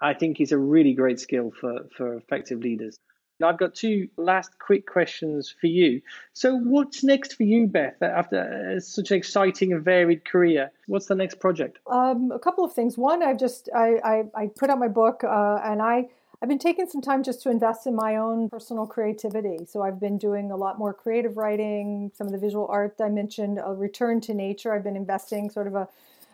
I 0.00 0.14
think 0.14 0.40
is 0.40 0.52
a 0.52 0.58
really 0.58 0.94
great 0.94 1.20
skill 1.20 1.52
for, 1.58 1.86
for 1.96 2.14
effective 2.14 2.60
leaders. 2.60 2.98
I've 3.44 3.58
got 3.58 3.74
two 3.74 4.08
last 4.16 4.58
quick 4.58 4.86
questions 4.86 5.54
for 5.60 5.66
you. 5.66 6.00
So, 6.32 6.56
what's 6.56 7.04
next 7.04 7.34
for 7.34 7.42
you, 7.42 7.66
Beth, 7.66 8.00
after 8.02 8.78
such 8.80 9.10
an 9.10 9.18
exciting 9.18 9.72
and 9.74 9.84
varied 9.84 10.24
career? 10.24 10.70
What's 10.86 11.06
the 11.06 11.14
next 11.14 11.38
project? 11.38 11.78
Um, 11.86 12.30
a 12.32 12.38
couple 12.38 12.64
of 12.64 12.72
things. 12.72 12.96
One, 12.96 13.22
I've 13.22 13.38
just 13.38 13.68
I, 13.74 13.96
I, 14.02 14.24
I 14.34 14.46
put 14.46 14.70
out 14.70 14.78
my 14.78 14.88
book, 14.88 15.22
uh, 15.22 15.60
and 15.62 15.82
I 15.82 16.08
I've 16.42 16.48
been 16.48 16.58
taking 16.58 16.86
some 16.86 17.00
time 17.00 17.22
just 17.22 17.42
to 17.42 17.50
invest 17.50 17.86
in 17.86 17.94
my 17.94 18.16
own 18.16 18.50
personal 18.50 18.86
creativity. 18.86 19.66
So 19.66 19.82
I've 19.82 19.98
been 19.98 20.18
doing 20.18 20.50
a 20.50 20.56
lot 20.56 20.78
more 20.78 20.92
creative 20.92 21.36
writing, 21.36 22.12
some 22.14 22.26
of 22.26 22.32
the 22.32 22.38
visual 22.38 22.66
art 22.70 22.96
I 23.02 23.08
mentioned, 23.08 23.58
a 23.62 23.72
return 23.72 24.20
to 24.22 24.34
nature. 24.34 24.72
I've 24.72 24.84
been 24.84 24.96
investing 24.96 25.50
sort 25.50 25.66
of 25.66 25.74
a 25.74 25.88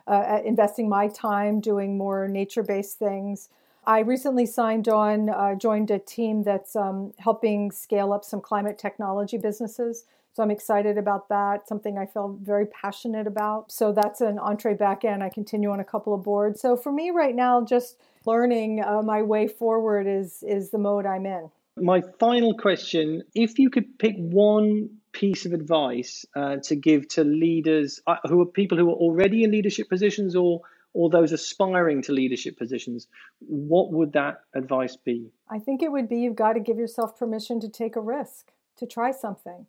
uh, 0.07 0.40
investing 0.44 0.88
my 0.88 1.09
time 1.09 1.61
doing 1.61 1.96
more 1.96 2.28
nature 2.28 2.62
based 2.62 2.98
things. 2.98 3.48
I 3.84 4.00
recently 4.00 4.46
signed 4.46 4.88
on, 4.88 5.28
uh, 5.28 5.55
joined 5.57 5.90
a 5.90 5.98
team 5.98 6.44
that's 6.44 6.76
um, 6.76 7.12
helping 7.18 7.72
scale 7.72 8.12
up 8.12 8.24
some 8.24 8.40
climate 8.40 8.78
technology 8.78 9.38
businesses. 9.38 10.05
So 10.34 10.42
I'm 10.42 10.50
excited 10.50 10.96
about 10.96 11.28
that, 11.28 11.68
something 11.68 11.98
I 11.98 12.07
feel 12.07 12.38
very 12.40 12.66
passionate 12.66 13.26
about. 13.26 13.70
So 13.70 13.92
that's 13.92 14.20
an 14.20 14.38
entree 14.38 14.74
back 14.74 15.05
end. 15.05 15.22
I 15.22 15.28
continue 15.28 15.70
on 15.70 15.80
a 15.80 15.84
couple 15.84 16.14
of 16.14 16.22
boards. 16.22 16.61
So 16.61 16.76
for 16.76 16.90
me 16.90 17.11
right 17.11 17.34
now, 17.34 17.62
just 17.62 17.98
learning 18.24 18.82
uh, 18.82 19.03
my 19.03 19.20
way 19.20 19.46
forward 19.46 20.07
is, 20.07 20.42
is 20.42 20.70
the 20.70 20.78
mode 20.78 21.05
I'm 21.05 21.26
in. 21.26 21.50
My 21.76 22.03
final 22.20 22.55
question 22.55 23.24
if 23.34 23.59
you 23.59 23.68
could 23.68 23.98
pick 23.98 24.14
one 24.16 24.90
piece 25.13 25.47
of 25.47 25.53
advice 25.53 26.25
uh, 26.35 26.57
to 26.57 26.75
give 26.75 27.09
to 27.09 27.25
leaders 27.25 28.01
uh, 28.07 28.17
who 28.29 28.41
are 28.41 28.47
people 28.47 28.79
who 28.79 28.89
are 28.91 28.95
already 28.95 29.45
in 29.45 29.51
leadership 29.51 29.89
positions 29.89 30.35
or 30.35 30.63
or 30.95 31.09
those 31.09 31.33
aspiring 31.33 32.03
to 32.03 32.13
leadership 32.13 32.59
positions, 32.59 33.09
what 33.41 33.93
would 33.93 34.13
that 34.13 34.43
advice 34.55 34.97
be? 34.97 35.31
I 35.49 35.59
think 35.59 35.83
it 35.83 35.91
would 35.91 36.09
be 36.09 36.19
you've 36.19 36.37
got 36.37 36.53
to 36.53 36.61
give 36.61 36.77
yourself 36.77 37.19
permission 37.19 37.61
to 37.61 37.69
take 37.69 37.97
a 37.97 38.01
risk, 38.01 38.53
to 38.77 38.87
try 38.87 39.11
something. 39.11 39.67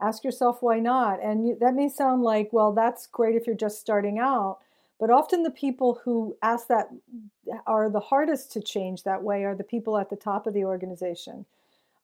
Ask 0.00 0.24
yourself 0.24 0.58
why 0.62 0.78
not. 0.78 1.22
And 1.22 1.60
that 1.60 1.74
may 1.74 1.88
sound 1.88 2.22
like, 2.22 2.52
well, 2.52 2.72
that's 2.72 3.06
great 3.06 3.34
if 3.34 3.46
you're 3.46 3.56
just 3.56 3.80
starting 3.80 4.18
out. 4.18 4.58
But 4.98 5.10
often 5.10 5.42
the 5.42 5.50
people 5.50 6.00
who 6.04 6.36
ask 6.42 6.68
that 6.68 6.90
are 7.66 7.90
the 7.90 8.00
hardest 8.00 8.52
to 8.52 8.60
change 8.60 9.02
that 9.02 9.22
way 9.22 9.44
are 9.44 9.54
the 9.54 9.64
people 9.64 9.98
at 9.98 10.10
the 10.10 10.16
top 10.16 10.46
of 10.46 10.54
the 10.54 10.64
organization. 10.64 11.46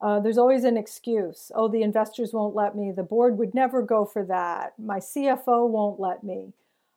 Uh, 0.01 0.21
there's 0.21 0.39
always 0.39 0.65
an 0.65 0.77
excuse. 0.77 1.51
Oh, 1.55 1.69
the 1.69 1.83
investors 1.83 2.33
won't 2.33 2.55
let 2.55 2.77
me. 2.77 2.93
The 2.93 3.03
board 3.03 3.39
would 3.39 3.55
never 3.55 3.83
go 3.83 4.05
for 4.05 4.25
that. 4.25 4.75
My 4.79 4.99
CFO 4.99 5.69
won't 5.69 5.99
let 5.99 6.23
me. 6.23 6.53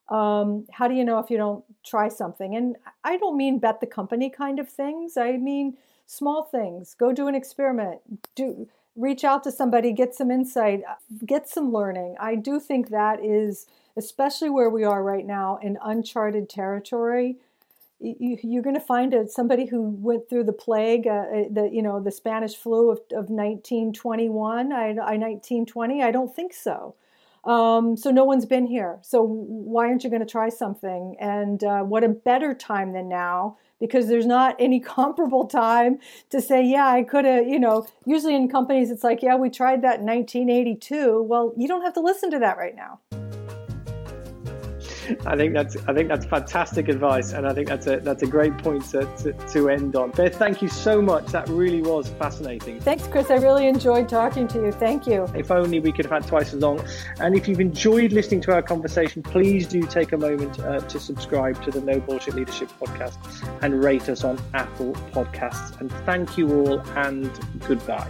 Um, 0.10 0.66
how 0.72 0.88
do 0.88 0.95
you 0.95 1.06
know 1.06 1.20
if 1.20 1.30
you 1.30 1.38
don't 1.38 1.64
try 1.86 2.10
something? 2.10 2.56
And 2.56 2.76
I 3.04 3.18
don't 3.18 3.38
mean 3.38 3.60
bet 3.60 3.80
the 3.80 3.88
company 3.88 4.30
kind 4.30 4.60
of 4.60 4.68
things. 4.68 5.18
I 5.18 5.38
mean 5.38 5.78
small 6.08 6.43
things. 6.43 6.95
Go 6.95 7.14
do 7.14 7.28
an 7.28 7.36
experiment. 7.36 8.02
Do 8.36 8.68
reach 8.95 9.24
out 9.24 9.43
to 9.43 9.52
somebody, 9.52 9.93
get 9.93 10.14
some 10.14 10.32
insight, 10.32 10.82
uh, 10.88 10.95
get 11.26 11.47
some 11.47 11.72
learning. 11.72 12.16
I 12.20 12.36
do 12.36 12.60
think 12.60 12.89
that 12.89 13.24
is 13.24 13.68
especially 13.95 14.50
where 14.50 14.70
we 14.70 14.84
are 14.84 15.04
right 15.04 15.26
now 15.26 15.60
in 15.62 15.78
uncharted 15.84 16.50
territory 16.50 17.38
you, 18.00 18.60
are 18.60 18.62
going 18.62 18.76
to 18.76 18.82
find 18.82 19.14
a, 19.14 19.28
somebody 19.28 19.66
who 19.66 19.82
went 19.82 20.30
through 20.30 20.45
the 20.45 20.54
plague, 20.54 21.08
uh, 21.08 21.12
uh 21.12 21.43
the 21.52 21.70
you 21.72 21.82
know 21.82 22.02
the 22.02 22.12
Spanish 22.12 22.56
flu 22.56 22.91
of, 22.91 23.00
of 23.12 23.30
1921, 23.30 24.72
I, 24.72 24.76
I 24.76 24.91
1920. 24.91 26.04
I 26.04 26.12
don't 26.12 26.34
think 26.34 26.54
so. 26.54 26.95
Um, 27.43 27.95
so 27.95 28.12
no 28.12 28.26
one's 28.26 28.45
been 28.45 28.68
here. 28.68 29.00
So 29.02 29.24
why 29.24 29.88
aren't 29.88 30.04
you 30.04 30.10
going 30.10 30.26
to 30.26 30.32
try 30.32 30.50
something? 30.50 31.16
And 31.20 31.64
uh, 31.64 31.84
what 31.84 32.04
a 32.04 32.10
better 32.10 32.54
time 32.54 32.93
than 32.93 33.08
now 33.08 33.58
because 33.80 34.08
there's 34.08 34.26
not 34.26 34.56
any 34.60 34.80
comparable 34.97 35.45
time 35.45 36.00
to 36.30 36.41
say, 36.41 36.64
yeah, 36.64 36.88
I 36.88 37.04
could 37.04 37.26
have, 37.26 37.47
you 37.47 37.60
know, 37.60 37.88
usually 38.06 38.36
in 38.36 38.50
companies 38.50 38.91
it's 38.91 39.04
like, 39.04 39.24
yeah, 39.24 39.36
we 39.36 39.50
tried 39.50 39.82
that 39.84 40.00
in 40.00 40.06
1982. 40.06 41.24
Well, 41.24 41.54
you 41.58 41.68
don't 41.68 41.82
have 41.82 41.93
to 41.93 42.02
listen 42.02 42.30
to 42.32 42.39
that 42.39 42.58
right 42.58 42.76
now. 42.76 43.00
I 45.26 45.36
think 45.36 45.53
that's 45.53 45.76
I 45.88 45.93
think 45.93 46.10
that's 46.10 46.26
fantastic 46.26 46.88
advice, 46.89 47.34
and 47.34 47.47
I 47.47 47.53
think 47.53 47.68
that's 47.68 47.88
a 47.88 47.97
that's 47.99 48.24
a 48.24 48.28
great 48.28 48.57
point 48.57 48.84
to, 48.91 49.05
to, 49.18 49.34
to 49.34 49.70
end 49.70 49.95
on. 49.95 50.12
Beth, 50.12 50.36
thank 50.36 50.62
you 50.62 50.70
so 50.70 51.01
much. 51.01 51.28
That 51.28 51.47
really 51.49 51.82
was 51.82 52.10
fascinating. 52.10 52.80
Thanks, 52.82 53.07
Chris. 53.07 53.30
I 53.30 53.36
really 53.36 53.68
enjoyed 53.68 54.10
talking 54.10 54.47
to 54.49 54.66
you. 54.66 54.72
Thank 54.72 55.07
you. 55.07 55.28
If 55.36 55.51
only 55.51 55.80
we 55.80 55.91
could 55.91 56.05
have 56.05 56.24
had 56.24 56.28
twice 56.28 56.53
as 56.53 56.62
long. 56.62 56.84
And 57.20 57.36
if 57.36 57.47
you've 57.47 57.60
enjoyed 57.60 58.12
listening 58.12 58.41
to 58.41 58.53
our 58.53 58.62
conversation, 58.62 59.24
please 59.24 59.68
do 59.68 59.84
take 59.84 60.12
a 60.12 60.18
moment 60.18 60.60
uh, 60.60 60.80
to 60.80 60.99
subscribe 60.99 61.62
to 61.64 61.72
the 61.72 61.82
No 61.82 61.99
Bullshit 61.99 62.36
Leadership 62.36 62.70
podcast 62.80 63.18
and 63.62 63.84
rate 63.84 64.10
us 64.10 64.24
on 64.24 64.39
Apple 64.53 64.93
Podcasts. 65.12 65.80
And 65.80 65.91
thank 66.05 66.38
you 66.38 66.51
all, 66.53 66.80
and 66.95 67.32
goodbye. 67.68 68.10